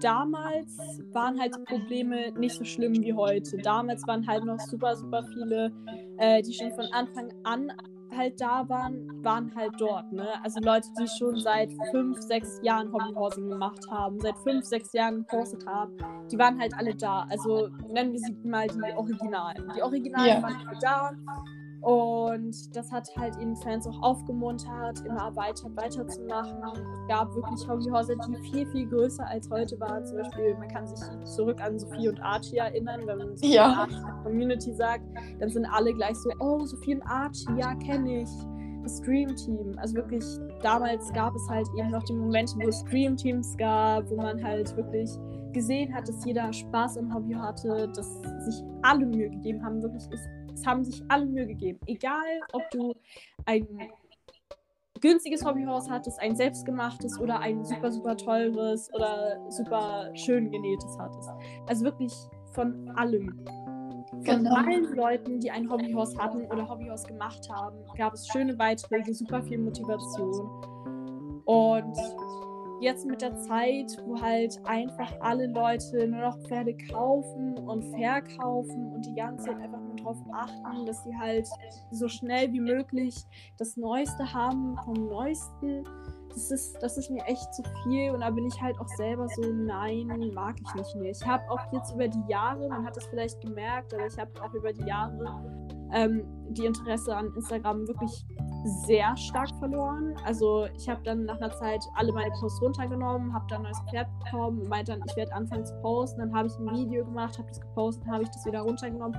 damals 0.00 0.76
waren 1.12 1.38
halt 1.38 1.54
die 1.54 1.64
Probleme 1.64 2.32
nicht 2.32 2.56
so 2.56 2.64
schlimm 2.64 2.94
wie 2.94 3.14
heute. 3.14 3.58
Damals 3.58 4.06
waren 4.06 4.26
halt 4.26 4.44
noch 4.44 4.58
super, 4.60 4.96
super 4.96 5.24
viele, 5.32 5.72
äh, 6.18 6.42
die 6.42 6.52
schon 6.52 6.72
von 6.72 6.86
Anfang 6.92 7.32
an 7.44 7.72
halt 8.16 8.40
da 8.40 8.68
waren, 8.68 9.22
waren 9.24 9.54
halt 9.54 9.72
dort, 9.78 10.12
ne? 10.12 10.28
Also 10.42 10.60
Leute, 10.60 10.88
die 11.00 11.06
schon 11.18 11.38
seit 11.40 11.70
fünf, 11.90 12.20
sechs 12.20 12.60
Jahren 12.62 12.92
Hobbyhorsing 12.92 13.48
gemacht 13.48 13.84
haben, 13.90 14.20
seit 14.20 14.36
fünf, 14.38 14.64
sechs 14.64 14.92
Jahren 14.92 15.18
gepostet 15.18 15.66
haben, 15.66 15.96
die 16.30 16.38
waren 16.38 16.58
halt 16.58 16.74
alle 16.74 16.94
da. 16.94 17.26
Also 17.30 17.68
nennen 17.88 18.12
wir 18.12 18.20
sie 18.20 18.36
mal 18.44 18.66
die 18.68 18.80
Originalen. 18.96 19.72
Die 19.76 19.82
Originalen 19.82 20.28
ja. 20.28 20.42
waren 20.42 20.66
halt 20.66 20.82
da. 20.82 21.12
Und 21.80 22.76
das 22.76 22.90
hat 22.90 23.08
halt 23.16 23.36
eben 23.38 23.54
Fans 23.56 23.86
auch 23.86 24.02
aufgemuntert, 24.02 25.00
immer 25.06 25.26
erweitert 25.26 25.76
weiterzumachen. 25.76 26.58
Es 26.74 27.08
gab 27.08 27.34
wirklich 27.34 27.68
Hobbyhäuser, 27.68 28.16
die 28.16 28.50
viel, 28.50 28.66
viel 28.66 28.88
größer 28.88 29.26
als 29.26 29.48
heute 29.48 29.78
waren. 29.78 30.04
Zum 30.04 30.18
Beispiel, 30.18 30.56
man 30.58 30.68
kann 30.68 30.86
sich 30.86 30.98
zurück 31.24 31.60
an 31.62 31.78
Sophie 31.78 32.08
und 32.08 32.20
Archie 32.20 32.56
erinnern. 32.56 33.02
Wenn 33.06 33.18
man 33.18 33.36
Sophie 33.36 33.54
ja. 33.54 33.86
Community 34.24 34.74
sagt, 34.74 35.04
dann 35.38 35.48
sind 35.48 35.66
alle 35.66 35.94
gleich 35.94 36.16
so, 36.16 36.30
oh, 36.40 36.64
Sophie 36.64 36.96
und 36.96 37.02
Archie, 37.02 37.52
ja, 37.56 37.74
kenne 37.76 38.22
ich. 38.22 38.30
Das 38.82 38.98
Stream 38.98 39.34
Team. 39.36 39.76
Also 39.76 39.96
wirklich, 39.96 40.24
damals 40.62 41.12
gab 41.12 41.34
es 41.34 41.48
halt 41.48 41.66
eben 41.76 41.90
noch 41.90 42.02
die 42.04 42.14
Momente, 42.14 42.54
wo 42.56 42.68
es 42.68 42.80
Stream 42.80 43.16
Teams 43.16 43.56
gab, 43.56 44.08
wo 44.10 44.16
man 44.16 44.42
halt 44.42 44.74
wirklich 44.76 45.10
gesehen 45.52 45.94
hat, 45.94 46.08
dass 46.08 46.24
jeder 46.24 46.52
Spaß 46.52 46.96
im 46.96 47.12
Hobby 47.12 47.34
hatte, 47.34 47.88
dass 47.94 48.22
sich 48.44 48.64
alle 48.82 49.06
Mühe 49.06 49.30
gegeben 49.30 49.62
haben. 49.64 49.82
Wirklich, 49.82 50.08
ist 50.10 50.28
es 50.58 50.66
haben 50.66 50.84
sich 50.84 51.02
alle 51.08 51.26
Mühe 51.26 51.46
gegeben. 51.46 51.78
Egal, 51.86 52.40
ob 52.52 52.68
du 52.70 52.94
ein 53.46 53.66
günstiges 55.00 55.44
Hobbyhaus 55.44 55.88
hattest, 55.88 56.20
ein 56.20 56.34
selbstgemachtes 56.34 57.18
oder 57.20 57.40
ein 57.40 57.64
super, 57.64 57.92
super 57.92 58.16
teures 58.16 58.92
oder 58.94 59.38
super 59.50 60.10
schön 60.14 60.50
genähtes 60.50 60.96
hattest. 60.98 61.30
Also 61.66 61.84
wirklich 61.84 62.12
von 62.52 62.90
allem. 62.96 63.44
Von 64.10 64.24
genau. 64.24 64.56
allen 64.56 64.84
Leuten, 64.94 65.38
die 65.38 65.50
ein 65.50 65.70
Hobbyhaus 65.70 66.18
hatten 66.18 66.46
oder 66.46 66.68
Hobbyhaus 66.68 67.04
gemacht 67.04 67.48
haben, 67.50 67.76
gab 67.96 68.14
es 68.14 68.26
schöne 68.28 68.54
Beiträge, 68.54 69.14
super 69.14 69.42
viel 69.42 69.58
Motivation. 69.58 70.64
Und 71.44 71.96
jetzt 72.80 73.06
mit 73.06 73.22
der 73.22 73.36
Zeit, 73.36 74.02
wo 74.06 74.20
halt 74.20 74.58
einfach 74.64 75.12
alle 75.20 75.46
Leute 75.46 76.06
nur 76.08 76.20
noch 76.20 76.38
Pferde 76.46 76.76
kaufen 76.90 77.58
und 77.58 77.84
verkaufen 77.96 78.92
und 78.92 79.04
die 79.04 79.14
ganze 79.14 79.46
Zeit 79.46 79.60
einfach 79.60 79.77
darauf 79.98 80.18
achten, 80.32 80.86
dass 80.86 81.04
sie 81.04 81.16
halt 81.16 81.48
so 81.90 82.08
schnell 82.08 82.52
wie 82.52 82.60
möglich 82.60 83.24
das 83.58 83.76
Neueste 83.76 84.32
haben 84.32 84.76
vom 84.84 85.08
Neuesten. 85.08 85.84
Das 86.28 86.50
ist, 86.50 86.78
das 86.82 86.96
ist 86.98 87.10
mir 87.10 87.24
echt 87.24 87.52
zu 87.54 87.62
viel 87.82 88.12
und 88.12 88.20
da 88.20 88.30
bin 88.30 88.46
ich 88.46 88.60
halt 88.60 88.78
auch 88.78 88.88
selber 88.96 89.28
so, 89.28 89.42
nein, 89.52 90.06
mag 90.34 90.56
ich 90.60 90.74
nicht 90.74 90.94
mehr. 90.96 91.10
Ich 91.10 91.26
habe 91.26 91.42
auch 91.50 91.72
jetzt 91.72 91.94
über 91.94 92.06
die 92.06 92.22
Jahre, 92.28 92.68
man 92.68 92.84
hat 92.84 92.96
es 92.96 93.06
vielleicht 93.06 93.40
gemerkt, 93.40 93.92
aber 93.94 94.06
ich 94.06 94.18
habe 94.18 94.30
auch 94.42 94.52
über 94.54 94.72
die 94.72 94.84
Jahre 94.84 95.68
ähm, 95.92 96.24
die 96.50 96.66
Interesse 96.66 97.16
an 97.16 97.32
Instagram 97.34 97.86
wirklich 97.88 98.24
sehr 98.64 99.16
stark 99.16 99.50
verloren. 99.58 100.14
Also 100.24 100.66
ich 100.76 100.88
habe 100.88 101.02
dann 101.04 101.24
nach 101.24 101.36
einer 101.36 101.50
Zeit 101.52 101.84
alle 101.94 102.12
meine 102.12 102.30
Posts 102.32 102.62
runtergenommen, 102.62 103.32
habe 103.32 103.46
dann 103.48 103.58
ein 103.58 103.62
neues 103.64 103.80
Pferd 103.90 104.08
bekommen 104.24 104.68
meinte 104.68 104.92
dann, 104.92 105.02
ich 105.08 105.16
werde 105.16 105.32
anfangen 105.32 105.64
zu 105.64 105.74
posten. 105.80 106.20
Dann 106.20 106.34
habe 106.34 106.48
ich 106.48 106.58
ein 106.58 106.66
Video 106.76 107.04
gemacht, 107.04 107.38
habe 107.38 107.48
das 107.48 107.60
gepostet, 107.60 108.06
habe 108.08 108.22
ich 108.22 108.28
das 108.30 108.44
wieder 108.44 108.60
runtergenommen. 108.60 109.16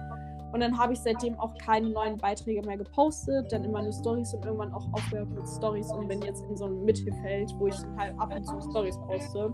Und 0.51 0.61
dann 0.61 0.77
habe 0.77 0.93
ich 0.93 0.99
seitdem 0.99 1.39
auch 1.39 1.53
keine 1.57 1.89
neuen 1.89 2.17
Beiträge 2.17 2.65
mehr 2.65 2.77
gepostet, 2.77 3.51
dann 3.51 3.63
immer 3.63 3.83
nur 3.83 3.91
Stories 3.91 4.33
und 4.33 4.45
irgendwann 4.45 4.73
auch 4.73 4.87
aufgehört 4.93 5.29
mit 5.29 5.47
Stories 5.47 5.91
und 5.91 6.07
bin 6.07 6.21
jetzt 6.21 6.43
in 6.49 6.57
so 6.57 6.65
einem 6.65 6.83
Mittelfeld, 6.83 7.53
wo 7.59 7.67
ich 7.67 7.75
halt 7.97 8.19
ab 8.19 8.33
und 8.35 8.43
zu 8.43 8.59
Stories 8.69 8.97
poste. 9.07 9.53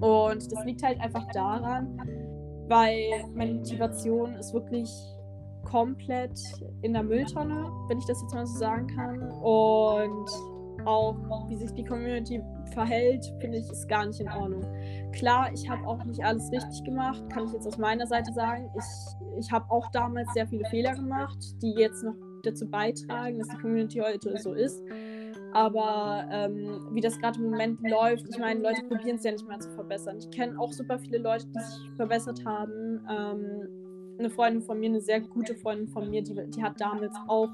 Und 0.00 0.52
das 0.52 0.64
liegt 0.64 0.82
halt 0.82 1.00
einfach 1.00 1.26
daran, 1.32 2.00
weil 2.68 3.24
meine 3.34 3.54
Motivation 3.54 4.34
ist 4.36 4.54
wirklich 4.54 4.90
komplett 5.64 6.38
in 6.82 6.92
der 6.92 7.02
Mülltonne, 7.02 7.70
wenn 7.88 7.98
ich 7.98 8.06
das 8.06 8.22
jetzt 8.22 8.34
mal 8.34 8.46
so 8.46 8.58
sagen 8.58 8.86
kann. 8.86 9.20
Und 9.42 10.30
auch 10.86 11.48
wie 11.48 11.56
sich 11.56 11.72
die 11.72 11.84
Community 11.84 12.40
verhält, 12.72 13.24
finde 13.40 13.58
ich, 13.58 13.70
ist 13.70 13.88
gar 13.88 14.06
nicht 14.06 14.20
in 14.20 14.28
Ordnung. 14.28 14.64
Klar, 15.12 15.50
ich 15.52 15.68
habe 15.68 15.86
auch 15.86 16.02
nicht 16.04 16.24
alles 16.24 16.50
richtig 16.52 16.84
gemacht, 16.84 17.22
kann 17.30 17.46
ich 17.46 17.52
jetzt 17.52 17.66
aus 17.66 17.78
meiner 17.78 18.06
Seite 18.06 18.32
sagen. 18.32 18.70
Ich, 18.76 19.25
ich 19.38 19.50
habe 19.52 19.70
auch 19.70 19.90
damals 19.90 20.32
sehr 20.34 20.46
viele 20.46 20.64
Fehler 20.66 20.94
gemacht, 20.94 21.38
die 21.62 21.72
jetzt 21.72 22.02
noch 22.02 22.14
dazu 22.42 22.68
beitragen, 22.68 23.38
dass 23.38 23.48
die 23.48 23.56
Community 23.56 23.98
heute 23.98 24.36
so 24.38 24.52
ist. 24.52 24.82
Aber 25.52 26.28
ähm, 26.30 26.88
wie 26.92 27.00
das 27.00 27.18
gerade 27.18 27.38
im 27.38 27.50
Moment 27.50 27.80
läuft, 27.88 28.26
ich 28.28 28.38
meine, 28.38 28.60
Leute 28.60 28.82
probieren 28.82 29.16
es 29.16 29.24
ja 29.24 29.32
nicht 29.32 29.46
mehr 29.48 29.58
zu 29.58 29.70
verbessern. 29.70 30.18
Ich 30.18 30.30
kenne 30.30 30.58
auch 30.60 30.72
super 30.72 30.98
viele 30.98 31.18
Leute, 31.18 31.46
die 31.46 31.58
sich 31.60 31.90
verbessert 31.96 32.44
haben. 32.44 33.00
Ähm, 33.08 33.68
eine 34.18 34.30
Freundin 34.30 34.62
von 34.62 34.78
mir, 34.78 34.90
eine 34.90 35.00
sehr 35.00 35.20
gute 35.20 35.54
Freundin 35.54 35.88
von 35.88 36.10
mir, 36.10 36.22
die, 36.22 36.34
die 36.50 36.62
hat 36.62 36.80
damals 36.80 37.14
auch 37.28 37.48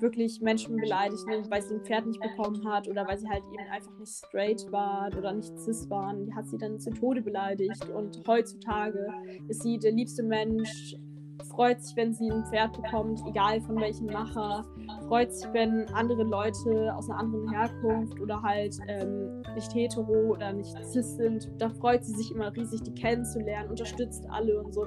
wirklich 0.00 0.40
Menschen 0.40 0.76
beleidigt, 0.76 1.26
ne, 1.26 1.42
weil 1.48 1.62
sie 1.62 1.74
ein 1.74 1.80
Pferd 1.80 2.06
nicht 2.06 2.20
bekommen 2.20 2.66
hat 2.68 2.88
oder 2.88 3.06
weil 3.06 3.18
sie 3.18 3.28
halt 3.28 3.42
eben 3.52 3.70
einfach 3.70 3.96
nicht 3.98 4.12
straight 4.12 4.66
war 4.70 5.10
oder 5.16 5.32
nicht 5.32 5.58
cis 5.58 5.88
waren. 5.88 6.26
Die 6.26 6.34
hat 6.34 6.46
sie 6.48 6.58
dann 6.58 6.78
zu 6.78 6.90
Tode 6.90 7.22
beleidigt 7.22 7.88
und 7.88 8.22
heutzutage 8.26 9.12
ist 9.48 9.62
sie 9.62 9.78
der 9.78 9.92
liebste 9.92 10.22
Mensch, 10.22 10.96
freut 11.50 11.82
sich, 11.82 11.96
wenn 11.96 12.12
sie 12.12 12.30
ein 12.30 12.44
Pferd 12.46 12.80
bekommt, 12.80 13.20
egal 13.28 13.60
von 13.60 13.80
welchem 13.80 14.06
Macher, 14.06 14.64
freut 15.08 15.32
sich, 15.32 15.46
wenn 15.52 15.86
andere 15.94 16.24
Leute 16.24 16.94
aus 16.94 17.08
einer 17.08 17.20
anderen 17.20 17.50
Herkunft 17.50 18.20
oder 18.20 18.40
halt 18.42 18.76
ähm, 18.88 19.42
nicht 19.54 19.72
hetero 19.74 20.32
oder 20.32 20.52
nicht 20.52 20.76
cis 20.84 21.16
sind, 21.16 21.50
da 21.58 21.68
freut 21.68 22.04
sie 22.04 22.14
sich 22.14 22.32
immer 22.32 22.54
riesig, 22.54 22.82
die 22.82 22.94
kennenzulernen, 22.94 23.70
unterstützt 23.70 24.26
alle 24.30 24.62
und 24.62 24.72
so. 24.72 24.86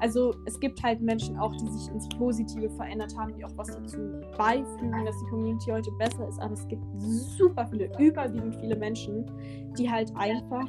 Also 0.00 0.34
es 0.46 0.58
gibt 0.58 0.82
halt 0.82 1.00
Menschen 1.00 1.38
auch, 1.38 1.52
die 1.56 1.68
sich 1.68 1.88
ins 1.90 2.08
Positive 2.08 2.68
verändert 2.70 3.16
haben, 3.16 3.34
die 3.36 3.44
auch 3.44 3.56
was 3.56 3.68
dazu 3.68 3.98
beifügen, 4.36 5.04
dass 5.04 5.18
die 5.20 5.30
Community 5.30 5.70
heute 5.70 5.90
besser 5.98 6.28
ist. 6.28 6.40
Aber 6.40 6.52
es 6.52 6.66
gibt 6.66 6.82
super 6.98 7.66
viele, 7.68 7.90
überwiegend 7.98 8.56
viele 8.56 8.76
Menschen, 8.76 9.24
die 9.78 9.88
halt 9.88 10.12
einfach 10.16 10.66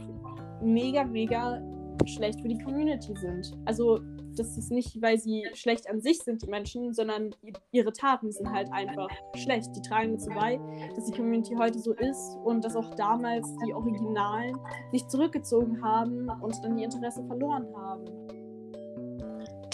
mega, 0.61 1.03
mega 1.03 1.59
schlecht 2.05 2.39
für 2.41 2.49
die 2.49 2.59
Community 2.59 3.15
sind. 3.15 3.57
Also 3.65 3.99
das 4.35 4.57
ist 4.57 4.71
nicht, 4.71 5.01
weil 5.01 5.17
sie 5.17 5.47
schlecht 5.53 5.89
an 5.89 6.01
sich 6.01 6.19
sind, 6.19 6.41
die 6.41 6.47
Menschen, 6.47 6.93
sondern 6.93 7.35
ihre 7.71 7.93
Taten 7.93 8.31
sind 8.31 8.49
halt 8.51 8.71
einfach 8.71 9.09
schlecht. 9.35 9.69
Die 9.75 9.81
tragen 9.81 10.13
dazu 10.13 10.29
bei, 10.29 10.59
dass 10.95 11.05
die 11.05 11.13
Community 11.13 11.55
heute 11.55 11.79
so 11.79 11.93
ist 11.93 12.37
und 12.43 12.63
dass 12.63 12.75
auch 12.75 12.93
damals 12.95 13.47
die 13.65 13.73
Originalen 13.73 14.57
sich 14.91 15.07
zurückgezogen 15.07 15.83
haben 15.83 16.29
und 16.41 16.55
dann 16.63 16.77
ihr 16.77 16.85
Interesse 16.85 17.25
verloren 17.25 17.67
haben 17.75 18.05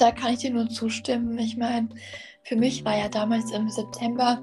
da 0.02 0.12
kann 0.12 0.34
ich 0.34 0.40
dir 0.40 0.50
nur 0.50 0.68
zustimmen. 0.68 1.38
Ich 1.38 1.58
meine, 1.58 1.90
für 2.44 2.56
mich 2.56 2.84
war 2.84 2.98
ja 2.98 3.08
damals 3.08 3.52
im 3.52 3.70
September 3.70 4.42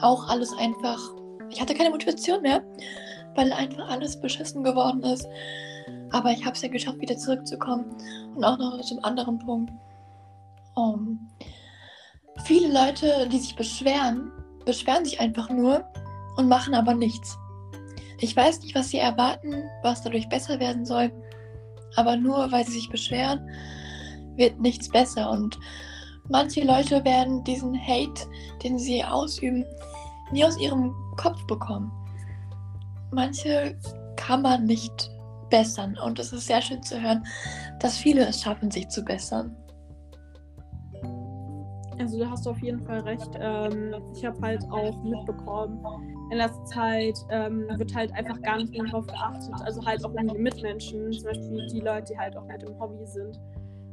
auch 0.00 0.28
alles 0.28 0.52
einfach. 0.56 0.98
Ich 1.50 1.60
hatte 1.60 1.74
keine 1.74 1.90
Motivation 1.90 2.40
mehr, 2.42 2.62
weil 3.34 3.52
einfach 3.52 3.88
alles 3.88 4.20
beschissen 4.20 4.62
geworden 4.62 5.02
ist. 5.02 5.26
Aber 6.12 6.30
ich 6.30 6.44
habe 6.44 6.54
es 6.54 6.62
ja 6.62 6.68
geschafft, 6.68 7.00
wieder 7.00 7.16
zurückzukommen. 7.16 7.86
Und 8.34 8.44
auch 8.44 8.58
noch 8.58 8.80
zum 8.82 9.02
anderen 9.04 9.38
Punkt. 9.38 9.72
Um, 10.74 11.28
viele 12.44 12.72
Leute, 12.72 13.28
die 13.30 13.38
sich 13.38 13.56
beschweren, 13.56 14.30
beschweren 14.64 15.04
sich 15.04 15.20
einfach 15.20 15.50
nur 15.50 15.84
und 16.36 16.48
machen 16.48 16.74
aber 16.74 16.94
nichts. 16.94 17.36
Ich 18.20 18.36
weiß 18.36 18.60
nicht, 18.60 18.74
was 18.74 18.90
sie 18.90 18.98
erwarten, 18.98 19.64
was 19.82 20.02
dadurch 20.02 20.28
besser 20.28 20.60
werden 20.60 20.86
soll, 20.86 21.12
aber 21.96 22.16
nur 22.16 22.50
weil 22.52 22.64
sie 22.64 22.72
sich 22.72 22.88
beschweren, 22.88 23.46
wird 24.36 24.60
nichts 24.60 24.88
besser. 24.88 25.30
Und 25.30 25.58
manche 26.28 26.64
Leute 26.64 27.04
werden 27.04 27.44
diesen 27.44 27.78
Hate, 27.78 28.26
den 28.62 28.78
sie 28.78 29.04
ausüben, 29.04 29.64
nie 30.30 30.44
aus 30.44 30.58
ihrem 30.58 30.94
Kopf 31.16 31.44
bekommen. 31.46 31.90
Manche 33.10 33.76
kann 34.16 34.42
man 34.42 34.64
nicht 34.64 35.10
bessern 35.52 35.96
und 36.04 36.18
es 36.18 36.32
ist 36.32 36.46
sehr 36.46 36.62
schön 36.62 36.82
zu 36.82 37.00
hören, 37.00 37.22
dass 37.78 37.98
viele 37.98 38.26
es 38.26 38.40
schaffen, 38.40 38.70
sich 38.70 38.88
zu 38.88 39.04
bessern. 39.04 39.54
Also 41.98 42.18
da 42.18 42.30
hast 42.30 42.46
du 42.46 42.50
auf 42.50 42.58
jeden 42.60 42.84
Fall 42.84 43.00
recht. 43.00 43.30
Ähm, 43.38 43.94
ich 44.16 44.24
habe 44.24 44.40
halt 44.40 44.64
auch 44.70 45.00
mitbekommen, 45.04 45.78
in 46.30 46.38
letzter 46.38 46.64
Zeit 46.64 47.18
ähm, 47.30 47.66
wird 47.76 47.94
halt 47.94 48.12
einfach 48.14 48.40
gar 48.40 48.56
nicht 48.56 48.72
mehr 48.72 48.84
darauf 48.86 49.06
geachtet. 49.06 49.52
Also 49.62 49.84
halt 49.84 50.02
auch 50.04 50.12
die 50.12 50.38
Mitmenschen, 50.38 51.12
zum 51.12 51.24
Beispiel 51.24 51.66
die 51.66 51.80
Leute, 51.80 52.12
die 52.12 52.18
halt 52.18 52.36
auch 52.36 52.46
mit 52.46 52.62
im 52.62 52.80
Hobby 52.80 53.06
sind 53.06 53.38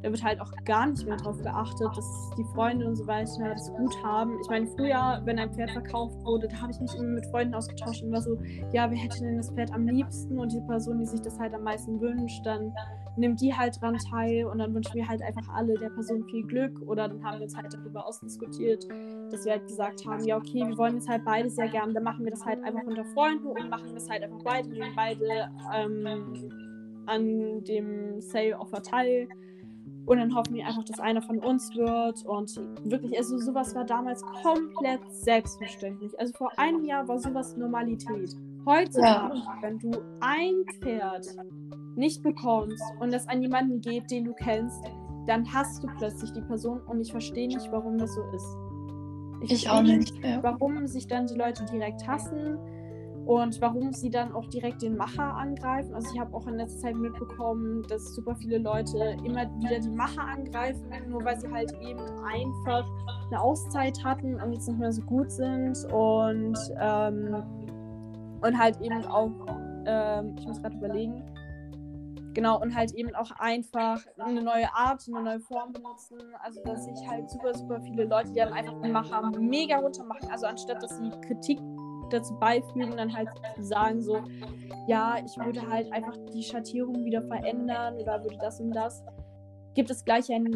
da 0.02 0.10
wird 0.10 0.24
halt 0.24 0.40
auch 0.40 0.52
gar 0.64 0.88
nicht 0.88 1.06
mehr 1.06 1.18
darauf 1.18 1.42
geachtet, 1.42 1.90
dass 1.96 2.30
die 2.38 2.44
Freunde 2.56 2.88
und 2.88 2.96
so 2.96 3.06
weiter 3.06 3.50
das 3.50 3.72
gut 3.74 3.96
haben. 4.04 4.38
Ich 4.42 4.50
meine, 4.50 4.66
früher, 4.68 5.22
wenn 5.26 5.38
ein 5.40 5.52
Pferd 5.52 5.72
verkauft 5.72 6.16
wurde, 6.24 6.48
da 6.48 6.62
habe 6.62 6.72
ich 6.72 6.80
mich 6.80 6.94
immer 6.96 7.16
mit 7.16 7.26
Freunden 7.28 7.54
ausgetauscht 7.54 8.04
und 8.04 8.12
war 8.12 8.22
so, 8.22 8.38
ja, 8.72 8.90
wer 8.90 8.98
hätte 8.98 9.20
denn 9.20 9.38
das 9.38 9.52
Pferd 9.52 9.74
am 9.74 9.88
liebsten? 9.88 10.40
Und 10.40 10.54
die 10.54 10.62
Person, 10.62 11.00
die 11.00 11.06
sich 11.06 11.22
das 11.22 11.38
halt 11.38 11.54
am 11.54 11.64
meisten 11.64 12.00
wünscht, 12.00 12.46
dann 12.46 12.74
nimmt 13.18 13.42
die 13.42 13.54
halt 13.54 13.82
dran 13.82 13.98
teil 14.10 14.46
und 14.46 14.60
dann 14.60 14.74
wünschen 14.74 14.94
wir 14.94 15.08
halt 15.08 15.22
einfach 15.22 15.50
alle 15.54 15.74
der 15.74 15.90
Person 15.90 16.24
viel 16.26 16.46
Glück. 16.48 16.80
Oder 16.88 17.10
dann 17.10 17.22
haben 17.24 17.40
wir 17.40 17.44
uns 17.44 17.56
halt 17.58 17.74
darüber 17.74 18.08
ausdiskutiert, 18.08 18.88
dass 19.32 19.44
wir 19.44 19.54
halt 19.54 19.68
gesagt 19.68 20.06
haben, 20.06 20.24
ja, 20.24 20.38
okay, 20.38 20.66
wir 20.66 20.78
wollen 20.78 20.96
jetzt 20.96 21.10
halt 21.10 21.26
beide 21.26 21.50
sehr 21.50 21.68
gern, 21.68 21.94
dann 21.94 22.04
machen 22.04 22.24
wir 22.24 22.32
das 22.32 22.46
halt 22.46 22.64
einfach 22.64 22.84
unter 22.84 23.04
Freunden 23.04 23.48
und 23.48 23.70
machen 23.70 23.94
das 23.94 24.10
halt 24.10 24.24
einfach 24.24 24.44
beide, 24.44 24.70
nehmen 24.70 24.94
beide 24.96 25.50
ähm, 25.76 26.50
an 27.06 27.64
dem 27.64 28.22
Sale-Offer 28.22 28.82
teil 28.82 29.28
und 30.06 30.18
dann 30.18 30.36
hoffen 30.36 30.56
wir 30.56 30.66
einfach, 30.66 30.84
dass 30.84 31.00
einer 31.00 31.22
von 31.22 31.40
uns 31.40 31.76
wird. 31.76 32.26
Und 32.26 32.60
wirklich, 32.84 33.18
also 33.18 33.38
sowas 33.38 33.76
war 33.76 33.86
damals 33.86 34.24
komplett 34.44 35.02
selbstverständlich. 35.12 36.18
Also 36.20 36.34
vor 36.34 36.52
einem 36.58 36.84
Jahr 36.84 37.08
war 37.08 37.20
sowas 37.20 37.56
Normalität. 37.58 38.36
Heutzutage, 38.66 39.36
ja. 39.36 39.58
wenn 39.62 39.80
du 39.80 39.92
ein 40.20 40.64
Pferd 40.82 41.28
nicht 41.96 42.24
bekommst 42.24 42.84
und 43.00 43.14
das 43.14 43.28
an 43.28 43.42
jemanden 43.42 43.82
geht, 43.82 44.10
den 44.10 44.26
du 44.26 44.34
kennst, 44.34 44.84
dann 45.28 45.52
hast 45.54 45.84
du 45.84 45.88
plötzlich 45.98 46.32
die 46.34 46.42
Person 46.42 46.82
und 46.88 47.00
ich 47.00 47.12
verstehe 47.12 47.48
nicht, 47.48 47.72
warum 47.72 47.98
das 47.98 48.14
so 48.16 48.22
ist. 48.34 48.58
Ich, 49.42 49.52
ich 49.52 49.70
auch 49.70 49.82
nicht. 49.82 50.16
Ja. 50.24 50.42
Warum 50.44 50.88
sich 50.88 51.08
dann 51.08 51.28
die 51.28 51.36
Leute 51.36 51.66
direkt 51.66 52.08
hassen 52.08 52.58
und 53.30 53.62
warum 53.62 53.94
sie 53.94 54.10
dann 54.10 54.34
auch 54.34 54.48
direkt 54.48 54.82
den 54.82 54.98
Macher 54.98 55.36
angreifen. 55.36 55.94
Also 55.94 56.10
ich 56.12 56.20
habe 56.20 56.36
auch 56.36 56.48
in 56.48 56.56
letzter 56.56 56.80
Zeit 56.80 56.96
mitbekommen, 56.96 57.84
dass 57.88 58.16
super 58.16 58.36
viele 58.36 58.58
Leute 58.58 58.98
immer 59.24 59.46
wieder 59.62 59.80
die 59.80 59.90
Macher 59.90 60.24
angreifen, 60.24 60.90
nur 61.08 61.24
weil 61.24 61.40
sie 61.40 61.48
halt 61.48 61.72
eben 61.80 62.02
einfach 62.26 62.90
eine 63.30 63.40
Auszeit 63.40 64.04
hatten 64.04 64.42
und 64.42 64.54
jetzt 64.54 64.68
nicht 64.68 64.80
mehr 64.80 64.92
so 64.92 65.04
gut 65.04 65.30
sind 65.30 65.78
und, 65.94 66.58
ähm, 66.82 67.44
und 68.42 68.58
halt 68.58 68.82
eben 68.82 69.06
auch, 69.06 69.30
ähm, 69.86 70.36
ich 70.36 70.48
muss 70.48 70.60
gerade 70.60 70.76
überlegen, 70.78 71.24
Genau, 72.36 72.62
und 72.62 72.76
halt 72.76 72.94
eben 72.94 73.14
auch 73.16 73.32
einfach 73.40 74.00
eine 74.18 74.42
neue 74.42 74.72
Art, 74.74 75.04
eine 75.08 75.22
neue 75.22 75.40
Form 75.40 75.74
benutzen. 75.74 76.20
Also, 76.42 76.62
dass 76.64 76.86
sich 76.86 77.10
halt 77.10 77.30
super, 77.30 77.54
super 77.54 77.82
viele 77.82 78.06
Leute, 78.06 78.30
die 78.30 78.36
dann 78.36 78.54
einfach 78.54 78.80
den 78.82 78.92
Macher 78.92 79.32
mega 79.40 79.78
runter 79.78 80.06
machen. 80.06 80.30
Also, 80.32 80.46
anstatt 80.46 80.82
dass 80.82 80.96
sie 80.96 81.10
Kritik 81.22 81.60
dazu 82.10 82.34
beifügen, 82.40 82.98
dann 82.98 83.16
halt 83.16 83.30
sagen 83.60 84.02
so, 84.02 84.20
ja, 84.88 85.18
ich 85.24 85.38
würde 85.38 85.68
halt 85.70 85.92
einfach 85.92 86.16
die 86.34 86.44
Schattierung 86.44 87.06
wieder 87.06 87.22
verändern 87.22 87.96
oder 87.96 88.24
würde 88.24 88.38
das 88.42 88.60
und 88.60 88.72
das. 88.72 89.04
Gibt 89.76 89.90
es 89.90 90.04
gleich 90.04 90.32
ein, 90.32 90.50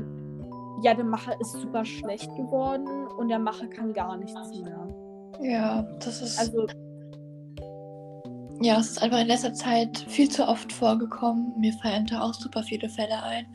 ja, 0.81 0.93
der 0.93 1.05
Macher 1.05 1.39
ist 1.39 1.53
super 1.53 1.85
schlecht 1.85 2.33
geworden 2.35 3.07
und 3.17 3.29
der 3.29 3.39
Macher 3.39 3.67
kann 3.67 3.93
gar 3.93 4.17
nichts 4.17 4.33
mehr. 4.61 4.87
Ja, 5.41 5.81
das 5.99 6.21
ist. 6.21 6.39
Also. 6.39 6.67
Ja, 8.61 8.79
es 8.79 8.91
ist 8.91 9.01
einfach 9.01 9.19
in 9.19 9.27
letzter 9.27 9.53
Zeit 9.53 9.97
viel 10.07 10.29
zu 10.29 10.47
oft 10.47 10.71
vorgekommen. 10.71 11.53
Mir 11.59 11.73
fallen 11.73 12.05
da 12.05 12.21
auch 12.21 12.33
super 12.33 12.63
viele 12.63 12.87
Fälle 12.89 13.21
ein. 13.23 13.45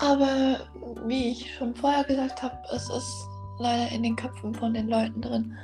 Aber 0.00 0.58
wie 1.06 1.30
ich 1.30 1.54
schon 1.54 1.74
vorher 1.74 2.04
gesagt 2.04 2.42
habe, 2.42 2.58
es 2.74 2.88
ist 2.90 3.28
leider 3.58 3.90
in 3.92 4.02
den 4.02 4.16
Köpfen 4.16 4.54
von 4.54 4.74
den 4.74 4.88
Leuten 4.88 5.20
drin, 5.20 5.56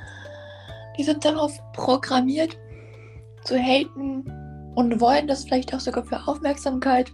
die 0.97 1.05
sind 1.05 1.25
darauf 1.25 1.59
programmiert 1.73 2.57
zu 3.45 3.59
haten 3.59 4.25
und 4.75 5.01
wollen 5.01 5.27
das 5.27 5.45
vielleicht 5.45 5.75
auch 5.75 5.81
sogar 5.81 6.05
für 6.05 6.27
Aufmerksamkeit, 6.27 7.13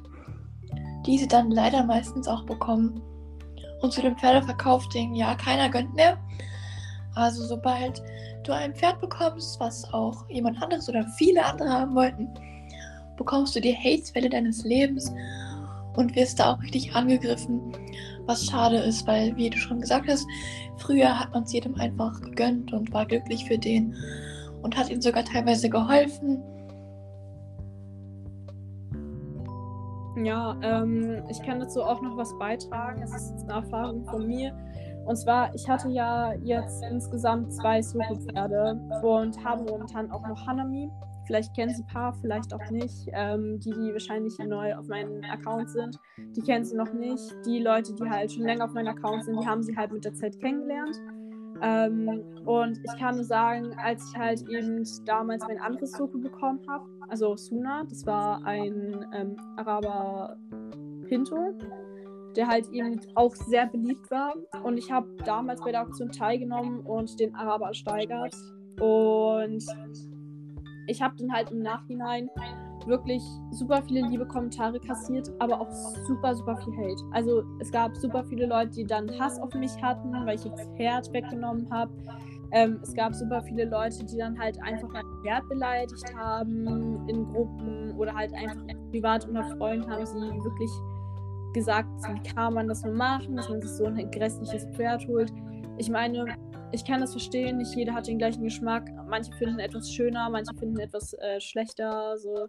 die 1.07 1.19
sie 1.19 1.29
dann 1.29 1.51
leider 1.51 1.85
meistens 1.85 2.29
auch 2.29 2.45
bekommen. 2.45 3.01
Und 3.81 3.93
zu 3.93 4.03
dem 4.03 4.17
Pferdeverkauf-Ding, 4.17 5.14
ja, 5.14 5.35
keiner 5.35 5.69
gönnt 5.69 5.95
mehr. 5.95 6.19
Also 7.14 7.45
sobald 7.45 8.03
du 8.45 8.53
ein 8.53 8.75
Pferd 8.75 9.01
bekommst, 9.01 9.59
was 9.61 9.85
auch 9.93 10.29
jemand 10.29 10.61
anderes 10.62 10.88
oder 10.88 11.07
viele 11.17 11.45
andere 11.45 11.69
haben 11.69 11.95
wollten, 11.95 12.29
bekommst 13.17 13.55
du 13.57 13.61
die 13.61 13.75
Hateswelle 13.75 14.29
deines 14.29 14.64
Lebens 14.64 15.12
und 15.97 16.14
wirst 16.14 16.38
da 16.38 16.53
auch 16.53 16.62
richtig 16.62 16.95
angegriffen, 16.95 17.73
was 18.29 18.45
schade 18.47 18.77
ist, 18.77 19.07
weil, 19.07 19.35
wie 19.37 19.51
du 19.51 19.57
schon 19.57 19.81
gesagt 19.81 20.07
hast, 20.09 20.27
früher 20.77 21.19
hat 21.19 21.33
man 21.33 21.43
es 21.45 21.53
jedem 21.53 21.75
einfach 21.77 22.21
gegönnt 22.21 22.73
und 22.73 22.93
war 22.93 23.07
glücklich 23.07 23.45
für 23.47 23.59
den 23.59 23.97
und 24.62 24.77
hat 24.77 24.91
ihm 24.91 25.01
sogar 25.01 25.25
teilweise 25.25 25.69
geholfen. 25.71 26.43
Ja, 30.25 30.57
ähm, 30.62 31.23
ich 31.29 31.41
kann 31.43 31.61
dazu 31.61 31.83
auch 31.83 32.03
noch 32.03 32.17
was 32.17 32.37
beitragen. 32.38 33.03
Es 33.03 33.14
ist 33.14 33.45
eine 33.45 33.64
Erfahrung 33.64 34.05
von 34.05 34.27
mir. 34.27 34.53
Und 35.07 35.17
zwar, 35.17 35.55
ich 35.55 35.69
hatte 35.69 35.88
ja 35.88 36.35
jetzt 36.43 36.83
insgesamt 36.91 37.53
zwei 37.55 37.81
Soko-Pferde 37.81 38.79
und 39.03 39.43
habe 39.45 39.64
momentan 39.64 40.11
auch 40.11 40.27
noch 40.27 40.47
Hanami. 40.47 40.91
Vielleicht 41.29 41.55
kennen 41.55 41.75
sie 41.75 41.83
ein 41.83 41.87
paar, 41.88 42.14
vielleicht 42.14 42.55
auch 42.55 42.71
nicht. 42.71 43.07
Ähm, 43.12 43.61
die, 43.61 43.71
die 43.71 43.93
wahrscheinlich 43.93 44.38
neu 44.38 44.75
auf 44.75 44.88
meinem 44.88 45.23
Account 45.25 45.69
sind, 45.69 45.99
die 46.17 46.41
kennen 46.41 46.64
sie 46.64 46.75
noch 46.75 46.91
nicht. 46.95 47.37
Die 47.45 47.61
Leute, 47.61 47.95
die 47.95 48.09
halt 48.09 48.33
schon 48.33 48.45
länger 48.45 48.64
auf 48.64 48.73
meinem 48.73 48.88
Account 48.88 49.25
sind, 49.25 49.38
die 49.38 49.47
haben 49.47 49.62
sie 49.62 49.77
halt 49.77 49.93
mit 49.93 50.07
der 50.07 50.14
Zeit 50.14 50.41
kennengelernt. 50.41 50.97
Ähm, 51.61 52.25
und 52.47 52.79
ich 52.79 52.99
kann 52.99 53.17
nur 53.17 53.25
sagen, 53.25 53.75
als 53.77 54.11
ich 54.11 54.19
halt 54.19 54.49
eben 54.49 54.83
damals 55.05 55.47
mein 55.47 55.61
anderes 55.61 55.93
Soko 55.93 56.17
bekommen 56.17 56.61
habe, 56.67 56.87
also 57.11 57.37
Suna, 57.37 57.85
das 57.85 58.07
war 58.07 58.43
ein 58.47 59.05
ähm, 59.12 59.37
Araber 59.59 60.38
Pinto, 61.09 61.59
der 62.37 62.49
halt 62.49 62.71
eben 62.73 62.99
auch 63.17 63.35
sehr 63.35 63.67
beliebt 63.67 64.11
war. 64.11 64.35
Und 64.64 64.79
ich 64.79 64.91
habe 64.91 65.09
damals 65.27 65.61
bei 65.61 65.73
der 65.73 65.83
Auktion 65.83 66.11
teilgenommen 66.11 66.81
und 66.87 67.21
den 67.21 67.35
Araber 67.35 67.67
ersteigert. 67.67 68.35
Und 68.81 69.62
ich 70.88 71.01
habe 71.01 71.14
dann 71.16 71.33
halt 71.33 71.51
im 71.51 71.61
Nachhinein 71.61 72.29
wirklich 72.87 73.22
super 73.51 73.83
viele 73.83 74.07
liebe 74.09 74.27
Kommentare 74.27 74.81
kassiert, 74.81 75.31
aber 75.38 75.61
auch 75.61 75.70
super, 76.07 76.35
super 76.35 76.57
viel 76.57 76.74
Hate. 76.77 77.03
Also 77.12 77.42
es 77.61 77.70
gab 77.70 77.94
super 77.96 78.24
viele 78.24 78.46
Leute, 78.46 78.70
die 78.70 78.85
dann 78.85 79.09
Hass 79.18 79.38
auf 79.40 79.53
mich 79.55 79.81
hatten, 79.83 80.12
weil 80.27 80.37
ich 80.37 80.42
das 80.42 80.68
Pferd 80.77 81.12
weggenommen 81.12 81.70
habe. 81.70 81.92
Ähm, 82.53 82.81
es 82.83 82.94
gab 82.94 83.14
super 83.14 83.42
viele 83.42 83.66
Leute, 83.66 84.05
die 84.07 84.16
dann 84.16 84.38
halt 84.38 84.59
einfach 84.62 84.88
mein 84.88 85.05
Pferd 85.22 85.46
beleidigt 85.48 86.16
haben 86.16 87.07
in 87.09 87.27
Gruppen 87.27 87.94
oder 87.98 88.14
halt 88.14 88.33
einfach 88.33 88.62
privat 88.90 89.29
unter 89.29 89.44
Freunden 89.59 89.90
haben 89.90 90.07
sie 90.07 90.14
wirklich 90.16 90.70
gesagt, 91.53 91.88
wie 92.09 92.33
kann 92.33 92.55
man 92.55 92.68
das 92.68 92.85
nur 92.85 92.94
machen, 92.94 93.37
dass 93.37 93.48
man 93.51 93.61
sich 93.61 93.70
so 93.70 93.85
ein 93.85 94.11
grässliches 94.11 94.66
Pferd 94.74 95.07
holt. 95.09 95.31
Ich 95.77 95.90
meine, 95.90 96.24
ich 96.73 96.85
kann 96.85 97.01
das 97.01 97.13
verstehen, 97.13 97.59
nicht 97.59 97.75
jeder 97.75 97.95
hat 97.95 98.07
den 98.07 98.19
gleichen 98.19 98.43
Geschmack. 98.43 98.91
Manche 99.09 99.33
finden 99.33 99.59
etwas 99.59 99.91
schöner, 99.91 100.29
manche 100.29 100.55
finden 100.55 100.79
etwas 100.79 101.15
äh, 101.15 101.41
schlechter. 101.41 102.17
So. 102.19 102.49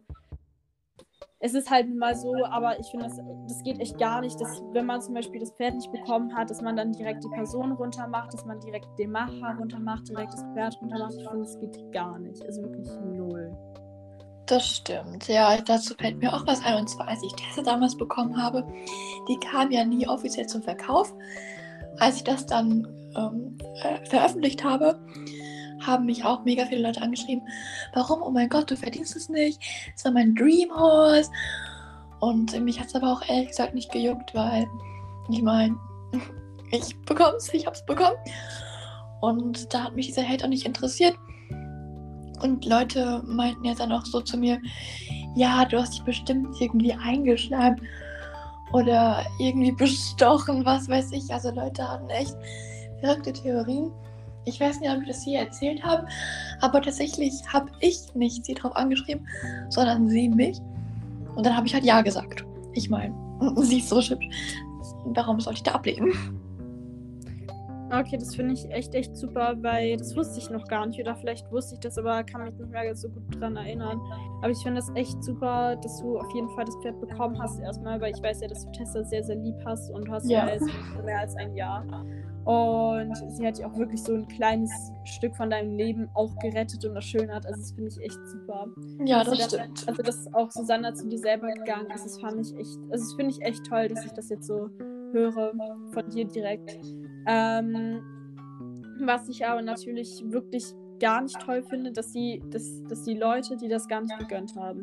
Es 1.39 1.53
ist 1.53 1.71
halt 1.71 1.93
mal 1.95 2.15
so, 2.15 2.33
aber 2.45 2.77
ich 2.79 2.87
finde, 2.87 3.05
das, 3.05 3.17
das 3.47 3.63
geht 3.63 3.79
echt 3.79 3.97
gar 3.97 4.19
nicht, 4.19 4.39
dass 4.41 4.61
wenn 4.73 4.85
man 4.85 5.01
zum 5.01 5.13
Beispiel 5.13 5.39
das 5.39 5.51
Pferd 5.51 5.75
nicht 5.75 5.91
bekommen 5.91 6.35
hat, 6.35 6.49
dass 6.49 6.61
man 6.61 6.75
dann 6.75 6.91
direkt 6.91 7.23
die 7.23 7.29
Person 7.29 7.71
runtermacht, 7.71 8.33
dass 8.33 8.45
man 8.45 8.59
direkt 8.59 8.87
den 8.97 9.11
Macher 9.11 9.55
runtermacht, 9.57 10.09
direkt 10.09 10.33
das 10.33 10.43
Pferd 10.53 10.77
runtermacht. 10.81 11.13
Ich 11.15 11.27
finde, 11.27 11.45
das 11.45 11.59
geht 11.59 11.91
gar 11.93 12.19
nicht. 12.19 12.43
Also 12.45 12.61
wirklich 12.63 12.89
null. 13.15 13.55
Das 14.47 14.67
stimmt. 14.67 15.27
Ja, 15.27 15.61
dazu 15.61 15.93
fällt 15.93 16.17
mir 16.17 16.33
auch 16.33 16.45
was 16.45 16.65
ein. 16.65 16.79
Und 16.79 16.89
zwar, 16.89 17.07
als 17.07 17.23
ich 17.23 17.31
Tessa 17.33 17.61
damals 17.61 17.95
bekommen 17.95 18.35
habe, 18.41 18.65
die 19.29 19.37
kam 19.37 19.71
ja 19.71 19.85
nie 19.85 20.07
offiziell 20.07 20.47
zum 20.47 20.63
Verkauf. 20.63 21.13
Als 21.99 22.17
ich 22.17 22.23
das 22.23 22.45
dann 22.47 22.87
ähm, 23.15 23.57
äh, 23.83 24.05
veröffentlicht 24.05 24.63
habe, 24.63 24.99
haben 25.85 26.05
mich 26.05 26.25
auch 26.25 26.43
mega 26.43 26.65
viele 26.65 26.83
Leute 26.83 27.01
angeschrieben, 27.01 27.47
warum, 27.93 28.21
oh 28.21 28.31
mein 28.31 28.49
Gott, 28.49 28.69
du 28.69 28.75
verdienst 28.75 29.15
es 29.15 29.29
nicht, 29.29 29.61
das 29.93 30.05
war 30.05 30.11
mein 30.11 30.35
Dream 30.35 30.69
Horse. 30.75 31.31
Und 32.19 32.59
mich 32.63 32.79
hat 32.79 32.87
es 32.87 32.95
aber 32.95 33.13
auch 33.13 33.27
ehrlich 33.29 33.49
gesagt 33.49 33.73
nicht 33.73 33.91
gejuckt, 33.91 34.35
weil 34.35 34.67
Ich 35.29 35.41
meine, 35.41 35.77
ich 36.71 36.97
bekomm's, 37.01 37.53
ich 37.53 37.65
hab's 37.65 37.85
bekommen. 37.85 38.17
Und 39.21 39.73
da 39.73 39.85
hat 39.85 39.95
mich 39.95 40.07
dieser 40.07 40.27
Hate 40.27 40.45
auch 40.45 40.49
nicht 40.49 40.65
interessiert. 40.65 41.15
Und 42.41 42.65
Leute 42.65 43.21
meinten 43.25 43.65
ja 43.65 43.73
dann 43.73 43.91
auch 43.91 44.05
so 44.05 44.21
zu 44.21 44.37
mir, 44.37 44.59
ja, 45.35 45.65
du 45.65 45.79
hast 45.79 45.93
dich 45.93 46.03
bestimmt 46.03 46.59
irgendwie 46.59 46.93
eingeschleimt 46.93 47.81
oder 48.71 49.25
irgendwie 49.39 49.71
bestochen, 49.71 50.65
was 50.65 50.87
weiß 50.87 51.11
ich. 51.11 51.31
Also 51.33 51.51
Leute 51.51 51.87
hatten 51.87 52.09
echt 52.09 52.35
verrückte 52.99 53.33
Theorien. 53.33 53.91
Ich 54.45 54.59
weiß 54.59 54.79
nicht, 54.79 54.89
ob 54.89 55.01
ich 55.01 55.07
das 55.07 55.23
hier 55.23 55.39
erzählt 55.39 55.83
habe, 55.83 56.07
aber 56.61 56.81
tatsächlich 56.81 57.33
habe 57.51 57.69
ich 57.81 58.13
nicht 58.15 58.45
sie 58.45 58.53
drauf 58.53 58.75
angeschrieben, 58.75 59.27
sondern 59.69 60.07
sie 60.07 60.29
mich. 60.29 60.59
Und 61.35 61.45
dann 61.45 61.55
habe 61.55 61.67
ich 61.67 61.73
halt 61.73 61.83
Ja 61.83 62.01
gesagt. 62.01 62.45
Ich 62.73 62.89
meine, 62.89 63.13
sie 63.57 63.79
ist 63.79 63.89
so 63.89 64.01
hübsch. 64.01 64.27
Warum 65.05 65.39
soll 65.39 65.53
ich 65.53 65.63
da 65.63 65.73
ablehnen? 65.73 66.13
Okay, 67.91 68.17
das 68.17 68.35
finde 68.35 68.53
ich 68.53 68.69
echt, 68.69 68.93
echt 68.93 69.17
super, 69.17 69.55
weil 69.61 69.97
das 69.97 70.15
wusste 70.15 70.37
ich 70.39 70.49
noch 70.51 70.67
gar 70.67 70.85
nicht. 70.85 70.99
Oder 70.99 71.15
vielleicht 71.15 71.51
wusste 71.51 71.73
ich 71.73 71.79
das, 71.79 71.97
aber 71.97 72.23
kann 72.23 72.43
mich 72.43 72.53
nicht 72.53 72.69
mehr 72.69 72.95
so 72.95 73.09
gut 73.09 73.23
dran 73.39 73.55
erinnern. 73.55 73.99
Aber 74.41 74.51
ich 74.51 74.59
finde 74.59 74.79
das 74.79 74.91
echt 74.93 75.23
super, 75.23 75.75
dass 75.75 75.99
du 75.99 76.19
auf 76.19 76.31
jeden 76.35 76.49
Fall 76.49 76.65
das 76.65 76.75
Pferd 76.83 76.99
bekommen 77.01 77.41
hast 77.41 77.59
erstmal, 77.59 77.99
weil 77.99 78.13
ich 78.15 78.21
weiß 78.21 78.41
ja, 78.41 78.47
dass 78.47 78.63
du 78.65 78.71
Tessa 78.73 79.03
sehr, 79.03 79.23
sehr 79.23 79.37
lieb 79.37 79.55
hast 79.65 79.89
und 79.89 80.07
du 80.07 80.11
hast 80.11 80.29
ja, 80.29 80.45
ja 80.45 80.53
jetzt 80.53 80.69
mehr 81.03 81.19
als 81.19 81.35
ein 81.35 81.55
Jahr. 81.55 81.83
Und 82.49 83.15
sie 83.27 83.45
hat 83.45 83.59
ja 83.59 83.67
auch 83.67 83.77
wirklich 83.77 84.01
so 84.01 84.15
ein 84.15 84.27
kleines 84.27 84.71
Stück 85.03 85.35
von 85.35 85.51
deinem 85.51 85.77
Leben 85.77 86.09
auch 86.15 86.35
gerettet 86.39 86.83
und 86.83 86.95
erschönert. 86.95 87.45
Also 87.45 87.59
das 87.59 87.71
finde 87.73 87.91
ich 87.91 88.01
echt 88.01 88.17
super. 88.27 88.65
Ja, 89.05 89.23
das, 89.23 89.37
das 89.37 89.53
stimmt. 89.53 89.87
Also 89.87 90.01
dass 90.01 90.33
auch 90.33 90.49
Susanna 90.49 90.95
zu 90.95 91.07
dir 91.07 91.19
selber 91.19 91.51
gegangen 91.51 91.91
ist, 91.93 92.05
das 92.05 92.19
fand 92.19 92.39
ich 92.43 92.57
echt, 92.57 92.79
also 92.89 93.05
das 93.05 93.13
finde 93.13 93.35
ich 93.35 93.41
echt 93.43 93.67
toll, 93.67 93.87
dass 93.87 94.03
ich 94.03 94.13
das 94.13 94.29
jetzt 94.29 94.47
so 94.47 94.67
höre 95.11 95.53
von 95.91 96.09
dir 96.09 96.25
direkt. 96.25 96.79
Ähm, 97.27 98.01
was 98.99 99.29
ich 99.29 99.45
aber 99.45 99.61
natürlich 99.61 100.23
wirklich 100.31 100.73
gar 100.99 101.21
nicht 101.21 101.39
toll 101.39 101.61
finde, 101.61 101.91
dass 101.91 102.13
die, 102.13 102.41
dass, 102.49 102.83
dass 102.85 103.03
die 103.03 103.13
Leute, 103.13 103.57
die 103.57 103.67
das 103.67 103.87
gar 103.87 104.01
nicht 104.01 104.17
gegönnt 104.17 104.55
haben. 104.55 104.81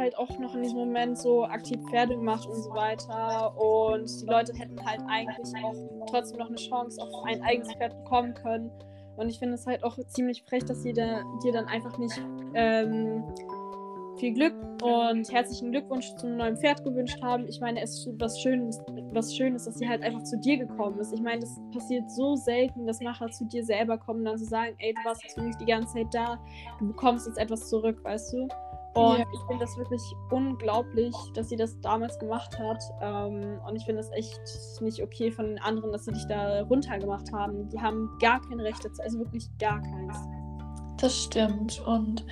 Halt 0.00 0.16
auch 0.18 0.38
noch 0.38 0.54
in 0.54 0.62
diesem 0.62 0.78
Moment 0.78 1.18
so 1.18 1.44
aktiv 1.44 1.78
Pferde 1.90 2.16
gemacht 2.16 2.46
und 2.46 2.62
so 2.62 2.70
weiter. 2.70 3.56
Und 3.56 4.22
die 4.22 4.26
Leute 4.26 4.52
hätten 4.54 4.84
halt 4.84 5.00
eigentlich 5.08 5.64
auch 5.64 6.06
trotzdem 6.08 6.38
noch 6.38 6.48
eine 6.48 6.56
Chance 6.56 7.00
auf 7.00 7.24
ein 7.26 7.42
eigenes 7.42 7.72
Pferd 7.74 7.96
bekommen 8.04 8.34
können. 8.34 8.70
Und 9.16 9.28
ich 9.28 9.38
finde 9.38 9.54
es 9.54 9.66
halt 9.66 9.84
auch 9.84 9.98
ziemlich 10.06 10.42
frech, 10.44 10.64
dass 10.64 10.82
sie 10.82 10.92
da, 10.92 11.22
dir 11.44 11.52
dann 11.52 11.66
einfach 11.66 11.98
nicht 11.98 12.20
ähm, 12.54 13.24
viel 14.16 14.32
Glück 14.32 14.54
und 14.82 15.30
herzlichen 15.30 15.72
Glückwunsch 15.72 16.14
zum 16.16 16.36
neuen 16.36 16.56
Pferd 16.56 16.84
gewünscht 16.84 17.20
haben. 17.22 17.46
Ich 17.48 17.60
meine, 17.60 17.82
es 17.82 17.98
ist 17.98 18.08
was 18.18 18.40
Schönes, 18.40 18.80
was 19.12 19.34
Schönes, 19.34 19.64
dass 19.64 19.78
sie 19.78 19.88
halt 19.88 20.02
einfach 20.02 20.22
zu 20.22 20.38
dir 20.38 20.58
gekommen 20.58 20.98
ist. 21.00 21.12
Ich 21.12 21.20
meine, 21.20 21.40
das 21.40 21.58
passiert 21.72 22.10
so 22.10 22.36
selten, 22.36 22.86
dass 22.86 23.00
nachher 23.00 23.30
zu 23.30 23.44
dir 23.46 23.64
selber 23.64 23.98
kommen 23.98 24.20
und 24.20 24.24
dann 24.26 24.38
zu 24.38 24.44
so 24.44 24.50
sagen, 24.50 24.74
ey, 24.78 24.94
du 24.94 25.04
warst 25.04 25.22
jetzt 25.22 25.34
für 25.34 25.42
mich 25.42 25.56
die 25.56 25.66
ganze 25.66 25.94
Zeit 25.94 26.08
da, 26.12 26.38
du 26.78 26.86
bekommst 26.88 27.26
jetzt 27.26 27.38
etwas 27.38 27.68
zurück, 27.68 28.02
weißt 28.04 28.32
du? 28.32 28.48
Und 28.94 29.18
ja. 29.18 29.24
ich 29.32 29.40
finde 29.46 29.64
das 29.64 29.76
wirklich 29.76 30.02
unglaublich, 30.30 31.14
dass 31.34 31.48
sie 31.48 31.56
das 31.56 31.80
damals 31.80 32.18
gemacht 32.18 32.58
hat. 32.58 32.82
Ähm, 33.00 33.60
und 33.66 33.76
ich 33.76 33.84
finde 33.84 34.02
das 34.02 34.10
echt 34.12 34.40
nicht 34.80 35.00
okay 35.00 35.30
von 35.30 35.46
den 35.46 35.60
anderen, 35.60 35.92
dass 35.92 36.06
sie 36.06 36.12
dich 36.12 36.26
da 36.26 36.62
runtergemacht 36.62 37.32
haben. 37.32 37.68
Die 37.68 37.80
haben 37.80 38.10
gar 38.20 38.40
kein 38.40 38.58
Recht 38.58 38.84
dazu, 38.84 39.00
also 39.02 39.18
wirklich 39.20 39.46
gar 39.58 39.80
keins. 39.80 40.16
Das 40.98 41.16
stimmt. 41.16 41.80
Und 41.86 42.24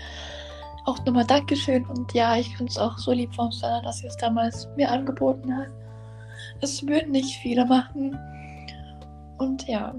auch 0.84 0.98
nochmal 1.04 1.26
Dankeschön. 1.26 1.86
Und 1.86 2.12
ja, 2.12 2.36
ich 2.36 2.48
finde 2.56 2.70
es 2.70 2.78
auch 2.78 2.98
so 2.98 3.12
lieb 3.12 3.32
von 3.34 3.52
Sana, 3.52 3.80
dass 3.82 3.98
sie 3.98 4.08
es 4.08 4.16
damals 4.16 4.68
mir 4.76 4.90
angeboten 4.90 5.56
hat. 5.56 5.68
Es 6.60 6.84
würden 6.84 7.12
nicht 7.12 7.36
viele 7.40 7.64
machen. 7.66 8.18
Und 9.38 9.68
ja, 9.68 9.94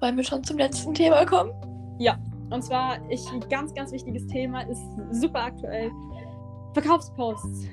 wollen 0.00 0.16
wir 0.16 0.24
schon 0.24 0.42
zum 0.42 0.56
letzten 0.56 0.94
Thema 0.94 1.26
kommen? 1.26 1.52
Ja, 1.98 2.16
und 2.50 2.62
zwar, 2.62 2.98
ich, 3.10 3.26
ein 3.32 3.40
ganz, 3.48 3.72
ganz 3.74 3.92
wichtiges 3.92 4.26
Thema, 4.26 4.62
ist 4.62 4.82
super 5.12 5.44
aktuell. 5.44 5.90
Verkaufsposts. 6.74 7.66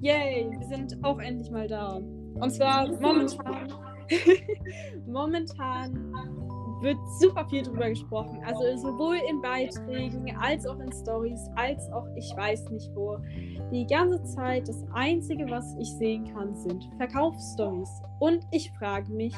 Yay, 0.00 0.50
wir 0.50 0.66
sind 0.66 1.02
auch 1.02 1.18
endlich 1.18 1.50
mal 1.50 1.66
da. 1.66 1.96
Und 1.96 2.50
zwar 2.50 2.88
momentan, 3.00 3.72
momentan 5.06 6.12
wird 6.84 6.98
super 7.18 7.46
viel 7.48 7.62
drüber 7.62 7.88
gesprochen. 7.88 8.40
Also 8.44 8.76
sowohl 8.76 9.16
in 9.28 9.40
Beiträgen 9.40 10.36
als 10.36 10.66
auch 10.66 10.78
in 10.78 10.92
Stories, 10.92 11.40
als 11.56 11.90
auch 11.92 12.06
ich 12.16 12.30
weiß 12.36 12.70
nicht 12.70 12.90
wo. 12.94 13.16
Die 13.72 13.86
ganze 13.86 14.22
Zeit 14.24 14.68
das 14.68 14.84
Einzige, 14.92 15.48
was 15.48 15.74
ich 15.78 15.90
sehen 15.96 16.32
kann, 16.34 16.54
sind 16.54 16.88
Verkaufsstories. 16.98 17.90
Und 18.20 18.46
ich 18.50 18.70
frage 18.72 19.10
mich, 19.12 19.34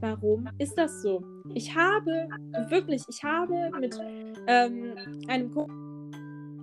warum 0.00 0.48
ist 0.58 0.76
das 0.76 1.02
so? 1.02 1.22
Ich 1.54 1.74
habe 1.74 2.28
wirklich, 2.68 3.02
ich 3.08 3.22
habe 3.22 3.70
mit 3.80 3.98
ähm, 4.46 4.94
einem 5.28 5.50
Kumpel, 5.50 5.74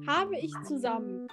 habe 0.08 0.36
ich 0.38 0.54
zusammen 0.68 1.28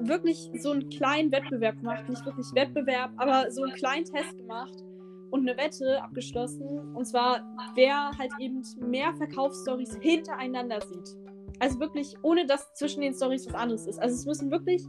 wirklich 0.00 0.50
so 0.58 0.72
einen 0.72 0.88
kleinen 0.88 1.30
Wettbewerb 1.30 1.78
gemacht. 1.78 2.08
Nicht 2.08 2.24
wirklich 2.24 2.46
Wettbewerb, 2.54 3.12
aber 3.16 3.50
so 3.50 3.62
einen 3.62 3.72
kleinen 3.74 4.04
Test 4.04 4.36
gemacht 4.36 4.82
und 5.30 5.48
eine 5.48 5.56
Wette 5.56 6.02
abgeschlossen. 6.02 6.94
Und 6.94 7.04
zwar, 7.06 7.40
wer 7.74 8.10
halt 8.18 8.32
eben 8.38 8.62
mehr 8.80 9.14
Verkaufsstories 9.14 9.96
hintereinander 10.00 10.80
sieht. 10.80 11.16
Also 11.58 11.78
wirklich, 11.80 12.14
ohne 12.22 12.46
dass 12.46 12.72
zwischen 12.74 13.02
den 13.02 13.14
Stories 13.14 13.46
was 13.46 13.54
anderes 13.54 13.86
ist. 13.86 14.00
Also 14.00 14.14
es 14.16 14.26
müssen 14.26 14.50
wirklich 14.50 14.82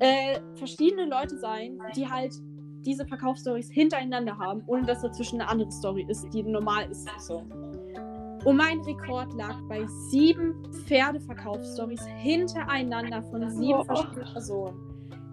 äh, 0.00 0.40
verschiedene 0.54 1.06
Leute 1.06 1.38
sein, 1.38 1.78
die 1.94 2.08
halt 2.08 2.34
diese 2.84 3.06
Verkaufsstories 3.06 3.70
hintereinander 3.70 4.36
haben, 4.38 4.62
ohne 4.66 4.84
dass 4.84 5.02
dazwischen 5.02 5.40
eine 5.40 5.50
andere 5.50 5.70
Story 5.70 6.06
ist, 6.08 6.26
die 6.32 6.42
normal 6.42 6.90
ist. 6.90 7.08
So. 7.20 7.42
Und 8.44 8.56
mein 8.56 8.80
Rekord 8.80 9.32
lag 9.34 9.56
bei 9.68 9.84
sieben 10.10 10.54
Pferdeverkaufsstories 10.86 12.04
hintereinander 12.18 13.22
von 13.24 13.48
sieben 13.50 13.80
oh. 13.80 13.84
verschiedenen 13.84 14.32
Personen. 14.32 14.88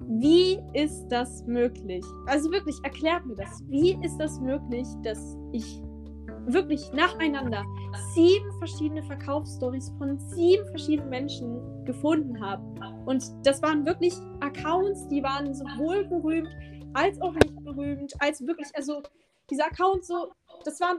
Wie 0.07 0.59
ist 0.73 1.07
das 1.09 1.45
möglich? 1.47 2.03
Also 2.27 2.51
wirklich, 2.51 2.75
erklärt 2.83 3.25
mir 3.25 3.35
das. 3.35 3.63
Wie 3.69 3.97
ist 4.03 4.17
das 4.17 4.39
möglich, 4.39 4.87
dass 5.03 5.35
ich 5.51 5.81
wirklich 6.47 6.91
nacheinander 6.93 7.63
sieben 8.13 8.51
verschiedene 8.59 9.01
Verkaufsstories 9.03 9.91
von 9.97 10.19
sieben 10.19 10.65
verschiedenen 10.67 11.09
Menschen 11.09 11.85
gefunden 11.85 12.39
habe? 12.39 12.63
Und 13.05 13.23
das 13.43 13.61
waren 13.63 13.85
wirklich 13.85 14.13
Accounts, 14.41 15.07
die 15.07 15.23
waren 15.23 15.53
sowohl 15.53 16.05
berühmt 16.05 16.49
als 16.95 17.21
auch 17.21 17.33
nicht 17.33 17.63
berühmt, 17.63 18.13
als 18.19 18.45
wirklich, 18.45 18.67
also 18.73 19.01
diese 19.49 19.63
Accounts 19.63 20.07
so, 20.07 20.31
das 20.63 20.79
waren 20.79 20.97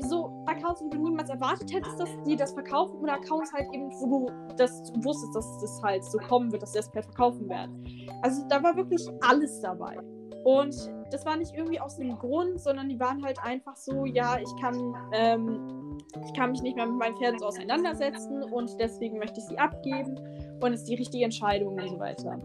so 0.00 0.44
Accounts, 0.46 0.82
wo 0.82 0.90
du 0.90 0.98
niemals 0.98 1.30
erwartet 1.30 1.72
hättest, 1.72 1.98
dass 1.98 2.10
die 2.24 2.36
das 2.36 2.52
verkaufen 2.52 2.98
oder 2.98 3.14
Accounts 3.14 3.52
halt 3.52 3.66
eben, 3.72 3.90
wo 3.90 4.28
du 4.28 4.54
das 4.56 4.92
wusstest, 5.02 5.34
dass 5.34 5.60
das 5.60 5.82
halt 5.82 6.04
so 6.04 6.18
kommen 6.18 6.52
wird, 6.52 6.62
dass 6.62 6.72
sie 6.72 6.78
das 6.78 6.90
per 6.90 7.02
verkaufen 7.02 7.48
werden. 7.48 7.84
Also 8.22 8.46
da 8.48 8.62
war 8.62 8.76
wirklich 8.76 9.08
alles 9.22 9.60
dabei. 9.60 9.98
Und 10.44 10.74
das 11.10 11.24
war 11.24 11.36
nicht 11.36 11.54
irgendwie 11.54 11.80
aus 11.80 11.96
dem 11.96 12.16
Grund, 12.18 12.60
sondern 12.60 12.88
die 12.88 13.00
waren 13.00 13.24
halt 13.24 13.42
einfach 13.42 13.76
so, 13.76 14.04
ja, 14.04 14.38
ich 14.38 14.60
kann, 14.60 14.94
ähm, 15.12 15.98
ich 16.22 16.34
kann 16.34 16.50
mich 16.50 16.60
nicht 16.60 16.76
mehr 16.76 16.86
mit 16.86 16.98
meinen 16.98 17.16
Pferden 17.16 17.38
so 17.38 17.46
auseinandersetzen 17.46 18.42
und 18.42 18.78
deswegen 18.78 19.18
möchte 19.18 19.40
ich 19.40 19.46
sie 19.46 19.58
abgeben 19.58 20.18
und 20.60 20.72
es 20.74 20.80
ist 20.80 20.88
die 20.90 20.96
richtige 20.96 21.24
Entscheidung 21.24 21.74
und 21.80 21.88
so 21.88 21.98
weiter. 21.98 22.38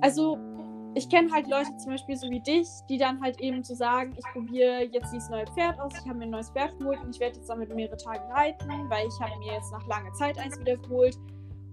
Also 0.00 0.38
ich 0.94 1.08
kenne 1.08 1.30
halt 1.32 1.48
Leute 1.48 1.76
zum 1.76 1.92
Beispiel 1.92 2.16
so 2.16 2.28
wie 2.30 2.40
dich, 2.40 2.68
die 2.88 2.98
dann 2.98 3.20
halt 3.20 3.40
eben 3.40 3.62
so 3.62 3.74
sagen, 3.74 4.14
ich 4.16 4.24
probiere 4.32 4.84
jetzt 4.84 5.12
dieses 5.12 5.28
neue 5.28 5.46
Pferd 5.46 5.78
aus, 5.80 5.92
ich 5.92 6.08
habe 6.08 6.18
mir 6.18 6.24
ein 6.24 6.30
neues 6.30 6.50
Pferd 6.50 6.78
geholt 6.78 6.98
und 7.02 7.14
ich 7.14 7.20
werde 7.20 7.36
jetzt 7.36 7.48
damit 7.48 7.74
mehrere 7.74 7.96
Tage 7.96 8.22
reiten, 8.30 8.68
weil 8.88 9.06
ich 9.06 9.20
habe 9.20 9.38
mir 9.38 9.52
jetzt 9.52 9.70
nach 9.72 9.86
langer 9.86 10.12
Zeit 10.14 10.38
eins 10.38 10.58
wieder 10.58 10.76
geholt. 10.76 11.16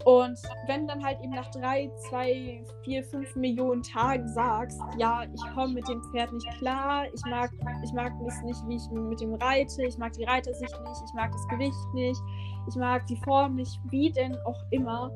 Und 0.03 0.37
wenn 0.67 0.87
dann 0.87 1.03
halt 1.03 1.19
eben 1.21 1.31
nach 1.31 1.49
drei, 1.51 1.89
zwei, 2.09 2.63
vier, 2.83 3.03
fünf 3.05 3.33
Millionen 3.35 3.81
Tagen 3.81 4.27
sagst, 4.27 4.79
ja, 4.97 5.23
ich 5.23 5.41
komme 5.55 5.73
mit 5.73 5.87
dem 5.87 6.03
Pferd 6.11 6.31
nicht 6.33 6.47
klar, 6.59 7.05
ich 7.11 7.25
mag, 7.25 7.49
ich 7.83 7.93
mag 7.93 8.11
es 8.27 8.41
nicht, 8.43 8.61
wie 8.67 8.75
ich 8.75 8.89
mit 8.91 9.21
dem 9.21 9.33
reite, 9.35 9.83
ich 9.83 9.97
mag 9.97 10.13
die 10.13 10.25
Reitersicht 10.25 10.75
nicht, 10.83 11.01
ich 11.07 11.13
mag 11.13 11.31
das 11.31 11.47
Gewicht 11.47 11.93
nicht, 11.93 12.21
ich 12.67 12.75
mag 12.75 13.07
die 13.07 13.15
Form 13.23 13.55
nicht, 13.55 13.79
wie 13.89 14.11
denn 14.11 14.37
auch 14.45 14.61
immer, 14.71 15.09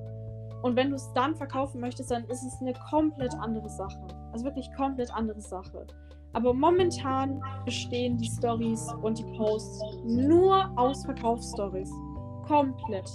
und 0.62 0.76
wenn 0.76 0.90
du 0.90 0.96
es 0.96 1.12
dann 1.14 1.36
verkaufen 1.36 1.80
möchtest, 1.80 2.12
dann 2.12 2.24
ist 2.26 2.44
es 2.44 2.62
eine 2.62 2.74
komplett 2.90 3.34
andere 3.36 3.70
Sache. 3.70 4.00
Also 4.32 4.46
wirklich 4.46 4.70
komplett 4.76 5.14
andere 5.14 5.40
Sache. 5.42 5.88
Aber 6.34 6.54
momentan 6.54 7.42
bestehen 7.66 8.18
die 8.18 8.30
Stories 8.30 8.94
und 9.02 9.18
die 9.18 9.38
Posts 9.38 9.82
nur 10.06 10.70
aus 10.78 11.04
Verkaufsstories. 11.06 11.92
Komplett. 12.46 13.10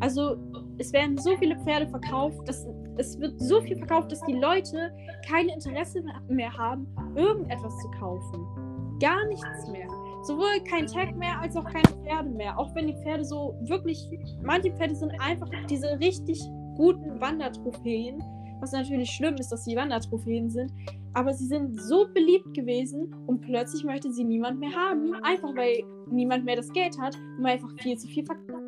Also 0.00 0.36
es 0.78 0.92
werden 0.92 1.18
so 1.18 1.36
viele 1.36 1.56
Pferde 1.60 1.88
verkauft, 1.88 2.46
dass 2.46 2.66
es 2.98 3.18
wird 3.18 3.40
so 3.40 3.60
viel 3.62 3.76
verkauft, 3.76 4.12
dass 4.12 4.20
die 4.22 4.34
Leute 4.34 4.92
kein 5.28 5.48
Interesse 5.48 6.04
mehr 6.28 6.52
haben, 6.52 6.86
irgendetwas 7.16 7.76
zu 7.78 7.90
kaufen. 7.98 8.98
Gar 9.00 9.26
nichts 9.26 9.68
mehr. 9.68 9.88
sowohl 10.22 10.62
kein 10.68 10.86
Tag 10.86 11.16
mehr 11.16 11.40
als 11.40 11.56
auch 11.56 11.64
keine 11.64 11.88
Pferde 12.04 12.30
mehr. 12.30 12.56
Auch 12.58 12.74
wenn 12.74 12.86
die 12.86 12.96
Pferde 13.02 13.24
so 13.24 13.56
wirklich, 13.62 14.08
manche 14.42 14.72
Pferde 14.72 14.94
sind 14.94 15.12
einfach 15.20 15.48
diese 15.68 15.98
richtig 15.98 16.40
guten 16.76 17.20
Wandertrophäen. 17.20 18.22
Was 18.60 18.72
natürlich 18.72 19.10
schlimm 19.10 19.34
ist, 19.36 19.50
dass 19.50 19.64
sie 19.64 19.76
Wandertrophäen 19.76 20.48
sind. 20.48 20.70
Aber 21.14 21.32
sie 21.34 21.46
sind 21.46 21.80
so 21.80 22.06
beliebt 22.14 22.54
gewesen 22.54 23.14
und 23.26 23.40
plötzlich 23.40 23.84
möchte 23.84 24.12
sie 24.12 24.24
niemand 24.24 24.60
mehr 24.60 24.72
haben. 24.72 25.14
Einfach 25.22 25.54
weil 25.56 25.82
niemand 26.10 26.44
mehr 26.44 26.56
das 26.56 26.72
Geld 26.72 26.98
hat 26.98 27.16
und 27.38 27.46
einfach 27.46 27.70
viel 27.80 27.98
zu 27.98 28.08
viel 28.08 28.24
verkauft. 28.24 28.62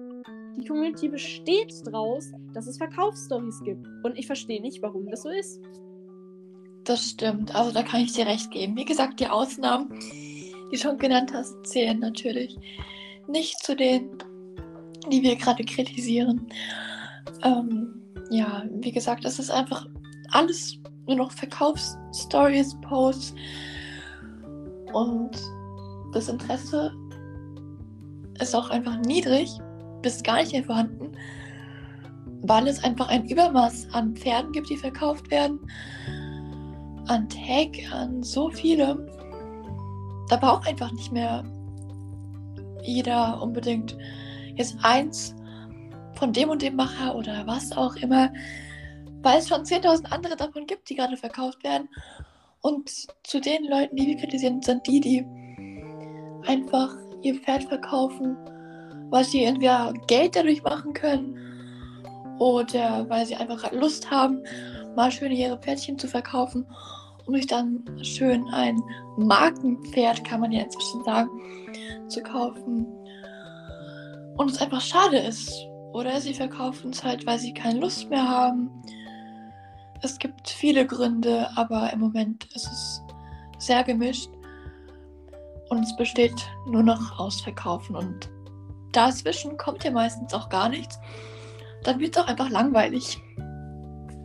Die 0.56 0.66
Community 0.66 1.08
besteht 1.08 1.74
daraus, 1.84 2.32
dass 2.52 2.66
es 2.66 2.78
Verkaufsstories 2.78 3.60
gibt. 3.64 3.86
Und 4.02 4.18
ich 4.18 4.26
verstehe 4.26 4.60
nicht, 4.60 4.82
warum 4.82 5.06
das 5.08 5.22
so 5.22 5.28
ist. 5.30 5.60
Das 6.84 7.10
stimmt. 7.10 7.54
Also 7.54 7.72
da 7.72 7.82
kann 7.82 8.02
ich 8.02 8.12
dir 8.12 8.26
recht 8.26 8.50
geben. 8.50 8.76
Wie 8.76 8.84
gesagt, 8.84 9.20
die 9.20 9.26
Ausnahmen, 9.26 9.88
die 10.12 10.54
du 10.70 10.76
schon 10.76 10.98
genannt 10.98 11.32
hast, 11.32 11.54
zählen 11.66 11.98
natürlich 11.98 12.56
nicht 13.26 13.58
zu 13.64 13.74
denen, 13.74 14.18
die 15.10 15.22
wir 15.22 15.36
gerade 15.36 15.64
kritisieren. 15.64 16.46
Ähm, 17.42 18.02
ja, 18.30 18.64
wie 18.80 18.92
gesagt, 18.92 19.24
es 19.24 19.38
ist 19.38 19.50
einfach 19.50 19.86
alles 20.32 20.78
nur 21.06 21.16
noch 21.16 21.32
Verkaufsstories, 21.32 22.76
Posts 22.82 23.34
und 24.92 25.30
das 26.12 26.28
Interesse 26.28 26.92
ist 28.40 28.54
auch 28.54 28.70
einfach 28.70 28.98
niedrig, 28.98 29.50
bis 30.02 30.22
gar 30.22 30.36
nicht 30.36 30.52
mehr 30.52 30.64
vorhanden, 30.64 31.12
weil 32.42 32.66
es 32.68 32.82
einfach 32.82 33.08
ein 33.08 33.26
Übermaß 33.28 33.88
an 33.92 34.14
Pferden 34.14 34.52
gibt, 34.52 34.70
die 34.70 34.76
verkauft 34.76 35.30
werden, 35.30 35.58
an 37.06 37.28
Tag, 37.28 37.70
an 37.92 38.22
so 38.22 38.50
viele. 38.50 39.06
Da 40.28 40.36
braucht 40.36 40.66
einfach 40.66 40.90
nicht 40.92 41.12
mehr 41.12 41.44
jeder 42.82 43.40
unbedingt 43.42 43.96
jetzt 44.56 44.76
eins 44.82 45.34
von 46.14 46.32
dem 46.32 46.48
und 46.50 46.62
dem 46.62 46.76
Macher 46.76 47.14
oder 47.14 47.46
was 47.46 47.72
auch 47.72 47.96
immer, 47.96 48.32
weil 49.22 49.38
es 49.38 49.48
schon 49.48 49.62
10.000 49.62 50.12
andere 50.12 50.36
davon 50.36 50.66
gibt, 50.66 50.88
die 50.88 50.94
gerade 50.94 51.16
verkauft 51.16 51.62
werden. 51.64 51.88
Und 52.60 52.90
zu 53.24 53.40
den 53.40 53.64
Leuten, 53.64 53.96
die 53.96 54.06
wir 54.06 54.16
kritisieren, 54.16 54.62
sind 54.62 54.86
die, 54.86 55.00
die 55.00 55.26
einfach 56.46 56.94
ihr 57.22 57.34
Pferd 57.36 57.64
verkaufen, 57.64 58.36
weil 59.10 59.24
sie 59.24 59.44
entweder 59.44 59.92
Geld 60.06 60.36
dadurch 60.36 60.62
machen 60.62 60.92
können 60.92 61.38
oder 62.38 63.08
weil 63.08 63.26
sie 63.26 63.36
einfach 63.36 63.70
Lust 63.72 64.10
haben, 64.10 64.42
mal 64.96 65.10
schön 65.10 65.32
ihre 65.32 65.58
Pferdchen 65.58 65.98
zu 65.98 66.08
verkaufen, 66.08 66.66
um 67.26 67.34
sich 67.34 67.46
dann 67.46 67.84
schön 68.02 68.46
ein 68.48 68.80
Markenpferd, 69.16 70.24
kann 70.24 70.40
man 70.40 70.52
ja 70.52 70.62
inzwischen 70.62 71.02
sagen, 71.04 71.30
zu 72.08 72.22
kaufen. 72.22 72.86
Und 74.36 74.50
es 74.50 74.60
einfach 74.60 74.80
schade 74.80 75.18
ist, 75.18 75.52
oder 75.94 76.20
sie 76.20 76.34
verkaufen 76.34 76.90
es 76.90 77.04
halt, 77.04 77.24
weil 77.24 77.38
sie 77.38 77.54
keine 77.54 77.78
Lust 77.78 78.10
mehr 78.10 78.28
haben. 78.28 78.68
Es 80.02 80.18
gibt 80.18 80.48
viele 80.48 80.84
Gründe, 80.86 81.48
aber 81.54 81.92
im 81.92 82.00
Moment 82.00 82.46
ist 82.52 82.66
es 82.66 83.02
sehr 83.58 83.84
gemischt. 83.84 84.28
Und 85.70 85.84
es 85.84 85.96
besteht 85.96 86.34
nur 86.66 86.82
noch 86.82 87.18
aus 87.20 87.40
Verkaufen. 87.40 87.94
Und 87.94 88.28
dazwischen 88.90 89.56
kommt 89.56 89.84
ja 89.84 89.92
meistens 89.92 90.34
auch 90.34 90.48
gar 90.48 90.68
nichts. 90.68 90.98
Dann 91.84 92.00
wird 92.00 92.16
es 92.16 92.22
auch 92.22 92.26
einfach 92.26 92.50
langweilig. 92.50 93.16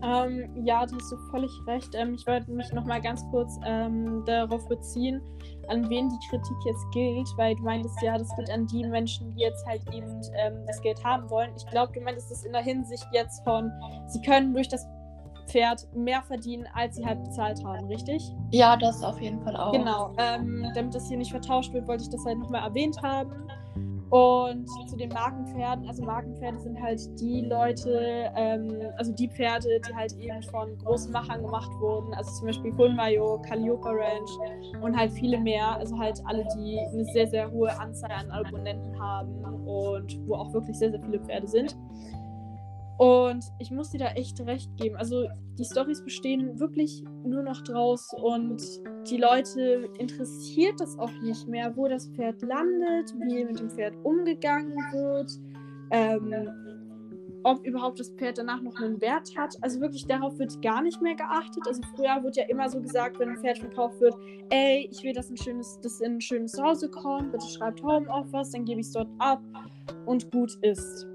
Ähm, 0.01 0.65
ja, 0.65 0.83
da 0.87 0.95
hast 0.95 1.11
du 1.11 1.17
völlig 1.29 1.51
recht. 1.67 1.89
Ähm, 1.93 2.15
ich 2.15 2.25
wollte 2.25 2.49
mich 2.51 2.73
nochmal 2.73 2.99
ganz 2.99 3.23
kurz 3.29 3.59
ähm, 3.63 4.23
darauf 4.25 4.67
beziehen, 4.67 5.21
an 5.69 5.89
wen 5.89 6.09
die 6.09 6.27
Kritik 6.29 6.57
jetzt 6.65 6.85
gilt, 6.91 7.27
weil 7.37 7.55
du 7.55 7.63
meintest 7.63 8.01
ja, 8.01 8.17
das 8.17 8.35
geht 8.35 8.49
an 8.51 8.67
die 8.67 8.85
Menschen, 8.85 9.29
die 9.31 9.41
jetzt 9.41 9.65
halt 9.65 9.81
eben 9.93 10.21
ähm, 10.37 10.65
das 10.67 10.81
Geld 10.81 11.03
haben 11.03 11.29
wollen. 11.29 11.51
Ich 11.55 11.65
glaube, 11.67 11.93
du 11.93 12.01
meintest 12.01 12.31
das 12.31 12.43
in 12.43 12.51
der 12.51 12.61
Hinsicht 12.61 13.05
jetzt 13.13 13.43
von, 13.43 13.71
sie 14.07 14.21
können 14.21 14.53
durch 14.53 14.67
das 14.67 14.87
Pferd 15.47 15.87
mehr 15.95 16.21
verdienen, 16.21 16.67
als 16.73 16.95
sie 16.95 17.05
halt 17.05 17.23
bezahlt 17.23 17.63
haben, 17.65 17.87
richtig? 17.87 18.35
Ja, 18.51 18.77
das 18.77 19.03
auf 19.03 19.19
jeden 19.19 19.41
Fall 19.41 19.55
auch. 19.55 19.71
Genau. 19.71 20.13
Ähm, 20.17 20.65
damit 20.75 20.93
das 20.93 21.07
hier 21.07 21.17
nicht 21.17 21.31
vertauscht 21.31 21.73
wird, 21.73 21.87
wollte 21.87 22.03
ich 22.03 22.09
das 22.09 22.23
halt 22.25 22.37
nochmal 22.37 22.63
erwähnt 22.63 23.01
haben. 23.01 23.47
Und 24.09 24.67
zu 24.89 24.95
den 24.97 25.09
Markenpferden, 25.09 25.87
also 25.87 26.03
Markenpferde 26.03 26.59
sind 26.59 26.81
halt 26.81 26.99
die 27.19 27.41
Leute, 27.41 28.31
ähm, 28.35 28.67
also 28.97 29.13
die 29.13 29.27
Pferde, 29.27 29.79
die 29.87 29.93
halt 29.93 30.13
eben 30.17 30.41
von 30.43 30.75
großen 30.79 31.11
Machern 31.11 31.43
gemacht 31.43 31.69
wurden, 31.79 32.13
also 32.15 32.31
zum 32.31 32.47
Beispiel 32.47 32.73
Funmayo, 32.73 33.39
Calliope 33.47 33.87
Ranch 33.87 34.81
und 34.81 34.97
halt 34.97 35.11
viele 35.11 35.39
mehr, 35.39 35.75
also 35.77 35.97
halt 35.97 36.19
alle, 36.25 36.43
die 36.55 36.79
eine 36.79 37.05
sehr, 37.05 37.27
sehr 37.27 37.51
hohe 37.51 37.79
Anzahl 37.79 38.11
an 38.11 38.31
Abonnenten 38.31 38.99
haben 38.99 39.43
und 39.67 40.27
wo 40.27 40.35
auch 40.35 40.51
wirklich 40.53 40.77
sehr, 40.77 40.89
sehr 40.89 41.01
viele 41.01 41.19
Pferde 41.19 41.47
sind. 41.47 41.77
Und 42.99 43.45
ich 43.59 43.71
muss 43.71 43.91
dir 43.91 43.99
da 43.99 44.11
echt 44.11 44.41
recht 44.41 44.75
geben. 44.75 44.97
Also 44.97 45.29
die 45.57 45.63
Stories 45.63 46.03
bestehen 46.03 46.59
wirklich 46.59 47.01
nur 47.23 47.43
noch 47.43 47.61
draus 47.61 48.11
und 48.21 48.61
die 49.09 49.15
Leute 49.15 49.89
interessiert 49.97 50.81
das 50.81 50.99
auch 50.99 51.13
nicht 51.21 51.47
mehr, 51.47 51.77
wo 51.77 51.87
das 51.87 52.09
Pferd 52.09 52.41
landet, 52.41 53.13
wie 53.21 53.45
mit 53.45 53.57
dem 53.57 53.69
Pferd 53.69 53.95
umgegangen 54.03 54.75
wird, 54.91 55.31
ähm, 55.91 56.49
ob 57.45 57.65
überhaupt 57.65 58.01
das 58.01 58.09
Pferd 58.09 58.37
danach 58.37 58.61
noch 58.61 58.75
einen 58.81 58.99
Wert 58.99 59.29
hat. 59.37 59.55
Also 59.61 59.79
wirklich 59.79 60.05
darauf 60.05 60.37
wird 60.37 60.61
gar 60.61 60.81
nicht 60.81 61.01
mehr 61.01 61.15
geachtet. 61.15 61.63
Also 61.67 61.81
früher 61.95 62.21
wurde 62.21 62.41
ja 62.41 62.47
immer 62.49 62.67
so 62.67 62.81
gesagt, 62.81 63.17
wenn 63.17 63.29
ein 63.29 63.37
Pferd 63.37 63.59
verkauft 63.59 64.01
wird, 64.01 64.15
ey, 64.49 64.89
ich 64.91 65.01
will, 65.05 65.13
dass 65.13 65.29
ein 65.29 65.37
schönes, 65.37 65.79
dass 65.79 66.01
in 66.01 66.15
ein 66.15 66.21
schönes 66.21 66.51
Zuhause 66.51 66.89
kommt, 66.89 67.31
bitte 67.31 67.47
schreibt 67.47 67.81
Homeoffice, 67.81 68.51
dann 68.51 68.65
gebe 68.65 68.81
ich 68.81 68.87
es 68.87 68.91
dort 68.91 69.07
ab 69.19 69.41
und 70.05 70.29
gut 70.31 70.57
ist. 70.63 71.08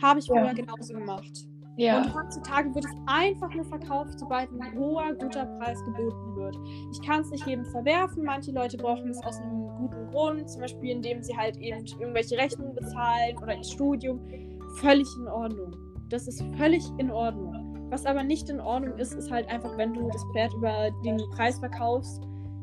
Habe 0.00 0.20
ich 0.20 0.26
früher 0.26 0.44
ja. 0.44 0.52
genauso 0.52 0.94
gemacht. 0.94 1.46
Ja. 1.76 1.98
Und 1.98 2.14
heutzutage 2.14 2.74
wird 2.74 2.84
es 2.84 2.90
einfach 3.06 3.54
nur 3.54 3.64
verkauft, 3.64 4.18
sobald 4.18 4.50
ein 4.50 4.78
hoher, 4.78 5.14
guter 5.14 5.46
Preis 5.46 5.78
geboten 5.84 6.36
wird. 6.36 6.56
Ich 6.92 7.00
kann 7.00 7.22
es 7.22 7.30
nicht 7.30 7.46
jedem 7.46 7.64
verwerfen. 7.64 8.24
Manche 8.24 8.52
Leute 8.52 8.76
brauchen 8.76 9.08
es 9.08 9.22
aus 9.24 9.38
einem 9.38 9.66
guten 9.78 10.06
Grund, 10.10 10.50
zum 10.50 10.60
Beispiel 10.60 10.90
indem 10.90 11.22
sie 11.22 11.34
halt 11.36 11.56
eben 11.56 11.84
irgendwelche 11.98 12.36
Rechnungen 12.36 12.74
bezahlen 12.74 13.38
oder 13.42 13.56
ihr 13.56 13.64
Studium. 13.64 14.20
Völlig 14.76 15.08
in 15.18 15.28
Ordnung. 15.28 15.74
Das 16.10 16.28
ist 16.28 16.44
völlig 16.56 16.84
in 16.98 17.10
Ordnung. 17.10 17.88
Was 17.90 18.04
aber 18.04 18.22
nicht 18.22 18.48
in 18.50 18.60
Ordnung 18.60 18.98
ist, 18.98 19.14
ist 19.14 19.30
halt 19.30 19.48
einfach, 19.48 19.76
wenn 19.78 19.94
du 19.94 20.08
das 20.10 20.24
Pferd 20.32 20.52
über 20.54 20.90
den 21.04 21.18
Preis 21.30 21.58
verkaufst 21.58 22.22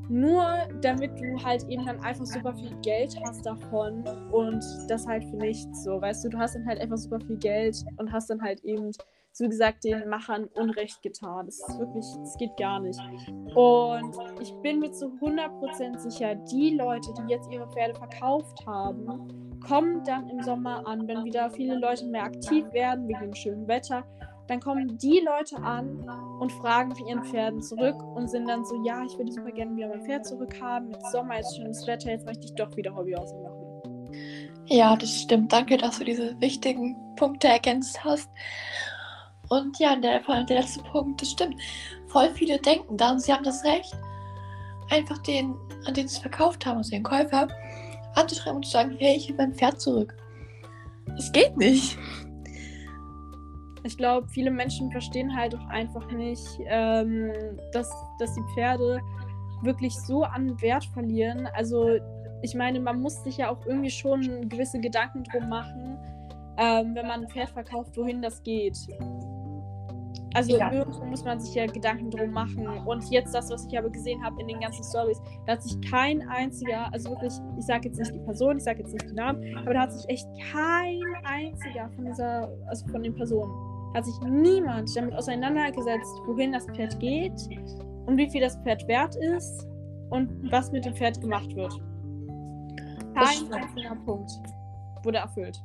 nur 0.10 0.44
damit 0.82 1.20
du 1.20 1.44
halt 1.44 1.64
eben 1.70 1.86
dann 1.86 2.00
einfach 2.02 2.26
super 2.26 2.54
viel 2.54 2.76
Geld 2.82 3.16
hast 3.26 3.46
davon 3.46 4.04
und 4.32 4.64
das 4.88 5.06
halt 5.06 5.24
für 5.26 5.38
nichts 5.38 5.84
so. 5.84 6.02
Weißt 6.02 6.26
du, 6.26 6.30
du 6.30 6.38
hast 6.38 6.56
dann 6.56 6.66
halt 6.66 6.80
einfach 6.80 6.98
super 6.98 7.20
viel 7.20 7.38
Geld 7.38 7.84
und 7.98 8.12
hast 8.12 8.30
dann 8.30 8.42
halt 8.42 8.64
eben, 8.64 8.92
so 9.38 9.48
gesagt, 9.48 9.84
den 9.84 10.10
Machern 10.10 10.46
Unrecht 10.56 11.02
getan. 11.04 11.46
Das 11.46 11.60
ist 11.60 11.80
wirklich, 11.80 12.06
das 12.22 12.38
geht 12.38 12.58
gar 12.58 12.80
nicht. 12.80 13.00
Und 13.54 14.16
ich 14.42 14.52
bin 14.64 14.80
mir 14.80 14.92
zu 14.92 15.10
100% 15.22 16.00
sicher, 16.00 16.34
die 16.36 16.76
Leute, 16.76 17.14
die 17.20 17.32
jetzt 17.32 17.52
ihre 17.52 17.70
Pferde 17.70 17.94
verkauft 17.94 18.66
haben, 18.66 19.60
kommen 19.68 20.04
dann 20.06 20.28
im 20.30 20.42
Sommer 20.42 20.88
an, 20.88 21.08
wenn 21.08 21.24
wieder 21.24 21.52
viele 21.52 21.78
Leute 21.78 22.08
mehr 22.08 22.24
aktiv 22.24 22.66
werden 22.74 23.08
wegen 23.08 23.20
dem 23.20 23.36
schönen 23.36 23.68
Wetter 23.68 24.04
dann 24.48 24.60
kommen 24.60 24.98
die 24.98 25.22
Leute 25.26 25.58
an 25.58 26.10
und 26.40 26.52
fragen 26.52 26.96
für 26.96 27.08
ihren 27.08 27.24
Pferden 27.24 27.62
zurück 27.62 28.02
und 28.16 28.30
sind 28.30 28.48
dann 28.48 28.64
so, 28.66 28.82
ja, 28.86 29.04
ich 29.04 29.18
würde 29.18 29.32
super 29.32 29.52
gerne 29.52 29.76
wieder 29.76 29.90
mein 29.90 30.04
Pferd 30.04 30.26
zurückhaben. 30.26 30.90
Mit 30.90 31.06
Sommer 31.08 31.40
ist 31.40 31.56
schönes 31.56 31.86
Wetter, 31.86 32.12
jetzt 32.12 32.26
möchte 32.26 32.46
ich 32.46 32.56
doch 32.56 32.76
wieder 32.76 32.96
Hobby 32.96 33.12
machen. 33.12 33.68
Ja, 34.68 34.96
das 34.96 35.22
stimmt. 35.22 35.54
Danke, 35.54 35.78
dass 35.78 36.00
du 36.00 36.06
diese 36.06 36.40
wichtigen 36.42 36.96
Punkte 37.16 37.48
ergänzt 37.48 38.04
hast. 38.04 38.30
Und 39.50 39.80
ja, 39.80 39.96
der, 39.96 40.20
der 40.46 40.62
letzte 40.62 40.84
Punkt, 40.84 41.22
das 41.22 41.32
stimmt. 41.32 41.56
Voll 42.08 42.30
viele 42.32 42.60
denken 42.60 42.98
da 42.98 43.12
und 43.12 43.22
sie 43.22 43.32
haben 43.32 43.44
das 43.44 43.64
Recht, 43.64 43.96
einfach 44.90 45.18
den, 45.20 45.56
an 45.86 45.94
den 45.94 46.08
sie 46.08 46.20
verkauft 46.20 46.66
haben, 46.66 46.78
also 46.78 46.92
den 46.92 47.04
Käufer, 47.04 47.48
anzuschreiben 48.16 48.58
und 48.58 48.66
zu 48.66 48.72
sagen, 48.72 48.96
hey, 49.00 49.16
ich 49.16 49.30
will 49.30 49.36
mein 49.38 49.54
Pferd 49.54 49.80
zurück. 49.80 50.16
Das 51.16 51.32
geht 51.32 51.56
nicht. 51.58 51.98
Ich 53.84 53.98
glaube, 53.98 54.28
viele 54.28 54.52
Menschen 54.52 54.92
verstehen 54.92 55.36
halt 55.36 55.56
auch 55.56 55.68
einfach 55.68 56.10
nicht, 56.12 56.46
ähm, 56.66 57.32
dass, 57.72 57.90
dass 58.20 58.34
die 58.34 58.44
Pferde 58.54 59.00
wirklich 59.62 59.96
so 59.96 60.24
an 60.24 60.60
Wert 60.62 60.86
verlieren. 60.94 61.48
Also 61.54 61.98
ich 62.42 62.56
meine, 62.56 62.80
man 62.80 63.02
muss 63.02 63.24
sich 63.24 63.38
ja 63.38 63.50
auch 63.50 63.66
irgendwie 63.66 63.90
schon 63.90 64.50
gewisse 64.50 64.80
Gedanken 64.80 65.24
drum 65.24 65.50
machen, 65.50 65.98
ähm, 66.58 66.96
wenn 66.96 67.08
man 67.08 67.22
ein 67.22 67.30
Pferd 67.30 67.50
verkauft, 67.50 67.98
wohin 67.98 68.22
das 68.22 68.42
geht. 68.44 68.78
Also 70.34 70.58
ja. 70.58 70.72
irgendwo 70.72 71.04
muss 71.06 71.24
man 71.24 71.40
sich 71.40 71.56
ja 71.56 71.66
Gedanken 71.66 72.12
drum 72.12 72.32
machen. 72.32 72.68
Und 72.86 73.10
jetzt 73.10 73.34
das, 73.34 73.50
was 73.50 73.66
ich 73.66 73.78
aber 73.78 73.90
gesehen 73.90 74.24
habe 74.24 74.40
in 74.42 74.48
den 74.48 74.60
ganzen 74.60 74.84
Stories, 74.84 75.20
da 75.46 75.54
hat 75.54 75.64
sich 75.64 75.80
kein 75.90 76.28
einziger, 76.30 76.94
also 76.94 77.10
wirklich, 77.10 77.34
ich 77.58 77.66
sage 77.66 77.88
jetzt 77.88 77.98
nicht 77.98 78.14
die 78.14 78.20
Person, 78.20 78.58
ich 78.58 78.64
sage 78.64 78.80
jetzt 78.80 78.94
nicht 78.94 79.10
die 79.10 79.16
Namen, 79.16 79.58
aber 79.58 79.74
da 79.74 79.82
hat 79.82 79.94
sich 79.94 80.08
echt 80.10 80.28
kein 80.52 81.02
einziger 81.24 81.90
von 81.96 82.06
dieser, 82.06 82.50
also 82.68 82.86
von 82.88 83.02
den 83.02 83.16
Personen 83.16 83.52
hat 83.98 84.06
sich 84.06 84.20
niemand 84.22 84.96
damit 84.96 85.16
auseinandergesetzt, 85.16 86.22
wohin 86.26 86.52
das 86.52 86.66
Pferd 86.68 87.00
geht 87.00 87.34
und 88.06 88.18
wie 88.18 88.30
viel 88.30 88.42
das 88.42 88.56
Pferd 88.58 88.88
wert 88.88 89.16
ist 89.16 89.68
und 90.12 90.30
was 90.52 90.72
mit 90.72 90.86
dem 90.86 90.96
Pferd 90.96 91.20
gemacht 91.20 91.54
wird. 91.56 91.74
Kein 93.16 93.52
einziger 93.52 93.96
Punkt 94.06 94.32
wurde 95.04 95.18
erfüllt. 95.18 95.60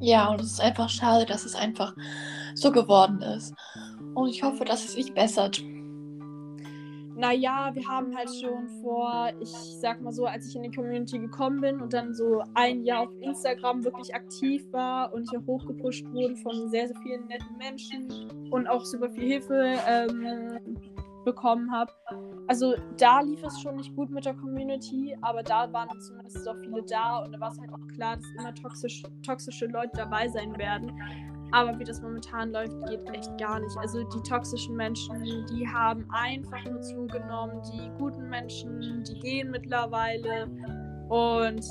Ja, 0.00 0.30
und 0.30 0.40
es 0.40 0.52
ist 0.52 0.60
einfach 0.60 0.88
schade, 0.88 1.26
dass 1.26 1.44
es 1.44 1.54
einfach 1.54 1.94
so 2.54 2.72
geworden 2.72 3.20
ist. 3.20 3.54
Und 4.14 4.30
ich 4.30 4.42
hoffe, 4.42 4.64
dass 4.64 4.84
es 4.84 4.94
sich 4.94 5.12
bessert. 5.12 5.62
Naja, 7.20 7.70
wir 7.74 7.86
haben 7.86 8.16
halt 8.16 8.30
schon 8.34 8.66
vor, 8.80 9.30
ich 9.40 9.50
sag 9.50 10.00
mal 10.00 10.10
so, 10.10 10.24
als 10.24 10.48
ich 10.48 10.56
in 10.56 10.62
die 10.62 10.70
Community 10.70 11.18
gekommen 11.18 11.60
bin 11.60 11.80
und 11.82 11.92
dann 11.92 12.14
so 12.14 12.42
ein 12.54 12.82
Jahr 12.82 13.02
auf 13.02 13.10
Instagram 13.20 13.84
wirklich 13.84 14.14
aktiv 14.14 14.64
war 14.72 15.12
und 15.12 15.24
ich 15.24 15.38
auch 15.38 15.46
hochgepusht 15.46 16.06
wurde 16.12 16.34
von 16.36 16.70
sehr, 16.70 16.88
sehr 16.88 16.96
vielen 17.02 17.26
netten 17.26 17.58
Menschen 17.58 18.50
und 18.50 18.66
auch 18.66 18.82
super 18.86 19.10
viel 19.10 19.24
Hilfe 19.24 19.74
ähm, 19.86 20.78
bekommen 21.26 21.70
habe. 21.70 21.92
Also 22.48 22.74
da 22.96 23.20
lief 23.20 23.44
es 23.44 23.60
schon 23.60 23.76
nicht 23.76 23.94
gut 23.94 24.10
mit 24.10 24.24
der 24.24 24.34
Community, 24.34 25.14
aber 25.20 25.42
da 25.42 25.70
waren 25.74 26.00
zumindest 26.00 26.48
auch 26.48 26.56
viele 26.56 26.82
da 26.84 27.18
und 27.18 27.32
da 27.32 27.40
war 27.40 27.52
es 27.52 27.60
halt 27.60 27.70
auch 27.70 27.86
klar, 27.94 28.16
dass 28.16 28.24
immer 28.38 28.54
toxisch, 28.54 29.02
toxische 29.26 29.66
Leute 29.66 29.92
dabei 29.94 30.26
sein 30.28 30.56
werden. 30.56 30.90
Aber 31.52 31.78
wie 31.78 31.84
das 31.84 32.00
momentan 32.00 32.52
läuft, 32.52 32.74
geht 32.86 33.02
echt 33.12 33.36
gar 33.38 33.60
nicht. 33.60 33.76
Also 33.76 34.02
die 34.04 34.22
toxischen 34.28 34.76
Menschen, 34.76 35.46
die 35.46 35.66
haben 35.66 36.06
einfach 36.10 36.64
nur 36.64 36.80
zugenommen. 36.80 37.60
Die 37.72 37.90
guten 37.98 38.28
Menschen, 38.28 39.02
die 39.04 39.18
gehen 39.20 39.50
mittlerweile. 39.50 40.48
Und 41.08 41.64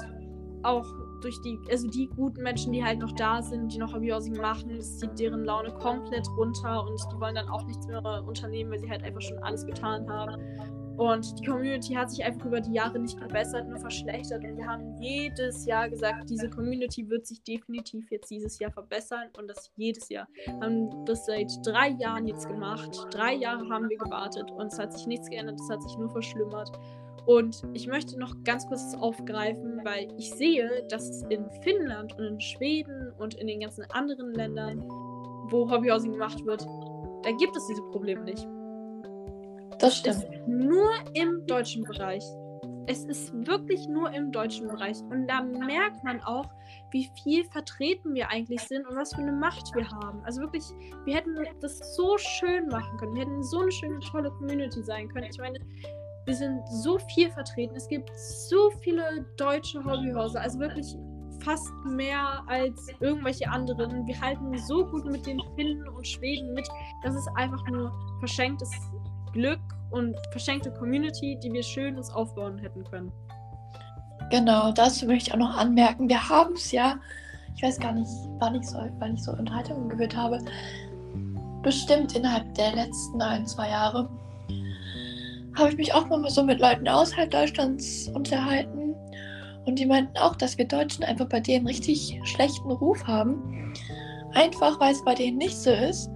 auch 0.64 0.86
durch 1.22 1.40
die, 1.42 1.60
also 1.70 1.88
die 1.88 2.08
guten 2.08 2.44
Menschen, 2.44 2.72
die 2.72 2.84
halt 2.84 3.00
noch 3.00 3.12
da 3.14 3.42
sind, 3.42 3.74
die 3.74 3.78
noch 3.78 3.94
Hobbyhousing 3.94 4.38
machen, 4.38 4.72
es 4.72 4.98
zieht 4.98 5.18
deren 5.20 5.44
Laune 5.44 5.72
komplett 5.72 6.28
runter 6.38 6.86
und 6.86 7.00
die 7.12 7.20
wollen 7.20 7.36
dann 7.36 7.48
auch 7.50 7.66
nichts 7.66 7.88
mehr 7.88 8.24
unternehmen, 8.26 8.72
weil 8.72 8.80
sie 8.80 8.90
halt 8.90 9.04
einfach 9.04 9.22
schon 9.22 9.38
alles 9.40 9.66
getan 9.66 10.10
haben. 10.10 10.42
Und 11.00 11.40
die 11.40 11.46
Community 11.46 11.94
hat 11.94 12.12
sich 12.12 12.26
einfach 12.26 12.46
über 12.46 12.60
die 12.60 12.74
Jahre 12.74 13.00
nicht 13.00 13.18
verbessert, 13.18 13.70
nur 13.70 13.80
verschlechtert. 13.80 14.44
Und 14.44 14.58
wir 14.58 14.68
haben 14.68 15.02
jedes 15.02 15.66
Jahr 15.66 15.90
gesagt, 15.90 16.30
diese 16.30 16.50
Community 16.50 17.10
wird 17.10 17.26
sich 17.26 17.42
definitiv 17.42 18.12
jetzt 18.12 18.30
dieses 18.30 18.60
Jahr 18.60 18.70
verbessern. 18.70 19.30
Und 19.38 19.48
das 19.48 19.72
jedes 19.78 20.10
Jahr. 20.10 20.28
Wir 20.44 20.60
haben 20.60 21.06
das 21.06 21.26
seit 21.26 21.50
drei 21.64 21.92
Jahren 21.92 22.28
jetzt 22.28 22.50
gemacht. 22.50 23.08
Drei 23.12 23.36
Jahre 23.36 23.70
haben 23.70 23.88
wir 23.88 23.98
gewartet 23.98 24.52
und 24.52 24.74
es 24.74 24.78
hat 24.78 24.92
sich 24.92 25.08
nichts 25.08 25.30
geändert, 25.30 25.58
es 25.62 25.70
hat 25.70 25.82
sich 25.82 25.98
nur 25.98 26.10
verschlimmert. 26.10 26.70
Und 27.26 27.64
ich 27.74 27.88
möchte 27.88 28.20
noch 28.20 28.36
ganz 28.44 28.68
kurz 28.68 28.94
aufgreifen, 28.96 29.80
weil 29.86 30.10
ich 30.18 30.32
sehe, 30.34 30.86
dass 30.90 31.10
es 31.10 31.22
in 31.30 31.50
Finnland 31.62 32.14
und 32.18 32.26
in 32.26 32.42
Schweden 32.42 33.14
und 33.18 33.36
in 33.36 33.48
den 33.48 33.62
ganzen 33.62 33.86
anderen 33.92 34.34
Ländern, 34.34 34.82
wo 35.50 35.70
Hobbyhousing 35.72 36.12
gemacht 36.12 36.46
wird, 36.46 36.66
da 37.24 37.32
gibt 37.32 37.56
es 37.56 37.68
diese 37.68 37.84
Probleme 37.84 38.26
nicht. 38.26 38.46
Das 39.80 39.98
stimmt. 39.98 40.26
nur 40.46 40.90
im 41.14 41.46
deutschen 41.48 41.84
Bereich. 41.84 42.24
Es 42.88 43.06
ist 43.06 43.32
wirklich 43.48 43.88
nur 43.88 44.12
im 44.12 44.32
deutschen 44.32 44.68
Bereich. 44.68 44.98
Und 45.10 45.28
da 45.28 45.42
merkt 45.42 46.04
man 46.04 46.22
auch, 46.24 46.50
wie 46.92 47.10
viel 47.24 47.46
vertreten 47.46 48.14
wir 48.14 48.30
eigentlich 48.30 48.62
sind 48.62 48.86
und 48.88 48.98
was 48.98 49.14
für 49.14 49.22
eine 49.22 49.32
Macht 49.32 49.74
wir 49.76 49.88
haben. 49.88 50.22
Also 50.26 50.42
wirklich, 50.42 50.64
wir 51.06 51.16
hätten 51.16 51.36
das 51.62 51.96
so 51.96 52.18
schön 52.18 52.68
machen 52.68 52.98
können. 52.98 53.16
Wir 53.16 53.22
hätten 53.22 53.44
so 53.44 53.62
eine 53.62 53.72
schöne, 53.72 54.00
tolle 54.00 54.32
Community 54.32 54.84
sein 54.84 55.08
können. 55.10 55.28
Ich 55.32 55.38
meine, 55.38 55.60
wir 56.26 56.36
sind 56.36 56.62
so 56.68 56.98
viel 57.14 57.32
vertreten. 57.32 57.76
Es 57.76 57.88
gibt 57.88 58.12
so 58.18 58.72
viele 58.82 59.26
deutsche 59.38 59.84
Hobbyhäuser. 59.84 60.42
Also 60.42 60.60
wirklich 60.60 60.96
fast 61.44 61.72
mehr 61.86 62.44
als 62.48 62.88
irgendwelche 63.00 63.48
anderen. 63.50 64.06
Wir 64.08 64.20
halten 64.20 64.58
so 64.58 64.86
gut 64.86 65.06
mit 65.06 65.26
den 65.26 65.40
Finnen 65.56 65.88
und 65.88 66.06
Schweden 66.06 66.54
mit. 66.54 66.68
Das 67.04 67.16
ist 67.16 67.30
einfach 67.36 67.66
nur 67.68 67.94
verschenktes 68.20 68.72
Glück 69.32 69.60
und 69.92 70.16
verschenkte 70.32 70.72
Community, 70.72 71.38
die 71.42 71.52
wir 71.52 71.64
schön 71.64 71.98
uns 71.98 72.12
aufbauen 72.12 72.58
hätten 72.58 72.84
können. 72.84 73.12
Genau, 74.30 74.72
dazu 74.72 75.06
möchte 75.06 75.30
ich 75.30 75.34
auch 75.34 75.40
noch 75.40 75.58
anmerken, 75.58 76.08
wir 76.08 76.30
haben 76.30 76.54
es 76.54 76.72
ja, 76.72 77.00
ich 77.56 77.64
weiß 77.64 77.80
gar 77.80 77.94
nicht, 77.94 78.10
wann 78.40 78.56
ich 78.56 78.68
so, 78.68 78.78
wann 79.00 79.16
ich 79.16 79.24
so 79.24 79.32
Unterhaltungen 79.32 79.90
gehört 79.90 80.16
habe, 80.16 80.40
bestimmt 81.64 82.16
innerhalb 82.16 82.54
der 82.56 82.76
letzten 82.76 83.22
ein, 83.22 83.46
zwei 83.48 83.70
Jahre 83.70 84.08
habe 85.60 85.72
ich 85.72 85.78
mich 85.78 85.94
auch 85.94 86.08
mal 86.08 86.30
so 86.30 86.44
mit 86.44 86.60
Leuten 86.60 86.88
außerhalb 86.88 87.30
Deutschlands 87.30 88.10
unterhalten. 88.14 88.96
Und 89.66 89.78
die 89.78 89.86
meinten 89.86 90.18
auch, 90.18 90.36
dass 90.36 90.58
wir 90.58 90.66
Deutschen 90.66 91.04
einfach 91.04 91.28
bei 91.28 91.40
denen 91.40 91.68
richtig 91.68 92.20
schlechten 92.24 92.72
Ruf 92.72 93.06
haben. 93.06 93.74
Einfach 94.34 94.80
weil 94.80 94.94
es 94.94 95.04
bei 95.04 95.16
denen 95.16 95.38
nicht 95.38 95.58
so 95.58 95.72
ist. 95.72 96.10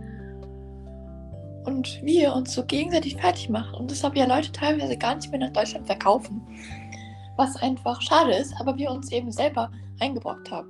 Und 1.66 2.02
wir 2.04 2.34
uns 2.34 2.54
so 2.54 2.66
gegenseitig 2.66 3.16
fertig 3.16 3.50
machen. 3.50 3.76
Und 3.76 3.92
deshalb 3.92 4.16
ja 4.16 4.26
Leute 4.26 4.52
teilweise 4.52 4.98
gar 4.98 5.16
nicht 5.16 5.32
mehr 5.32 5.40
nach 5.40 5.54
Deutschland 5.54 5.86
verkaufen. 5.86 6.42
Was 7.38 7.56
einfach 7.58 8.02
schade 8.02 8.36
ist, 8.36 8.54
aber 8.60 8.78
wir 8.78 8.92
uns 8.92 9.12
eben 9.12 9.32
selber 9.32 9.72
eingebrockt 10.00 10.52
haben. 10.52 10.70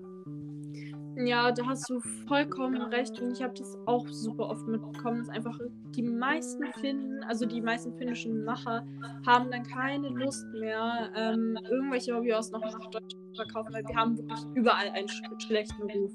Ja, 1.15 1.51
da 1.51 1.65
hast 1.67 1.87
du 1.89 1.99
vollkommen 2.27 2.81
recht 2.81 3.19
und 3.19 3.33
ich 3.33 3.43
habe 3.43 3.53
das 3.53 3.77
auch 3.85 4.07
super 4.07 4.49
oft 4.49 4.67
mitbekommen, 4.67 5.19
dass 5.19 5.29
einfach 5.29 5.57
die 5.95 6.01
meisten 6.01 6.65
Finnen, 6.79 7.23
also 7.25 7.45
die 7.45 7.61
meisten 7.61 7.95
finnischen 7.97 8.43
Macher, 8.43 8.83
haben 9.25 9.51
dann 9.51 9.63
keine 9.63 10.09
Lust 10.09 10.45
mehr, 10.59 11.11
ähm, 11.15 11.55
irgendwelche 11.69 12.15
Hobbys 12.15 12.49
noch 12.49 12.61
nach 12.61 12.89
Deutschland 12.89 13.22
verkaufen, 13.35 13.73
weil 13.73 13.85
wir 13.85 13.95
haben 13.95 14.17
wirklich 14.17 14.39
überall 14.55 14.89
einen 14.89 15.07
sch 15.07 15.21
schlechten 15.39 15.83
Ruf. 15.83 16.11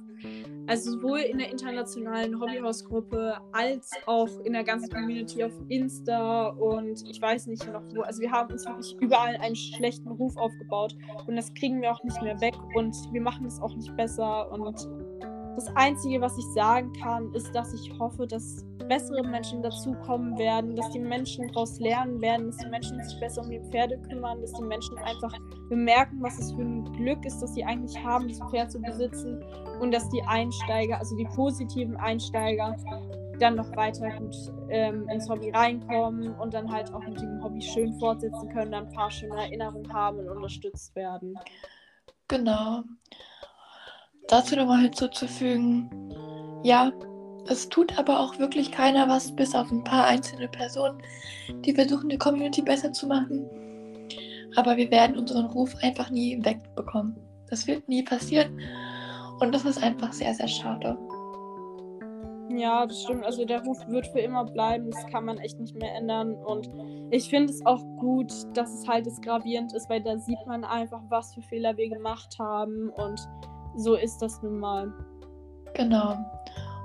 Also 0.66 0.92
sowohl 0.92 1.20
in 1.20 1.38
der 1.38 1.50
internationalen 1.50 2.38
Hobbyhausgruppe 2.40 3.36
als 3.52 3.92
auch 4.06 4.28
in 4.44 4.52
der 4.52 4.64
ganzen 4.64 4.90
Community 4.90 5.44
auf 5.44 5.52
Insta 5.68 6.48
und 6.48 7.08
ich 7.08 7.20
weiß 7.20 7.46
nicht 7.46 7.66
noch 7.72 7.82
wo. 7.94 8.02
Also 8.02 8.20
wir 8.20 8.30
haben 8.30 8.52
uns 8.52 8.66
wirklich 8.66 8.96
überall 9.00 9.36
einen 9.36 9.56
schlechten 9.56 10.08
Ruf 10.08 10.36
aufgebaut 10.36 10.96
und 11.26 11.36
das 11.36 11.52
kriegen 11.54 11.80
wir 11.80 11.92
auch 11.92 12.02
nicht 12.04 12.20
mehr 12.22 12.40
weg 12.40 12.54
und 12.74 12.94
wir 13.12 13.20
machen 13.20 13.46
es 13.46 13.60
auch 13.60 13.74
nicht 13.74 13.94
besser 13.96 14.50
und 14.52 14.76
das 15.59 15.74
Einzige, 15.74 16.20
was 16.20 16.38
ich 16.38 16.46
sagen 16.54 16.92
kann, 16.92 17.32
ist, 17.34 17.52
dass 17.52 17.74
ich 17.74 17.92
hoffe, 17.98 18.26
dass 18.26 18.64
bessere 18.88 19.26
Menschen 19.26 19.61
dazukommen 19.62 20.38
werden, 20.38 20.76
dass 20.76 20.88
die 20.90 21.00
Menschen 21.00 21.48
daraus 21.48 21.78
lernen 21.80 22.20
werden, 22.20 22.46
dass 22.46 22.59
die 22.59 22.68
Menschen 22.68 23.02
sich 23.02 23.18
besser 23.18 23.42
um 23.42 23.50
die 23.50 23.61
Pferde 23.70 23.98
kümmern, 24.09 24.40
dass 24.40 24.52
die 24.52 24.62
Menschen 24.62 24.96
einfach 24.98 25.34
bemerken, 25.68 26.22
was 26.22 26.38
es 26.38 26.52
für 26.52 26.62
ein 26.62 26.84
Glück 26.92 27.24
ist, 27.24 27.40
dass 27.40 27.54
sie 27.54 27.64
eigentlich 27.64 28.02
haben, 28.02 28.28
das 28.28 28.40
Pferd 28.50 28.70
zu 28.70 28.80
besitzen 28.80 29.44
und 29.80 29.92
dass 29.92 30.09
die 30.11 30.22
Einsteiger, 30.22 30.98
also 30.98 31.16
die 31.16 31.26
positiven 31.34 31.96
Einsteiger, 31.96 32.76
dann 33.40 33.56
noch 33.56 33.76
weiter 33.76 34.11
gut 34.16 34.34
ähm, 34.70 35.09
ins 35.09 35.28
Hobby 35.28 35.50
reinkommen 35.50 36.34
und 36.36 36.54
dann 36.54 36.70
halt 36.72 36.92
auch 36.94 37.04
mit 37.06 37.20
dem 37.20 37.42
Hobby 37.42 37.61
schön 37.61 37.92
fortsetzen 37.98 38.48
können, 38.50 38.72
dann 38.72 38.86
ein 38.86 38.92
paar 38.92 39.11
schöne 39.11 39.36
Erinnerungen 39.36 39.92
haben 39.92 40.18
und 40.18 40.28
unterstützt 40.28 40.94
werden. 40.96 41.38
Genau 42.28 42.82
dazu 44.28 44.56
nochmal 44.56 44.82
hinzuzufügen, 44.82 45.90
ja, 46.62 46.92
es 47.48 47.68
tut 47.68 47.98
aber 47.98 48.20
auch 48.20 48.38
wirklich 48.38 48.70
keiner 48.70 49.08
was, 49.08 49.34
bis 49.34 49.54
auf 49.54 49.70
ein 49.70 49.82
paar 49.82 50.04
einzelne 50.04 50.48
Personen, 50.48 51.02
die 51.64 51.72
versuchen, 51.72 52.08
die 52.08 52.18
Community 52.18 52.62
besser 52.62 52.92
zu 52.92 53.06
machen. 53.06 53.48
Aber 54.56 54.76
wir 54.76 54.90
werden 54.90 55.18
unseren 55.18 55.46
Ruf 55.46 55.74
einfach 55.82 56.10
nie 56.10 56.38
wegbekommen. 56.44 57.16
Das 57.48 57.66
wird 57.66 57.88
nie 57.88 58.02
passieren. 58.02 58.60
Und 59.40 59.54
das 59.54 59.64
ist 59.64 59.82
einfach 59.82 60.12
sehr, 60.12 60.34
sehr 60.34 60.48
schade. 60.48 60.98
Ja, 62.50 62.86
das 62.86 63.02
stimmt. 63.02 63.24
Also 63.24 63.44
der 63.44 63.62
Ruf 63.62 63.78
wird 63.88 64.06
für 64.08 64.20
immer 64.20 64.44
bleiben. 64.44 64.90
Das 64.90 65.06
kann 65.06 65.24
man 65.24 65.38
echt 65.38 65.60
nicht 65.60 65.76
mehr 65.76 65.94
ändern. 65.94 66.34
Und 66.34 66.68
ich 67.10 67.28
finde 67.28 67.52
es 67.52 67.64
auch 67.64 67.82
gut, 67.98 68.32
dass 68.54 68.72
es 68.72 68.88
halt 68.88 69.06
das 69.06 69.20
gravierend 69.20 69.72
ist, 69.74 69.88
weil 69.88 70.02
da 70.02 70.18
sieht 70.18 70.44
man 70.46 70.64
einfach, 70.64 71.02
was 71.08 71.34
für 71.34 71.42
Fehler 71.42 71.76
wir 71.76 71.88
gemacht 71.88 72.36
haben. 72.38 72.90
Und 72.90 73.20
so 73.78 73.94
ist 73.94 74.18
das 74.18 74.42
nun 74.42 74.58
mal. 74.58 74.92
Genau. 75.74 76.16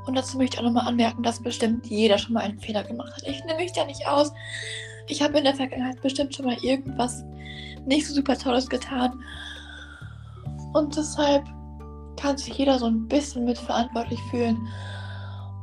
Und 0.05 0.15
dazu 0.15 0.37
möchte 0.37 0.55
ich 0.55 0.59
auch 0.59 0.65
nochmal 0.65 0.87
anmerken, 0.87 1.23
dass 1.23 1.41
bestimmt 1.41 1.87
jeder 1.87 2.17
schon 2.17 2.33
mal 2.33 2.41
einen 2.41 2.59
Fehler 2.59 2.83
gemacht 2.83 3.13
hat. 3.13 3.27
Ich 3.27 3.43
nehme 3.45 3.59
mich 3.59 3.71
da 3.73 3.85
nicht 3.85 4.07
aus. 4.07 4.31
Ich 5.07 5.21
habe 5.21 5.37
in 5.37 5.43
der 5.43 5.55
Vergangenheit 5.55 6.01
bestimmt 6.01 6.35
schon 6.35 6.45
mal 6.45 6.57
irgendwas 6.61 7.23
nicht 7.85 8.07
so 8.07 8.13
super 8.13 8.37
Tolles 8.37 8.69
getan. 8.69 9.21
Und 10.73 10.95
deshalb 10.95 11.45
kann 12.17 12.37
sich 12.37 12.57
jeder 12.57 12.79
so 12.79 12.85
ein 12.85 13.07
bisschen 13.07 13.45
mitverantwortlich 13.45 14.19
fühlen. 14.29 14.67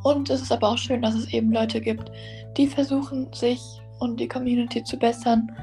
Und 0.03 0.31
es 0.31 0.43
ist 0.43 0.53
aber 0.53 0.71
auch 0.71 0.79
schön, 0.79 1.03
dass 1.03 1.15
es 1.15 1.33
eben 1.33 1.53
Leute 1.53 1.81
gibt, 1.81 2.11
die 2.57 2.67
versuchen, 2.67 3.31
sich 3.33 3.61
und 4.01 4.19
die 4.19 4.29
Community 4.29 4.83
zu 4.83 4.99
bessern. 4.99 5.55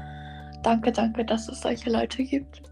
Danke, 0.62 0.92
danke, 0.92 1.24
dass 1.24 1.48
es 1.48 1.60
solche 1.60 1.90
Leute 1.90 2.22
gibt. 2.24 2.67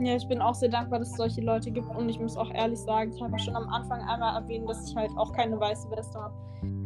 Ja, 0.00 0.16
ich 0.16 0.28
bin 0.28 0.40
auch 0.40 0.54
sehr 0.54 0.68
dankbar, 0.68 0.98
dass 0.98 1.10
es 1.10 1.16
solche 1.16 1.40
Leute 1.40 1.70
gibt 1.70 1.88
und 1.94 2.08
ich 2.08 2.20
muss 2.20 2.36
auch 2.36 2.50
ehrlich 2.52 2.78
sagen, 2.80 3.12
ich 3.14 3.22
habe 3.22 3.38
schon 3.38 3.56
am 3.56 3.68
Anfang 3.68 4.00
einmal 4.02 4.42
erwähnt, 4.42 4.68
dass 4.68 4.88
ich 4.88 4.96
halt 4.96 5.10
auch 5.16 5.32
keine 5.32 5.58
weiße 5.58 5.90
Weste 5.90 6.20
habe. 6.20 6.34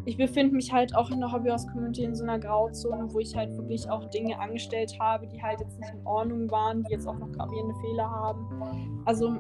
Ich 0.07 0.16
befinde 0.16 0.55
mich 0.55 0.72
halt 0.72 0.94
auch 0.94 1.11
in 1.11 1.20
der 1.20 1.30
Hobbyhaus-Community 1.30 2.05
in 2.05 2.14
so 2.14 2.24
einer 2.24 2.38
Grauzone, 2.38 3.12
wo 3.12 3.18
ich 3.18 3.36
halt 3.36 3.57
wirklich 3.57 3.88
auch 3.90 4.09
Dinge 4.11 4.38
angestellt 4.38 4.96
habe, 4.98 5.26
die 5.26 5.42
halt 5.42 5.61
jetzt 5.61 5.78
nicht 5.78 5.92
in 5.92 6.07
Ordnung 6.07 6.51
waren, 6.51 6.82
die 6.84 6.92
jetzt 6.92 7.07
auch 7.07 7.18
noch 7.18 7.30
gravierende 7.32 7.74
Fehler 7.80 8.11
haben. 8.11 9.03
Also 9.05 9.36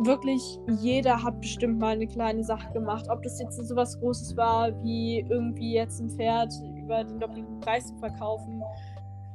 wirklich 0.00 0.58
jeder 0.80 1.22
hat 1.22 1.40
bestimmt 1.40 1.78
mal 1.78 1.92
eine 1.92 2.06
kleine 2.06 2.42
Sache 2.42 2.72
gemacht. 2.72 3.06
Ob 3.08 3.22
das 3.22 3.40
jetzt 3.40 3.56
so 3.56 3.76
was 3.76 3.98
Großes 4.00 4.36
war, 4.36 4.70
wie 4.82 5.24
irgendwie 5.28 5.74
jetzt 5.74 6.00
ein 6.00 6.10
Pferd 6.10 6.52
über 6.76 7.04
den 7.04 7.20
doppelten 7.20 7.60
Preis 7.60 7.86
zu 7.86 7.96
verkaufen 7.96 8.62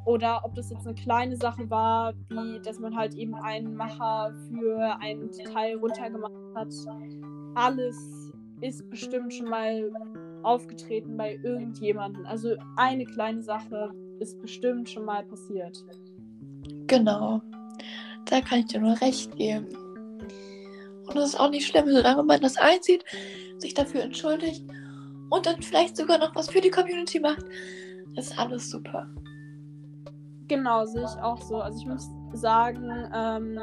Oder 0.06 0.41
ob 0.43 0.56
das 0.56 0.70
jetzt 0.70 0.88
eine 0.88 0.95
kleine 0.95 1.36
Sache 1.36 1.70
war, 1.70 2.14
wie 2.30 2.60
dass 2.62 2.80
man 2.80 2.95
halt 2.95 3.14
eben 3.16 3.36
einen 3.36 3.76
Macher 3.76 4.34
für 4.50 4.97
ein 5.02 5.30
Detail 5.32 5.78
runtergemacht 5.78 6.34
hat. 6.56 6.74
Alles 7.56 7.97
ist 8.62 8.89
bestimmt 8.89 9.34
schon 9.34 9.50
mal 9.50 9.91
aufgetreten 10.43 11.18
bei 11.18 11.39
irgendjemandem. 11.43 12.26
Also 12.26 12.56
eine 12.78 13.06
kleine 13.06 13.41
Sache 13.41 13.91
ist 14.20 14.41
bestimmt 14.41 14.89
schon 14.89 15.06
mal 15.06 15.24
passiert. 15.24 15.84
Genau. 16.88 17.41
Da 18.26 18.41
kann 18.41 18.60
ich 18.60 18.66
dir 18.68 18.80
nur 18.80 19.00
recht 19.02 19.36
geben. 19.36 19.68
Und 21.08 21.16
das 21.16 21.30
ist 21.30 21.39
auch 21.39 21.50
nicht 21.50 21.68
schlimm, 21.68 21.88
solange 21.88 22.24
man 22.24 22.41
das 22.41 22.58
einsieht, 22.58 23.04
sich 23.58 23.74
dafür 23.74 24.02
entschuldigt 24.02 24.64
und 25.30 25.45
dann 25.45 25.62
vielleicht 25.62 25.97
sogar 25.97 26.18
noch 26.18 26.36
was 26.36 26.50
für 26.50 26.62
die 26.62 26.70
Community 26.70 27.20
macht, 27.20 27.45
ist 28.16 28.38
alles 28.38 28.70
super. 28.70 29.08
Genau, 30.50 30.84
sehe 30.86 31.04
ich 31.04 31.22
auch 31.22 31.39
so. 31.41 31.62
Also 31.62 31.78
ich 31.80 31.86
muss 31.86 32.10
sagen, 32.34 32.89
ähm, 33.14 33.60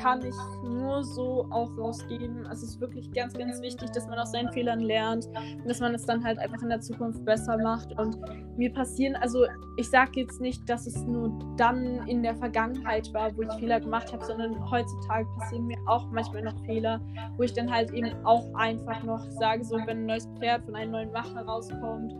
kann 0.00 0.24
ich 0.24 0.34
nur 0.64 1.04
so 1.04 1.46
auch 1.50 1.70
rausgeben. 1.76 2.46
Also 2.46 2.64
es 2.64 2.74
ist 2.74 2.80
wirklich 2.80 3.12
ganz, 3.12 3.34
ganz 3.34 3.60
wichtig, 3.60 3.90
dass 3.92 4.06
man 4.06 4.18
aus 4.18 4.32
seinen 4.32 4.50
Fehlern 4.52 4.80
lernt 4.80 5.26
und 5.26 5.68
dass 5.68 5.80
man 5.80 5.94
es 5.94 6.04
dann 6.06 6.24
halt 6.24 6.38
einfach 6.38 6.62
in 6.62 6.70
der 6.70 6.80
Zukunft 6.80 7.24
besser 7.24 7.58
macht. 7.58 7.98
Und 7.98 8.18
mir 8.56 8.72
passieren, 8.72 9.14
also 9.16 9.44
ich 9.76 9.88
sage 9.90 10.20
jetzt 10.20 10.40
nicht, 10.40 10.68
dass 10.68 10.86
es 10.86 10.96
nur 11.04 11.38
dann 11.56 12.06
in 12.08 12.22
der 12.22 12.34
Vergangenheit 12.36 13.12
war, 13.12 13.36
wo 13.36 13.42
ich 13.42 13.52
Fehler 13.54 13.80
gemacht 13.80 14.10
habe, 14.12 14.24
sondern 14.24 14.70
heutzutage 14.70 15.26
passieren 15.38 15.66
mir 15.66 15.78
auch 15.86 16.10
manchmal 16.10 16.42
noch 16.42 16.58
Fehler, 16.64 17.00
wo 17.36 17.42
ich 17.42 17.52
dann 17.52 17.70
halt 17.70 17.92
eben 17.92 18.12
auch 18.24 18.54
einfach 18.54 19.02
noch 19.02 19.30
sage, 19.32 19.64
so 19.64 19.76
wenn 19.76 19.98
ein 19.98 20.06
neues 20.06 20.26
Pferd 20.38 20.64
von 20.64 20.76
einem 20.76 20.92
neuen 20.92 21.12
Macher 21.12 21.42
rauskommt 21.42 22.14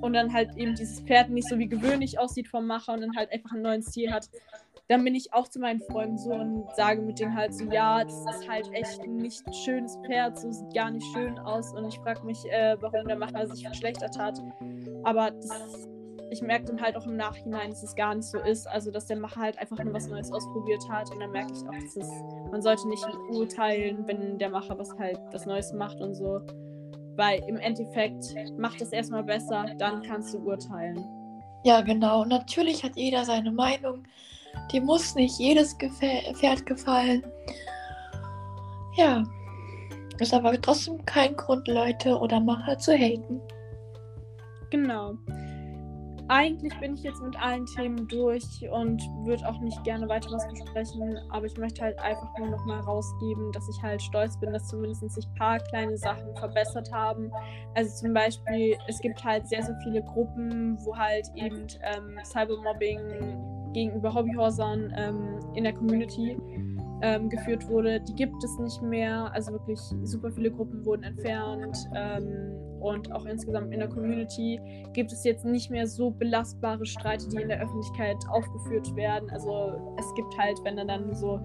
und 0.00 0.12
dann 0.12 0.32
halt 0.32 0.56
eben 0.56 0.74
dieses 0.74 1.00
Pferd 1.00 1.30
nicht 1.30 1.48
so 1.48 1.58
wie 1.58 1.68
gewöhnlich 1.68 2.18
aussieht 2.18 2.48
vom 2.48 2.66
Macher 2.66 2.94
und 2.94 3.00
dann 3.00 3.16
halt 3.16 3.32
einfach 3.32 3.52
einen 3.52 3.62
neuen 3.62 3.82
Stil 3.82 4.12
hat, 4.12 4.28
dann 4.88 5.04
bin 5.04 5.14
ich 5.14 5.32
auch 5.34 5.48
zu 5.48 5.60
meinen 5.60 5.80
Freunden 5.80 6.16
so 6.16 6.32
und 6.32 6.64
sage 6.74 7.02
mit 7.02 7.18
denen 7.18 7.34
halt 7.34 7.54
so, 7.54 7.64
ja, 7.64 8.02
das 8.04 8.14
ist 8.14 8.48
halt 8.48 8.72
echt 8.72 9.02
ein 9.02 9.16
nicht 9.16 9.42
schönes 9.54 9.98
Pferd, 10.06 10.38
so 10.38 10.50
sieht 10.50 10.74
gar 10.74 10.90
nicht 10.90 11.06
schön 11.12 11.38
aus 11.38 11.74
und 11.74 11.86
ich 11.86 11.98
frage 11.98 12.24
mich, 12.24 12.42
äh, 12.46 12.76
warum 12.80 13.06
der 13.06 13.16
Macher 13.16 13.46
sich 13.46 13.64
verschlechtert 13.64 14.18
hat. 14.18 14.42
Aber 15.04 15.30
das, 15.30 15.88
ich 16.30 16.40
merke 16.40 16.64
dann 16.66 16.80
halt 16.80 16.96
auch 16.96 17.06
im 17.06 17.16
Nachhinein, 17.16 17.70
dass 17.70 17.82
es 17.82 17.94
gar 17.94 18.14
nicht 18.14 18.26
so 18.26 18.38
ist, 18.38 18.66
also 18.66 18.90
dass 18.90 19.06
der 19.06 19.18
Macher 19.18 19.42
halt 19.42 19.58
einfach 19.58 19.82
nur 19.82 19.92
was 19.92 20.08
Neues 20.08 20.32
ausprobiert 20.32 20.88
hat 20.88 21.10
und 21.12 21.20
dann 21.20 21.32
merke 21.32 21.52
ich 21.52 21.68
auch, 21.68 21.82
dass 21.82 21.96
es, 21.96 22.10
man 22.50 22.62
sollte 22.62 22.88
nicht 22.88 23.06
urteilen, 23.30 24.06
wenn 24.06 24.38
der 24.38 24.48
Macher 24.48 24.78
was 24.78 24.98
halt 24.98 25.20
was 25.32 25.44
Neues 25.44 25.72
macht 25.74 26.00
und 26.00 26.14
so. 26.14 26.40
Weil 27.18 27.42
im 27.48 27.56
Endeffekt 27.56 28.32
macht 28.56 28.80
es 28.80 28.92
erstmal 28.92 29.24
besser, 29.24 29.66
dann 29.76 30.02
kannst 30.02 30.32
du 30.32 30.38
urteilen. 30.38 31.04
Ja, 31.64 31.80
genau. 31.80 32.24
Natürlich 32.24 32.84
hat 32.84 32.94
jeder 32.94 33.24
seine 33.24 33.50
Meinung. 33.50 34.04
Die 34.70 34.80
muss 34.80 35.16
nicht 35.16 35.36
jedes 35.36 35.74
Pferd 35.74 36.64
gefallen. 36.64 37.24
Ja. 38.96 39.24
Ist 40.20 40.32
aber 40.32 40.60
trotzdem 40.60 41.04
kein 41.06 41.34
Grund, 41.34 41.66
Leute 41.66 42.16
oder 42.16 42.38
Macher 42.38 42.78
zu 42.78 42.92
haten. 42.92 43.40
Genau 44.70 45.14
eigentlich 46.28 46.78
bin 46.78 46.94
ich 46.94 47.02
jetzt 47.02 47.22
mit 47.22 47.40
allen 47.40 47.66
Themen 47.66 48.06
durch 48.08 48.44
und 48.70 49.02
würde 49.24 49.48
auch 49.48 49.58
nicht 49.60 49.82
gerne 49.84 50.08
weiter 50.08 50.30
was 50.30 50.46
besprechen, 50.48 51.18
aber 51.30 51.46
ich 51.46 51.56
möchte 51.56 51.82
halt 51.82 51.98
einfach 51.98 52.28
nur 52.38 52.48
noch 52.48 52.64
mal 52.66 52.80
rausgeben, 52.80 53.50
dass 53.52 53.68
ich 53.68 53.82
halt 53.82 54.02
stolz 54.02 54.38
bin, 54.38 54.52
dass 54.52 54.68
zumindest 54.68 55.10
sich 55.10 55.26
ein 55.26 55.34
paar 55.34 55.58
kleine 55.58 55.96
Sachen 55.96 56.36
verbessert 56.36 56.90
haben. 56.92 57.30
Also 57.74 57.94
zum 57.96 58.12
Beispiel, 58.12 58.76
es 58.86 59.00
gibt 59.00 59.22
halt 59.24 59.48
sehr, 59.48 59.62
sehr 59.62 59.78
viele 59.82 60.02
Gruppen, 60.02 60.78
wo 60.84 60.96
halt 60.96 61.26
eben 61.34 61.66
ähm, 61.82 62.18
Cybermobbing 62.24 63.72
gegenüber 63.72 64.12
Hobbyhorsern 64.12 64.92
ähm, 64.96 65.40
in 65.54 65.64
der 65.64 65.72
Community 65.72 66.36
ähm, 67.02 67.28
geführt 67.28 67.68
wurde. 67.68 68.00
Die 68.00 68.14
gibt 68.14 68.42
es 68.42 68.58
nicht 68.58 68.82
mehr. 68.82 69.32
Also 69.32 69.52
wirklich 69.52 69.80
super 70.04 70.30
viele 70.30 70.50
Gruppen 70.50 70.84
wurden 70.84 71.04
entfernt. 71.04 71.76
Ähm, 71.94 72.54
und 72.80 73.10
auch 73.12 73.24
insgesamt 73.26 73.72
in 73.72 73.80
der 73.80 73.88
Community 73.88 74.60
gibt 74.92 75.12
es 75.12 75.24
jetzt 75.24 75.44
nicht 75.44 75.70
mehr 75.70 75.86
so 75.86 76.10
belastbare 76.10 76.86
Streite, 76.86 77.28
die 77.28 77.42
in 77.42 77.48
der 77.48 77.60
Öffentlichkeit 77.60 78.16
aufgeführt 78.30 78.94
werden. 78.94 79.28
Also 79.30 79.96
es 79.98 80.14
gibt 80.14 80.36
halt, 80.38 80.58
wenn 80.62 80.76
dann, 80.76 80.88
dann 80.88 81.14
so 81.14 81.40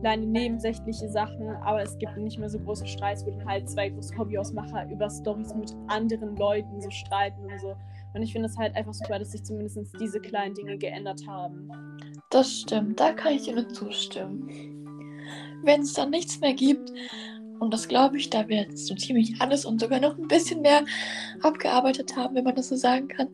kleine 0.00 0.26
nebensächliche 0.26 1.08
Sachen, 1.08 1.48
aber 1.64 1.82
es 1.82 1.96
gibt 1.98 2.16
nicht 2.16 2.38
mehr 2.38 2.48
so 2.48 2.58
große 2.58 2.86
Streits, 2.86 3.26
wo 3.26 3.30
dann 3.30 3.46
halt 3.46 3.68
zwei 3.68 3.88
große 3.88 4.16
Hobbyausmacher 4.16 4.88
über 4.90 5.10
Stories 5.10 5.54
mit 5.54 5.74
anderen 5.88 6.36
Leuten 6.36 6.80
so 6.80 6.90
streiten 6.90 7.40
und 7.44 7.60
so. 7.60 7.74
Und 8.14 8.22
ich 8.22 8.32
finde 8.32 8.48
es 8.48 8.56
halt 8.56 8.74
einfach 8.76 8.94
super, 8.94 9.18
dass 9.18 9.32
sich 9.32 9.42
zumindest 9.44 9.78
diese 10.00 10.20
kleinen 10.20 10.54
Dinge 10.54 10.78
geändert 10.78 11.20
haben. 11.26 11.68
Das 12.30 12.50
stimmt, 12.50 13.00
da 13.00 13.12
kann 13.12 13.32
ich 13.34 13.42
dir 13.42 13.54
nur 13.54 13.68
zustimmen. 13.68 14.85
Wenn 15.62 15.82
es 15.82 15.92
dann 15.92 16.10
nichts 16.10 16.40
mehr 16.40 16.54
gibt, 16.54 16.92
und 17.58 17.72
das 17.72 17.88
glaube 17.88 18.18
ich, 18.18 18.30
da 18.30 18.48
wir 18.48 18.58
jetzt 18.58 18.86
so 18.86 18.94
ziemlich 18.94 19.40
alles 19.40 19.64
und 19.64 19.80
sogar 19.80 20.00
noch 20.00 20.18
ein 20.18 20.28
bisschen 20.28 20.62
mehr 20.62 20.84
abgearbeitet 21.42 22.16
haben, 22.16 22.34
wenn 22.34 22.44
man 22.44 22.54
das 22.54 22.68
so 22.68 22.76
sagen 22.76 23.08
kann, 23.08 23.28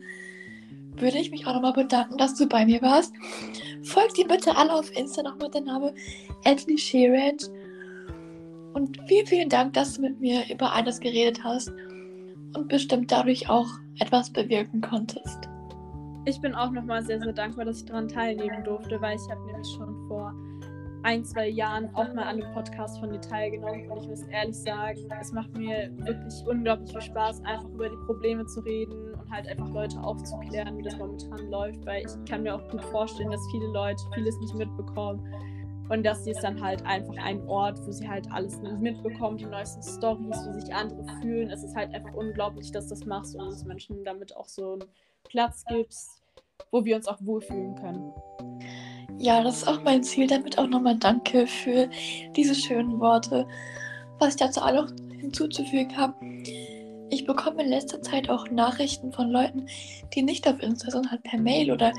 würde 0.97 1.19
ich 1.19 1.31
mich 1.31 1.47
auch 1.47 1.55
nochmal 1.55 1.73
bedanken, 1.73 2.19
dass 2.19 2.35
du 2.35 2.47
bei 2.47 2.65
mir 2.65 2.81
warst. 2.83 3.13
Folgt 3.83 4.17
dir 4.17 4.29
bitte 4.29 4.57
alle 4.57 4.73
auf 4.73 4.95
Insta 4.97 5.23
noch 5.23 5.39
mit 5.39 5.55
dem 5.55 5.65
Namen 5.65 5.93
Anthony 6.45 6.79
Sheeran. 6.79 7.37
Und 8.75 8.99
vielen, 9.07 9.27
vielen 9.27 9.49
Dank, 9.49 9.73
dass 9.75 9.95
du 9.95 10.03
mit 10.03 10.21
mir 10.21 10.43
über 10.51 10.73
alles 10.73 11.01
geredet 11.01 11.43
hast 11.43 11.73
und 12.55 12.69
bestimmt 12.69 13.11
dadurch 13.11 13.49
auch 13.49 13.69
etwas 13.99 14.31
bewirken 14.31 14.81
konntest. 14.81 15.49
Ich 16.25 16.41
bin 16.41 16.55
auch 16.55 16.71
nochmal 16.71 17.03
sehr, 17.03 17.21
sehr 17.21 17.33
dankbar, 17.33 17.65
dass 17.65 17.79
ich 17.79 17.87
daran 17.87 18.09
teilnehmen 18.09 18.63
durfte, 18.65 19.01
weil 19.01 19.17
ich 19.17 19.31
habe 19.31 19.45
nämlich 19.47 19.69
schon 19.77 20.07
vor 20.07 20.33
ein, 21.03 21.25
zwei 21.25 21.49
Jahren 21.49 21.95
auch 21.95 22.13
mal 22.15 22.25
an 22.25 22.43
einem 22.43 22.55
Podcast 22.55 23.01
von 23.01 23.11
dir 23.11 23.21
teilgenommen 23.21 23.91
und 23.91 24.03
ich 24.03 24.09
muss 24.09 24.23
ehrlich 24.25 24.57
sagen, 24.57 24.99
es 25.21 25.33
macht 25.33 25.57
mir 25.57 25.91
wirklich 25.99 26.47
unglaublich 26.47 26.91
viel 26.93 27.01
Spaß, 27.01 27.43
einfach 27.45 27.69
über 27.69 27.89
die 27.89 27.97
Probleme 28.07 28.47
zu 28.47 28.61
reden 28.61 29.15
und 29.15 29.31
halt 29.31 29.49
einfach 29.49 29.69
Leute 29.71 30.01
aufzuklären, 30.01 30.79
wie 30.79 30.83
das 30.83 30.97
momentan 30.97 31.51
läuft, 31.51 31.85
weil 31.87 32.05
ich 32.05 32.31
kann 32.31 32.45
mir 32.45 32.55
auch 32.55 32.69
gut 32.69 32.83
vorstellen, 32.85 33.31
dass 33.31 33.41
viele 33.51 33.67
Leute 33.67 34.03
vieles 34.15 34.39
nicht 34.41 34.55
mitbekommen 34.55 35.27
und 35.93 36.05
das 36.05 36.25
hier 36.25 36.33
ist 36.33 36.43
dann 36.43 36.59
halt 36.63 36.85
einfach 36.87 37.17
ein 37.23 37.47
Ort, 37.49 37.79
wo 37.87 37.93
sie 37.93 38.09
halt 38.09 38.31
alles 38.33 38.59
mitbekommen, 38.61 39.37
die 39.37 39.45
neuesten 39.45 39.83
Stories, 39.83 40.39
wie 40.47 40.61
sich 40.61 40.73
andere 40.73 41.05
fühlen. 41.21 41.51
Es 41.51 41.63
ist 41.63 41.77
halt 41.77 41.95
einfach 41.95 42.15
unglaublich, 42.15 42.71
dass 42.73 42.89
das 42.89 43.05
machst 43.05 43.35
und 43.35 43.43
uns 43.43 43.65
Menschen 43.65 44.03
damit 44.03 44.35
auch 44.35 44.49
so 44.49 44.73
einen 44.73 44.85
Platz 45.25 45.65
gibst, 45.69 46.23
wo 46.71 46.85
wir 46.85 46.97
uns 46.97 47.07
auch 47.09 47.19
wohlfühlen 47.21 47.75
können. 47.75 48.11
Ja, 49.23 49.41
das 49.41 49.59
ist 49.59 49.69
auch 49.69 49.81
mein 49.85 50.03
Ziel. 50.03 50.27
Damit 50.27 50.59
auch 50.59 50.67
nochmal 50.67 50.97
danke 50.97 51.47
für 51.47 51.89
diese 52.35 52.57
schönen 52.57 52.99
Worte. 52.99 53.47
Was 54.19 54.31
ich 54.31 54.37
dazu 54.37 54.61
auch 54.61 54.73
noch 54.73 54.89
hinzuzufügen 55.17 55.97
habe, 55.97 56.15
ich 57.09 57.25
bekomme 57.25 57.63
in 57.63 57.69
letzter 57.69 58.03
Zeit 58.03 58.29
auch 58.29 58.51
Nachrichten 58.51 59.13
von 59.13 59.31
Leuten, 59.31 59.67
die 60.13 60.23
nicht 60.23 60.49
auf 60.49 60.61
Insta 60.61 60.91
sind, 60.91 61.09
halt 61.09 61.23
per 61.23 61.39
Mail 61.39 61.71
oder 61.71 61.93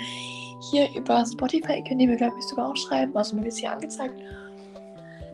hier 0.69 0.89
über 0.97 1.25
Spotify 1.25 1.81
können 1.81 1.99
die 1.99 2.07
mir, 2.07 2.17
glaube 2.17 2.35
ich, 2.37 2.45
sogar 2.45 2.69
auch 2.69 2.75
schreiben. 2.75 3.15
Also 3.15 3.37
mir 3.37 3.43
wird 3.43 3.53
es 3.53 3.59
hier 3.59 3.71
angezeigt, 3.71 4.21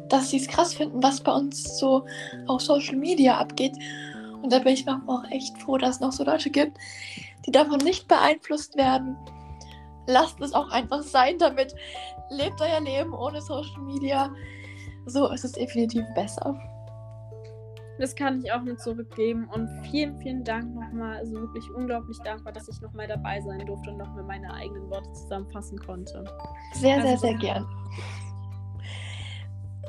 dass 0.10 0.30
sie 0.30 0.38
es 0.38 0.48
krass 0.48 0.76
finden, 0.76 1.02
was 1.02 1.22
bei 1.22 1.32
uns 1.32 1.80
so 1.80 2.06
auf 2.46 2.62
Social 2.62 2.98
Media 2.98 3.40
abgeht. 3.40 3.74
Und 4.44 4.54
da 4.54 4.60
bin 4.60 4.74
ich 4.74 4.86
manchmal 4.86 5.18
auch 5.18 5.32
echt 5.32 5.58
froh, 5.58 5.80
dass 5.80 5.96
es 5.96 6.02
noch 6.02 6.12
so 6.12 6.24
Leute 6.24 6.52
gibt, 6.52 6.78
die 7.48 7.52
davon 7.52 7.80
nicht 7.80 8.08
beeinflusst 8.08 8.78
werden 8.78 9.18
lasst 10.10 10.42
es 10.42 10.54
auch 10.54 10.70
einfach 10.72 11.04
sein 11.04 11.38
damit. 11.38 11.74
Lebt 12.30 12.60
euer 12.60 12.82
Leben 12.82 13.14
ohne 13.14 13.42
Social 13.42 13.82
Media. 13.82 14.30
So 15.06 15.30
ist 15.30 15.46
es 15.46 15.54
definitiv 15.54 16.04
besser. 16.16 16.60
Das 18.00 18.16
kann 18.16 18.42
ich 18.44 18.52
auch 18.52 18.62
nur 18.62 18.78
zurückgeben 18.78 19.50
und 19.54 19.68
vielen, 19.90 20.18
vielen 20.20 20.44
Dank 20.44 20.74
nochmal. 20.74 21.18
Also 21.18 21.34
wirklich 21.34 21.70
unglaublich 21.72 22.18
dankbar, 22.24 22.54
dass 22.54 22.68
ich 22.70 22.80
nochmal 22.82 23.08
dabei 23.08 23.42
sein 23.42 23.66
durfte 23.66 23.92
und 23.92 23.98
nochmal 23.98 24.24
meine 24.24 24.54
eigenen 24.54 24.90
Worte 24.90 25.12
zusammenfassen 25.14 25.78
konnte. 25.80 26.24
Sehr, 26.74 26.96
also, 26.96 27.08
sehr, 27.08 27.18
sehr 27.18 27.34
gern. 27.36 27.68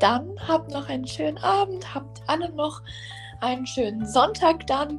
Dann 0.01 0.35
habt 0.49 0.73
noch 0.73 0.89
einen 0.89 1.07
schönen 1.07 1.39
Abend, 1.39 1.95
habt 1.95 2.23
alle 2.27 2.51
noch 2.53 2.83
einen 3.41 3.67
schönen 3.67 4.05
Sonntag 4.07 4.67
dann. 4.67 4.99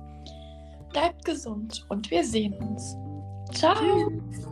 Bleibt 0.92 1.26
gesund 1.26 1.86
und 1.90 2.10
wir 2.12 2.24
sehen 2.24 2.54
uns. 2.54 2.96
Ciao. 3.52 3.76
Tschüss. 3.76 4.51